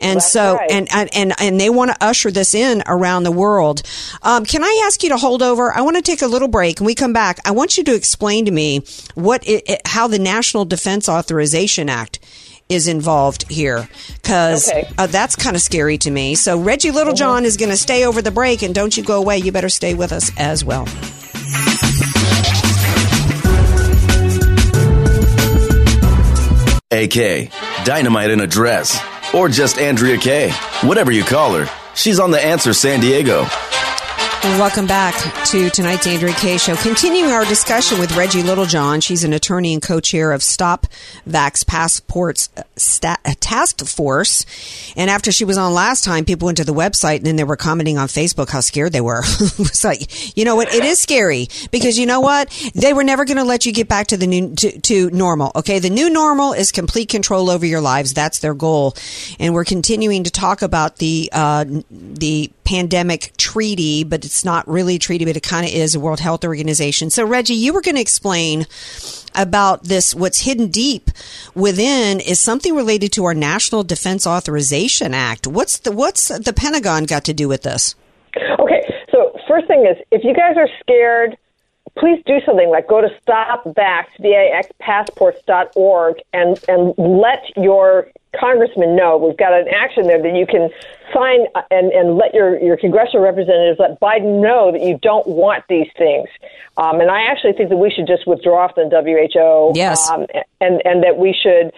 And 0.00 0.16
That's 0.16 0.30
so, 0.30 0.56
right. 0.56 0.70
and, 0.70 0.88
and, 0.92 1.08
and, 1.14 1.34
and 1.40 1.60
they 1.60 1.70
want 1.70 1.90
to 1.90 1.93
usher 2.00 2.30
this 2.30 2.54
in 2.54 2.82
around 2.86 3.22
the 3.24 3.32
world. 3.32 3.82
Um, 4.22 4.44
can 4.44 4.62
I 4.64 4.82
ask 4.86 5.02
you 5.02 5.08
to 5.10 5.16
hold 5.16 5.42
over? 5.42 5.72
I 5.72 5.82
want 5.82 5.96
to 5.96 6.02
take 6.02 6.22
a 6.22 6.26
little 6.26 6.48
break 6.48 6.80
and 6.80 6.86
we 6.86 6.94
come 6.94 7.12
back. 7.12 7.38
I 7.44 7.50
want 7.52 7.76
you 7.76 7.84
to 7.84 7.94
explain 7.94 8.44
to 8.46 8.50
me 8.50 8.82
what 9.14 9.46
it, 9.46 9.64
it, 9.68 9.80
how 9.86 10.08
the 10.08 10.18
National 10.18 10.64
Defense 10.64 11.08
Authorization 11.08 11.88
Act 11.88 12.18
is 12.68 12.88
involved 12.88 13.50
here 13.50 13.86
because 14.22 14.68
Okay. 14.70 14.88
uh, 14.96 15.06
that's 15.06 15.36
kind 15.36 15.54
of 15.54 15.60
scary 15.60 15.98
to 15.98 16.10
me. 16.10 16.34
So 16.34 16.58
Reggie 16.58 16.90
Littlejohn 16.92 17.44
is 17.44 17.58
going 17.58 17.68
to 17.70 17.76
stay 17.76 18.06
over 18.06 18.22
the 18.22 18.30
break 18.30 18.62
and 18.62 18.74
don't 18.74 18.96
you 18.96 19.02
go 19.04 19.18
away. 19.18 19.36
You 19.38 19.52
better 19.52 19.68
stay 19.68 19.92
with 19.94 20.12
us 20.12 20.30
as 20.38 20.64
well. 20.64 20.86
AK, 26.90 27.50
Dynamite 27.84 28.30
in 28.30 28.40
a 28.40 28.46
Dress, 28.46 29.00
or 29.34 29.48
just 29.48 29.78
Andrea 29.78 30.16
Kaye. 30.16 30.50
Whatever 30.82 31.10
you 31.10 31.24
call 31.24 31.54
her, 31.54 31.68
she's 31.94 32.18
on 32.20 32.30
The 32.30 32.44
Answer 32.44 32.72
San 32.72 33.00
Diego. 33.00 33.46
Welcome 34.44 34.86
back 34.86 35.14
to 35.46 35.70
tonight's 35.70 36.06
Andrea 36.06 36.34
Kaye 36.34 36.58
Show. 36.58 36.76
Continuing 36.76 37.32
our 37.32 37.46
discussion 37.46 37.98
with 37.98 38.14
Reggie 38.14 38.42
Littlejohn. 38.42 39.00
She's 39.00 39.24
an 39.24 39.32
attorney 39.32 39.72
and 39.72 39.80
co-chair 39.80 40.32
of 40.32 40.42
Stop 40.42 40.86
Vax 41.26 41.66
Passports 41.66 42.50
uh, 42.54 42.62
uh, 43.24 43.34
Task 43.40 43.84
Force. 43.86 44.44
And 44.96 45.08
after 45.08 45.32
she 45.32 45.46
was 45.46 45.56
on 45.56 45.72
last 45.72 46.04
time, 46.04 46.26
people 46.26 46.44
went 46.44 46.58
to 46.58 46.64
the 46.64 46.74
website 46.74 47.16
and 47.16 47.26
then 47.26 47.36
they 47.36 47.44
were 47.44 47.56
commenting 47.56 47.96
on 47.96 48.06
Facebook 48.06 48.50
how 48.50 48.60
scared 48.60 48.92
they 48.92 49.00
were. 49.00 49.20
it's 49.24 49.82
like, 49.82 50.36
you 50.36 50.44
know 50.44 50.56
what? 50.56 50.72
It 50.74 50.84
is 50.84 51.00
scary 51.00 51.48
because 51.70 51.98
you 51.98 52.04
know 52.04 52.20
what? 52.20 52.50
They 52.74 52.92
were 52.92 53.02
never 53.02 53.24
going 53.24 53.38
to 53.38 53.44
let 53.44 53.64
you 53.64 53.72
get 53.72 53.88
back 53.88 54.08
to 54.08 54.18
the 54.18 54.26
new, 54.26 54.54
to, 54.56 54.78
to 54.78 55.10
normal. 55.10 55.52
Okay. 55.56 55.78
The 55.78 55.90
new 55.90 56.10
normal 56.10 56.52
is 56.52 56.70
complete 56.70 57.08
control 57.08 57.48
over 57.48 57.64
your 57.64 57.80
lives. 57.80 58.12
That's 58.12 58.40
their 58.40 58.54
goal. 58.54 58.94
And 59.40 59.54
we're 59.54 59.64
continuing 59.64 60.24
to 60.24 60.30
talk 60.30 60.60
about 60.60 60.96
the, 60.96 61.30
uh, 61.32 61.64
the 61.90 62.52
pandemic 62.64 63.32
treaty, 63.36 64.04
but 64.04 64.24
it's 64.24 64.44
not 64.44 64.66
really 64.66 64.96
a 64.96 64.98
treaty, 64.98 65.24
but 65.24 65.36
it 65.36 65.42
kind 65.42 65.66
of 65.66 65.72
is 65.72 65.94
a 65.94 66.00
World 66.00 66.20
Health 66.20 66.44
Organization. 66.44 67.10
So, 67.10 67.24
Reggie, 67.24 67.54
you 67.54 67.72
were 67.72 67.80
going 67.80 67.96
to 67.96 68.00
explain 68.00 68.66
about 69.34 69.84
this. 69.84 70.14
What's 70.14 70.40
hidden 70.40 70.68
deep 70.68 71.10
within 71.54 72.20
is 72.20 72.40
something 72.40 72.74
related 72.74 73.12
to 73.12 73.24
our 73.24 73.34
National 73.34 73.82
Defense 73.82 74.26
Authorization 74.26 75.14
Act. 75.14 75.46
What's 75.46 75.78
the 75.78 75.92
what's 75.92 76.28
the 76.28 76.52
Pentagon 76.52 77.04
got 77.04 77.24
to 77.24 77.34
do 77.34 77.48
with 77.48 77.62
this? 77.62 77.94
Okay, 78.58 78.82
so 79.12 79.36
first 79.48 79.66
thing 79.68 79.86
is, 79.86 79.96
if 80.10 80.24
you 80.24 80.34
guys 80.34 80.56
are 80.56 80.68
scared, 80.80 81.36
please 81.98 82.22
do 82.26 82.40
something 82.44 82.70
like 82.70 82.88
go 82.88 83.00
to 83.00 83.08
stopvax, 83.26 84.06
V-A-X, 84.20 84.68
and, 86.32 86.58
and 86.68 86.94
let 86.98 87.44
your 87.56 88.08
congressman 88.38 88.96
know. 88.96 89.16
We've 89.16 89.36
got 89.36 89.52
an 89.52 89.68
action 89.68 90.06
there 90.06 90.20
that 90.20 90.34
you 90.34 90.46
can 90.46 90.70
sign 91.12 91.46
uh, 91.54 91.62
and, 91.70 91.92
and 91.92 92.16
let 92.16 92.34
your, 92.34 92.60
your 92.60 92.76
congressional 92.76 93.22
representatives 93.22 93.78
let 93.78 94.00
Biden 94.00 94.42
know 94.42 94.72
that 94.72 94.82
you 94.82 94.98
don't 95.00 95.26
want 95.26 95.64
these 95.68 95.88
things. 95.96 96.28
Um, 96.76 97.00
and 97.00 97.10
I 97.10 97.22
actually 97.22 97.52
think 97.52 97.70
that 97.70 97.76
we 97.76 97.90
should 97.90 98.06
just 98.06 98.26
withdraw 98.26 98.72
from 98.72 98.90
the 98.90 99.00
WHO. 99.00 99.72
Yes. 99.76 100.10
Um, 100.10 100.26
and, 100.60 100.82
and 100.84 101.04
that 101.04 101.16
we 101.16 101.32
should 101.32 101.72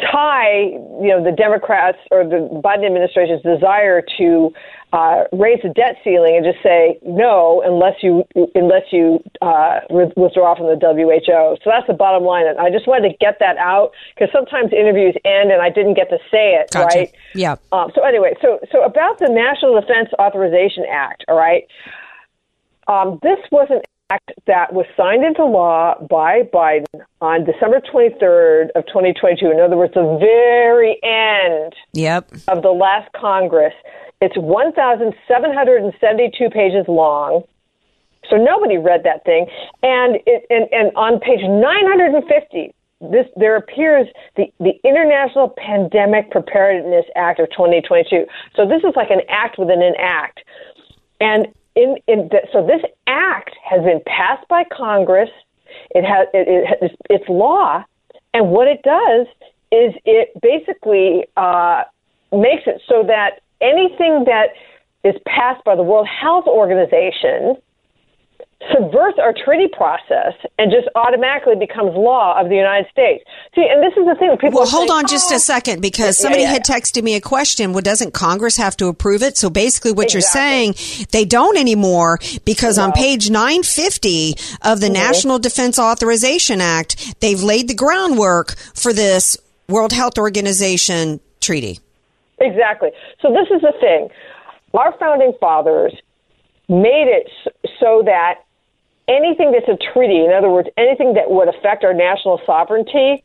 tie, 0.00 0.60
you 1.00 1.08
know, 1.08 1.22
the 1.22 1.32
Democrats 1.32 1.98
or 2.10 2.24
the 2.24 2.48
Biden 2.62 2.84
administration's 2.84 3.42
desire 3.42 4.02
to 4.18 4.52
uh, 4.92 5.24
raise 5.32 5.58
the 5.62 5.68
debt 5.70 5.96
ceiling 6.04 6.36
and 6.36 6.44
just 6.44 6.62
say 6.62 6.98
no 7.04 7.60
unless 7.66 7.96
you 8.02 8.24
unless 8.54 8.84
you 8.92 9.22
uh, 9.42 9.80
withdraw 9.90 10.54
from 10.56 10.66
the 10.66 10.78
WHO. 10.80 11.56
So 11.62 11.70
that's 11.70 11.86
the 11.86 11.92
bottom 11.92 12.22
line. 12.24 12.46
And 12.46 12.58
I 12.58 12.70
just 12.70 12.86
wanted 12.86 13.10
to 13.10 13.16
get 13.18 13.38
that 13.40 13.56
out 13.58 13.90
because 14.14 14.30
sometimes 14.32 14.72
interviews 14.72 15.14
end 15.24 15.50
and 15.50 15.60
I 15.60 15.70
didn't 15.70 15.94
get 15.94 16.08
to 16.10 16.18
say 16.30 16.54
it 16.54 16.70
Gotcha. 16.70 16.98
right. 16.98 17.12
Yeah. 17.34 17.56
Um, 17.72 17.90
so 17.94 18.02
anyway, 18.04 18.34
so 18.40 18.60
so 18.72 18.84
about 18.84 19.18
the 19.18 19.28
National 19.28 19.78
Defense 19.80 20.08
Authorization 20.18 20.84
Act, 20.90 21.24
all 21.28 21.36
right. 21.36 21.64
Um, 22.88 23.18
this 23.22 23.38
was 23.50 23.66
an 23.70 23.80
act 24.10 24.30
that 24.46 24.72
was 24.72 24.86
signed 24.96 25.24
into 25.24 25.44
law 25.44 25.96
by 26.08 26.42
Biden 26.54 26.84
on 27.20 27.44
December 27.44 27.80
23rd 27.80 28.68
of 28.76 28.86
2022. 28.86 29.50
In 29.50 29.58
other 29.58 29.76
words, 29.76 29.92
the 29.94 30.16
very 30.20 30.96
end 31.02 31.74
Yep. 31.92 32.30
of 32.46 32.62
the 32.62 32.70
last 32.70 33.12
Congress. 33.12 33.74
It's 34.20 34.36
1,772 34.36 36.50
pages 36.50 36.84
long. 36.88 37.44
So 38.30 38.36
nobody 38.36 38.78
read 38.78 39.02
that 39.04 39.24
thing. 39.24 39.46
And 39.82 40.16
it, 40.26 40.44
and, 40.50 40.68
and 40.72 40.90
on 40.96 41.20
page 41.20 41.42
950, 41.42 42.72
this 43.00 43.26
there 43.36 43.56
appears 43.56 44.08
the, 44.36 44.46
the 44.58 44.80
International 44.82 45.50
Pandemic 45.50 46.30
Preparedness 46.30 47.04
Act 47.14 47.40
of 47.40 47.50
2022. 47.50 48.24
So 48.54 48.66
this 48.66 48.82
is 48.84 48.96
like 48.96 49.10
an 49.10 49.20
act 49.28 49.58
within 49.58 49.82
an 49.82 49.92
act. 49.98 50.40
And 51.20 51.48
in, 51.74 51.98
in 52.08 52.28
the, 52.28 52.40
so 52.52 52.66
this 52.66 52.80
act 53.06 53.54
has 53.62 53.84
been 53.84 54.00
passed 54.06 54.48
by 54.48 54.64
Congress. 54.72 55.28
It 55.90 56.04
has 56.04 56.26
it, 56.32 56.48
it, 56.48 56.78
it's, 56.80 56.94
it's 57.10 57.28
law, 57.28 57.84
and 58.32 58.50
what 58.50 58.66
it 58.66 58.80
does 58.82 59.26
is 59.72 59.92
it 60.04 60.30
basically 60.40 61.26
uh, 61.36 61.82
makes 62.32 62.62
it 62.66 62.80
so 62.88 63.02
that 63.06 63.40
anything 63.60 64.24
that 64.26 64.48
is 65.04 65.14
passed 65.26 65.64
by 65.64 65.76
the 65.76 65.82
World 65.82 66.08
Health 66.08 66.46
Organization 66.46 67.56
subverts 68.72 69.18
our 69.20 69.34
treaty 69.44 69.68
process 69.76 70.32
and 70.58 70.72
just 70.72 70.88
automatically 70.96 71.54
becomes 71.56 71.92
law 71.94 72.40
of 72.40 72.48
the 72.48 72.56
United 72.56 72.90
States. 72.90 73.22
See, 73.54 73.66
and 73.70 73.82
this 73.82 73.92
is 73.98 74.06
the 74.06 74.14
thing. 74.18 74.30
People 74.40 74.60
Well, 74.60 74.66
hold 74.68 74.88
saying, 74.88 74.98
on 75.04 75.06
just 75.06 75.30
"Oh, 75.30 75.36
a 75.36 75.38
second 75.38 75.82
because 75.82 76.18
Yeah, 76.18 76.22
somebody 76.22 76.42
yeah, 76.44 76.52
had 76.52 76.64
texted 76.64 77.02
me 77.02 77.14
a 77.16 77.20
question. 77.20 77.72
Well, 77.74 77.82
doesn't 77.82 78.12
Congress 78.14 78.56
have 78.56 78.74
to 78.78 78.86
approve 78.88 79.22
it? 79.22 79.36
So 79.36 79.50
basically, 79.50 79.92
what 79.92 80.14
you're 80.14 80.22
saying, 80.22 80.74
they 81.12 81.26
don't 81.26 81.58
anymore 81.58 82.18
because 82.46 82.78
on 82.78 82.92
page 82.92 83.28
950 83.30 84.34
of 84.62 84.80
the 84.80 84.88
Mhm. 84.88 84.94
National 84.94 85.38
Defense 85.38 85.78
Authorization 85.78 86.60
Act, 86.62 87.20
they've 87.20 87.42
laid 87.42 87.68
the 87.68 87.74
groundwork 87.74 88.56
for 88.74 88.92
this 88.94 89.36
World 89.68 89.92
Health 89.92 90.18
Organization 90.18 91.20
treaty. 91.40 91.78
Exactly. 92.46 92.90
So 93.20 93.32
this 93.32 93.48
is 93.50 93.62
the 93.62 93.72
thing. 93.80 94.08
Our 94.74 94.92
founding 94.98 95.32
fathers 95.40 95.94
made 96.68 97.08
it 97.08 97.30
so 97.80 98.02
that 98.04 98.40
anything 99.08 99.52
that's 99.52 99.68
a 99.68 99.78
treaty, 99.92 100.24
in 100.24 100.32
other 100.32 100.50
words, 100.50 100.68
anything 100.76 101.14
that 101.14 101.30
would 101.30 101.48
affect 101.48 101.84
our 101.84 101.94
national 101.94 102.40
sovereignty, 102.44 103.24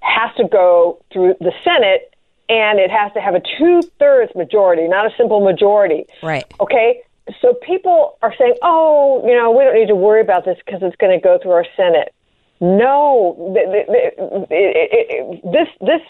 has 0.00 0.34
to 0.36 0.48
go 0.48 1.02
through 1.12 1.34
the 1.40 1.52
Senate 1.62 2.14
and 2.48 2.78
it 2.78 2.90
has 2.90 3.12
to 3.12 3.20
have 3.20 3.34
a 3.34 3.42
two 3.58 3.82
thirds 3.98 4.34
majority, 4.34 4.88
not 4.88 5.06
a 5.06 5.10
simple 5.16 5.40
majority. 5.40 6.06
Right. 6.22 6.44
Okay? 6.60 7.02
So 7.40 7.54
people 7.54 8.18
are 8.20 8.34
saying, 8.36 8.54
oh, 8.62 9.22
you 9.26 9.34
know, 9.34 9.50
we 9.52 9.62
don't 9.64 9.74
need 9.74 9.88
to 9.88 9.94
worry 9.94 10.20
about 10.20 10.44
this 10.44 10.58
because 10.64 10.82
it's 10.82 10.96
going 10.96 11.18
to 11.18 11.22
go 11.22 11.38
through 11.40 11.52
our 11.52 11.66
Senate. 11.76 12.12
No, 12.60 13.52
th- 13.54 13.66
th- 13.66 13.86
th- 13.86 14.14
it- 14.50 14.76
it- 14.92 15.06
it- 15.10 15.52
this 15.52 15.68
this 15.80 16.02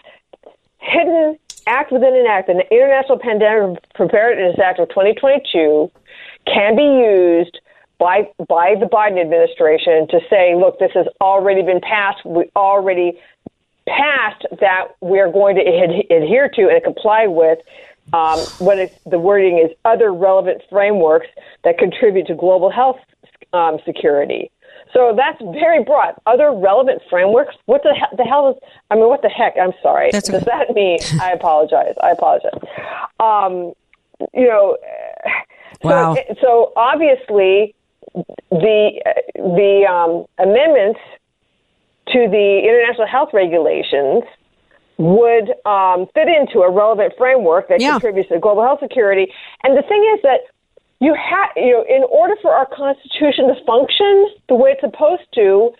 hidden 0.79 1.39
act 1.67 1.93
within 1.93 2.15
an 2.15 2.27
act, 2.27 2.49
the 2.49 2.67
International 2.71 3.19
Pandemic 3.19 3.83
Preparedness 3.95 4.59
Act 4.59 4.79
of 4.81 4.89
2022, 4.89 5.91
can 6.47 6.77
be 6.77 6.83
used 6.83 7.61
by 7.99 8.29
by 8.49 8.75
the 8.79 8.87
Biden 8.87 9.21
administration 9.21 10.09
to 10.09 10.21
say, 10.29 10.55
look, 10.57 10.79
this 10.79 10.91
has 10.95 11.07
already 11.21 11.63
been 11.63 11.81
passed. 11.81 12.25
We 12.25 12.51
already 12.57 13.19
passed 13.89 14.47
that 14.61 14.89
we 15.01 15.21
are 15.21 15.31
going 15.31 15.57
to 15.57 15.63
ad- 15.63 16.07
adhere 16.11 16.49
to 16.49 16.69
and 16.69 16.83
comply 16.83 17.27
with 17.27 17.59
Um, 18.13 18.41
what 18.59 18.79
the 19.07 19.19
wording 19.19 19.59
is 19.59 19.71
other 19.85 20.13
relevant 20.13 20.61
frameworks 20.69 21.29
that 21.63 21.79
contribute 21.79 22.27
to 22.27 22.35
global 22.35 22.69
health 22.69 22.99
um, 23.53 23.79
security. 23.85 24.51
So 24.93 25.15
that's 25.17 25.41
very 25.59 25.83
broad. 25.85 26.15
Other 26.27 26.53
relevant 26.53 27.01
frameworks. 27.09 27.55
What 27.67 27.83
the, 27.83 27.95
he- 27.95 28.17
the 28.17 28.25
hell 28.25 28.51
is? 28.51 28.57
I 28.91 28.95
mean, 28.97 29.09
what 29.09 29.23
the 29.23 29.29
heck? 29.31 29.55
I'm 29.61 29.73
sorry. 29.83 30.11
That's 30.13 30.29
Does 30.29 30.43
okay. 30.43 30.51
that 30.67 30.75
mean? 30.75 30.99
I 31.21 31.33
apologize. 31.33 31.95
I 32.03 32.11
apologize. 32.11 32.59
Um, 33.21 33.73
you 34.35 34.47
know. 34.49 34.77
So, 35.83 35.89
Wow. 35.89 36.17
so 36.41 36.73
obviously, 36.77 37.75
the 38.51 39.03
the 39.35 39.87
um, 39.91 40.27
amendments 40.39 41.01
to 42.09 42.29
the 42.29 42.61
international 42.63 43.07
health 43.09 43.31
regulations 43.33 44.23
would 44.99 45.51
um, 45.67 46.07
fit 46.15 46.29
into 46.29 46.61
a 46.61 46.71
relevant 46.71 47.15
framework 47.19 47.69
that 47.69 47.81
Yeah. 47.81 47.93
contributes 47.93 48.29
to 48.29 48.39
global 48.39 48.63
health 48.63 48.81
security. 48.81 49.33
And 49.65 49.77
the 49.77 49.83
thing 49.83 50.05
is 50.15 50.23
that 50.23 50.41
you 51.03 51.19
have, 51.19 51.51
you 51.57 51.75
know, 51.75 51.85
in 51.89 52.07
order 52.09 52.35
for 52.41 52.55
our 52.55 52.67
Constitution 52.71 53.51
to 53.51 53.59
function 53.67 54.31
the 54.49 54.55
way 54.55 54.71
it's 54.71 54.87
supposed 54.87 55.27
to, 55.35 55.75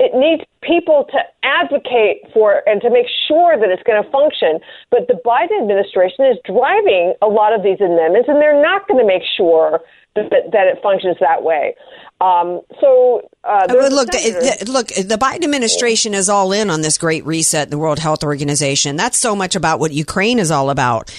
it 0.00 0.16
needs 0.16 0.42
people 0.62 1.04
to 1.12 1.20
advocate 1.44 2.24
for 2.32 2.64
and 2.66 2.80
to 2.80 2.88
make 2.88 3.04
sure 3.28 3.60
that 3.60 3.68
it's 3.68 3.84
going 3.84 4.02
to 4.02 4.08
function. 4.10 4.58
But 4.90 5.12
the 5.12 5.20
Biden 5.20 5.60
administration 5.60 6.24
is 6.24 6.40
driving 6.48 7.12
a 7.20 7.28
lot 7.28 7.52
of 7.52 7.62
these 7.62 7.84
amendments, 7.84 8.32
and 8.32 8.40
they're 8.40 8.60
not 8.60 8.88
going 8.88 8.98
to 8.98 9.06
make 9.06 9.22
sure 9.36 9.84
that, 10.16 10.32
that 10.32 10.66
it 10.66 10.80
functions 10.82 11.16
that 11.20 11.44
way. 11.44 11.76
Um, 12.22 12.60
so, 12.80 13.28
uh, 13.42 13.66
Uh, 13.68 13.88
look, 13.88 14.08
the, 14.12 14.64
look, 14.68 14.86
the 14.88 15.18
Biden 15.18 15.42
administration 15.42 16.14
is 16.14 16.28
all 16.28 16.52
in 16.52 16.70
on 16.70 16.80
this 16.80 16.96
great 16.96 17.26
reset, 17.26 17.68
the 17.68 17.78
World 17.78 17.98
Health 17.98 18.22
Organization. 18.22 18.94
That's 18.94 19.18
so 19.18 19.34
much 19.34 19.56
about 19.56 19.80
what 19.80 19.90
Ukraine 19.90 20.38
is 20.38 20.52
all 20.52 20.70
about. 20.70 21.12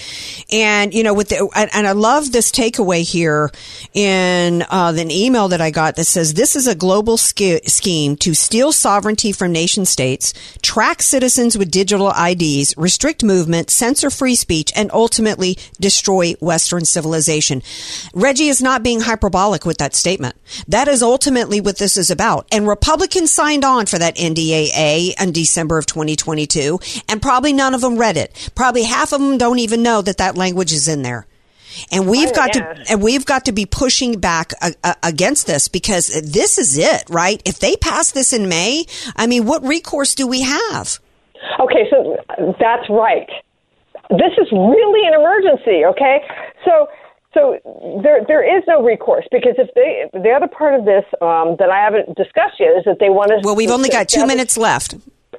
And, 0.50 0.94
you 0.94 1.02
know, 1.02 1.12
with 1.12 1.28
the, 1.28 1.46
and, 1.54 1.86
I 1.86 1.92
love 1.92 2.32
this 2.32 2.50
takeaway 2.50 3.02
here 3.02 3.50
in 3.92 4.62
uh, 4.62 4.94
an 4.96 5.10
email 5.10 5.48
that 5.48 5.60
I 5.60 5.70
got 5.70 5.96
that 5.96 6.06
says 6.06 6.32
this 6.32 6.56
is 6.56 6.66
a 6.66 6.74
global 6.74 7.18
sch- 7.18 7.60
scheme 7.66 8.16
to 8.16 8.32
steal 8.32 8.72
sovereignty 8.72 9.30
from 9.30 9.52
nation 9.52 9.84
states, 9.84 10.32
track 10.62 11.02
citizens 11.02 11.58
with 11.58 11.70
digital 11.70 12.10
IDs, 12.18 12.74
restrict 12.78 13.22
movement, 13.22 13.68
censor 13.68 14.08
free 14.08 14.36
speech, 14.36 14.72
and 14.74 14.90
ultimately 14.92 15.58
destroy 15.78 16.32
Western 16.40 16.86
civilization. 16.86 17.62
Reggie 18.14 18.48
is 18.48 18.62
not 18.62 18.82
being 18.82 19.00
hyperbolic 19.00 19.66
with 19.66 19.76
that 19.76 19.94
statement. 19.94 20.36
That 20.66 20.88
is 20.88 20.93
ultimately 21.02 21.60
what 21.60 21.78
this 21.78 21.96
is 21.96 22.10
about. 22.10 22.46
And 22.52 22.66
Republicans 22.68 23.32
signed 23.32 23.64
on 23.64 23.86
for 23.86 23.98
that 23.98 24.16
NDAA 24.16 25.20
in 25.20 25.32
December 25.32 25.78
of 25.78 25.86
2022, 25.86 26.78
and 27.08 27.20
probably 27.22 27.52
none 27.52 27.74
of 27.74 27.80
them 27.80 27.96
read 27.98 28.16
it. 28.16 28.50
Probably 28.54 28.82
half 28.84 29.12
of 29.12 29.20
them 29.20 29.38
don't 29.38 29.58
even 29.58 29.82
know 29.82 30.02
that 30.02 30.18
that 30.18 30.36
language 30.36 30.72
is 30.72 30.88
in 30.88 31.02
there. 31.02 31.26
And 31.90 32.08
we've 32.08 32.28
Oh, 32.28 32.34
got 32.34 32.54
yeah. 32.54 32.72
to, 32.74 32.90
and 32.92 33.02
we've 33.02 33.26
got 33.26 33.46
to 33.46 33.52
be 33.52 33.66
pushing 33.66 34.20
back 34.20 34.52
uh, 34.62 34.70
uh, 34.84 34.94
against 35.02 35.46
this 35.48 35.66
because 35.66 36.06
this 36.22 36.56
is 36.58 36.78
it, 36.78 37.02
right? 37.10 37.42
If 37.44 37.58
they 37.58 37.74
pass 37.76 38.12
this 38.12 38.32
in 38.32 38.48
May, 38.48 38.86
I 39.16 39.26
mean, 39.26 39.44
what 39.44 39.62
recourse 39.64 40.14
do 40.14 40.26
we 40.28 40.42
have? 40.42 41.00
Okay, 41.58 41.88
so 41.90 42.16
that's 42.60 42.88
right. 42.88 43.28
This 44.10 44.32
is 44.38 44.46
really 44.52 45.08
an 45.08 45.14
emergency. 45.14 45.84
Okay, 45.86 46.22
so 46.64 46.88
so 47.34 47.58
there 48.02 48.24
there 48.26 48.42
is 48.42 48.62
no 48.66 48.82
recourse 48.82 49.26
because 49.30 49.54
if 49.58 49.68
they 49.74 50.08
the 50.18 50.30
other 50.30 50.48
part 50.48 50.74
of 50.78 50.84
this 50.86 51.04
um, 51.20 51.56
that 51.58 51.68
I 51.68 51.82
haven't 51.82 52.16
discussed 52.16 52.58
yet 52.58 52.78
is 52.78 52.84
that 52.86 52.98
they 53.00 53.10
want 53.10 53.30
to. 53.30 53.40
Well, 53.42 53.56
we've 53.56 53.70
only 53.70 53.90
got 53.90 54.08
two 54.08 54.26
minutes 54.26 54.56
left. 54.56 54.94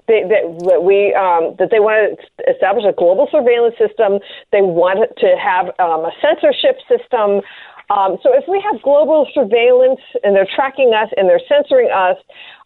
They, 0.08 0.22
that, 0.30 0.84
we 0.84 1.16
um, 1.16 1.56
that 1.58 1.72
they 1.72 1.80
want 1.80 2.20
to 2.20 2.52
establish 2.52 2.86
a 2.86 2.94
global 2.94 3.28
surveillance 3.32 3.74
system. 3.80 4.20
They 4.52 4.62
want 4.62 5.02
to 5.18 5.30
have 5.40 5.74
um, 5.80 6.06
a 6.06 6.12
censorship 6.22 6.78
system. 6.86 7.42
Um, 7.90 8.18
so 8.22 8.34
if 8.34 8.46
we 8.50 8.62
have 8.66 8.82
global 8.82 9.28
surveillance 9.34 10.02
and 10.24 10.36
they're 10.36 10.50
tracking 10.56 10.94
us 10.94 11.10
and 11.18 11.30
they're 11.30 11.42
censoring 11.48 11.90
us, 11.94 12.18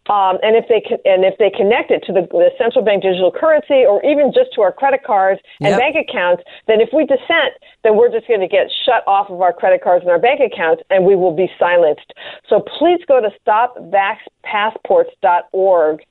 um, 0.08 0.40
and 0.42 0.56
if 0.56 0.64
they 0.68 0.80
con- 0.80 1.04
and 1.04 1.24
if 1.24 1.36
they 1.36 1.52
connect 1.52 1.92
it 1.92 2.02
to 2.08 2.12
the, 2.12 2.24
the 2.32 2.50
central 2.56 2.82
bank 2.84 3.04
digital 3.04 3.30
currency 3.30 3.84
or 3.84 4.00
even 4.02 4.32
just 4.32 4.52
to 4.56 4.62
our 4.64 4.72
credit 4.72 5.04
cards 5.04 5.40
and 5.60 5.76
Yep. 5.76 5.78
bank 5.78 5.96
accounts, 5.96 6.42
then 6.66 6.80
if 6.80 6.88
we 6.92 7.04
dissent, 7.04 7.52
then 7.82 7.96
we're 7.96 8.10
just 8.10 8.28
going 8.28 8.40
to 8.40 8.48
get 8.48 8.70
shut 8.84 9.02
off 9.06 9.30
of 9.30 9.40
our 9.40 9.52
credit 9.52 9.82
cards 9.82 10.02
and 10.02 10.10
our 10.10 10.18
bank 10.18 10.40
accounts, 10.40 10.82
and 10.90 11.06
we 11.06 11.16
will 11.16 11.34
be 11.34 11.50
silenced. 11.58 12.12
So 12.48 12.60
please 12.78 13.00
go 13.06 13.20
to 13.20 13.30
stopvaxpassports.org 13.46 16.02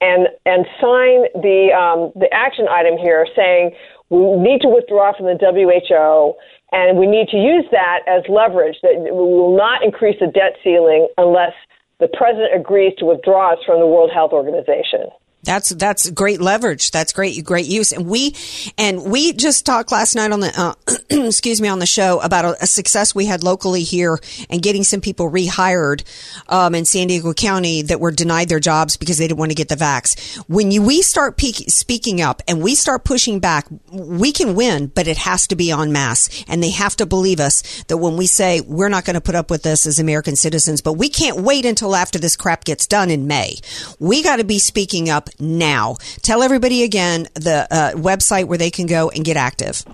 and 0.00 0.28
and 0.46 0.64
sign 0.80 1.26
the 1.42 1.72
um, 1.74 2.12
the 2.14 2.32
action 2.32 2.68
item 2.70 2.96
here 2.96 3.26
saying 3.34 3.74
we 4.10 4.36
need 4.36 4.60
to 4.62 4.68
withdraw 4.68 5.12
from 5.16 5.26
the 5.26 5.36
WHO 5.36 6.34
and 6.70 6.98
we 6.98 7.06
need 7.06 7.26
to 7.28 7.36
use 7.36 7.64
that 7.72 8.00
as 8.06 8.22
leverage 8.28 8.76
that 8.82 8.94
we 8.94 9.10
will 9.10 9.56
not 9.56 9.82
increase 9.82 10.20
the 10.20 10.28
debt 10.28 10.54
ceiling 10.62 11.08
unless 11.18 11.52
the 12.00 12.08
president 12.16 12.54
agrees 12.54 12.94
to 12.98 13.04
withdraw 13.04 13.52
us 13.52 13.58
from 13.66 13.80
the 13.80 13.86
World 13.86 14.10
Health 14.12 14.32
Organization. 14.32 15.10
That's 15.44 15.68
that's 15.70 16.10
great 16.10 16.40
leverage. 16.40 16.90
That's 16.90 17.12
great 17.12 17.44
great 17.44 17.66
use. 17.66 17.92
And 17.92 18.06
we 18.06 18.34
and 18.76 19.04
we 19.04 19.32
just 19.32 19.64
talked 19.64 19.92
last 19.92 20.16
night 20.16 20.32
on 20.32 20.40
the 20.40 20.52
uh, 20.58 20.74
excuse 21.26 21.60
me 21.60 21.68
on 21.68 21.78
the 21.78 21.86
show 21.86 22.20
about 22.20 22.44
a, 22.44 22.64
a 22.64 22.66
success 22.66 23.14
we 23.14 23.26
had 23.26 23.44
locally 23.44 23.84
here 23.84 24.18
and 24.50 24.60
getting 24.60 24.82
some 24.82 25.00
people 25.00 25.30
rehired 25.30 26.02
um, 26.48 26.74
in 26.74 26.84
San 26.84 27.06
Diego 27.06 27.32
County 27.32 27.82
that 27.82 28.00
were 28.00 28.10
denied 28.10 28.48
their 28.48 28.58
jobs 28.58 28.96
because 28.96 29.18
they 29.18 29.28
didn't 29.28 29.38
want 29.38 29.52
to 29.52 29.54
get 29.54 29.68
the 29.68 29.76
vax. 29.76 30.36
When 30.48 30.72
you 30.72 30.82
we 30.82 31.02
start 31.02 31.36
peak, 31.36 31.56
speaking 31.68 32.20
up 32.20 32.42
and 32.48 32.60
we 32.60 32.74
start 32.74 33.04
pushing 33.04 33.38
back, 33.38 33.68
we 33.92 34.32
can 34.32 34.56
win, 34.56 34.88
but 34.88 35.06
it 35.06 35.18
has 35.18 35.46
to 35.46 35.56
be 35.56 35.70
en 35.70 35.92
masse, 35.92 36.44
and 36.48 36.60
they 36.62 36.70
have 36.70 36.96
to 36.96 37.06
believe 37.06 37.38
us 37.38 37.84
that 37.84 37.98
when 37.98 38.16
we 38.16 38.26
say 38.26 38.60
we're 38.60 38.88
not 38.88 39.04
going 39.04 39.14
to 39.14 39.20
put 39.20 39.36
up 39.36 39.50
with 39.50 39.62
this 39.62 39.86
as 39.86 40.00
American 40.00 40.34
citizens, 40.34 40.80
but 40.80 40.94
we 40.94 41.08
can't 41.08 41.42
wait 41.42 41.64
until 41.64 41.94
after 41.94 42.18
this 42.18 42.34
crap 42.34 42.64
gets 42.64 42.88
done 42.88 43.08
in 43.08 43.28
May. 43.28 43.56
We 44.00 44.22
got 44.24 44.36
to 44.36 44.44
be 44.44 44.58
speaking 44.58 45.08
up 45.08 45.27
now. 45.38 45.96
Tell 46.22 46.42
everybody 46.42 46.82
again 46.82 47.28
the 47.34 47.66
uh, 47.70 47.92
website 47.94 48.46
where 48.46 48.58
they 48.58 48.70
can 48.70 48.86
go 48.86 49.10
and 49.10 49.24
get 49.24 49.36
active. 49.36 49.84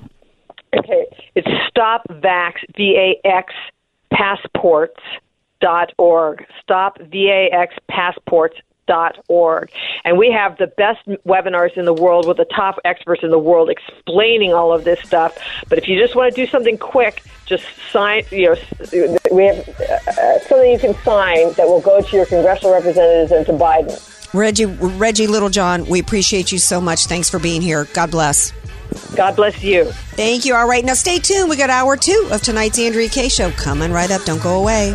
Okay, 0.77 1.07
it's 1.35 1.49
StopVax 1.77 2.55
V 2.77 2.97
A 2.97 3.27
X 3.27 3.53
Passports 4.11 5.01
dot 5.61 5.93
org. 5.99 6.47
Dot 8.87 9.17
org 9.29 9.71
and 10.05 10.19
we 10.19 10.31
have 10.31 10.59
the 10.59 10.67
best 10.67 11.01
webinars 11.27 11.75
in 11.79 11.87
the 11.87 11.95
world 11.95 12.29
with 12.29 12.37
the 12.37 12.45
top 12.45 12.79
experts 12.85 13.23
in 13.23 13.31
the 13.31 13.39
world 13.39 13.71
explaining 13.71 14.53
all 14.53 14.75
of 14.75 14.85
this 14.85 15.01
stuff 15.01 15.39
but 15.71 15.79
if 15.79 15.89
you 15.89 15.99
just 15.99 16.15
want 16.15 16.35
to 16.35 16.39
do 16.39 16.47
something 16.51 16.77
quick 16.77 17.23
just 17.47 17.65
sign 17.91 18.25
you 18.31 18.55
know 18.95 19.17
we 19.33 19.47
have 19.47 19.67
uh, 19.67 20.39
something 20.41 20.71
you 20.71 20.79
can 20.79 20.93
sign 20.97 21.51
that 21.55 21.67
will 21.67 21.81
go 21.81 22.03
to 22.03 22.15
your 22.15 22.27
congressional 22.27 22.75
representatives 22.75 23.33
and 23.33 23.47
to 23.47 23.53
biden 23.53 24.14
Reggie 24.35 24.67
Reggie 24.67 25.27
Littlejohn, 25.27 25.87
we 25.87 26.01
appreciate 26.01 26.53
you 26.53 26.59
so 26.59 26.81
much. 26.81 27.07
Thanks 27.07 27.31
for 27.31 27.39
being 27.39 27.63
here. 27.63 27.87
God 27.95 28.11
bless. 28.11 28.53
god 29.17 29.37
bless 29.37 29.63
you 29.63 29.91
Thank 30.17 30.45
you. 30.45 30.55
All 30.55 30.69
right, 30.69 30.85
now 30.85 30.95
stay 30.95 31.19
tuned. 31.19 31.51
We 31.51 31.57
got 31.57 31.71
hour 31.71 31.97
two 31.97 32.29
of 32.31 32.41
tonight's 32.41 32.79
Andrea 32.79 33.09
Kaye 33.09 33.29
show 33.29 33.51
coming 33.53 33.91
right 33.91 34.11
up. 34.13 34.23
Don't 34.23 34.41
go 34.41 34.61
away. 34.61 34.95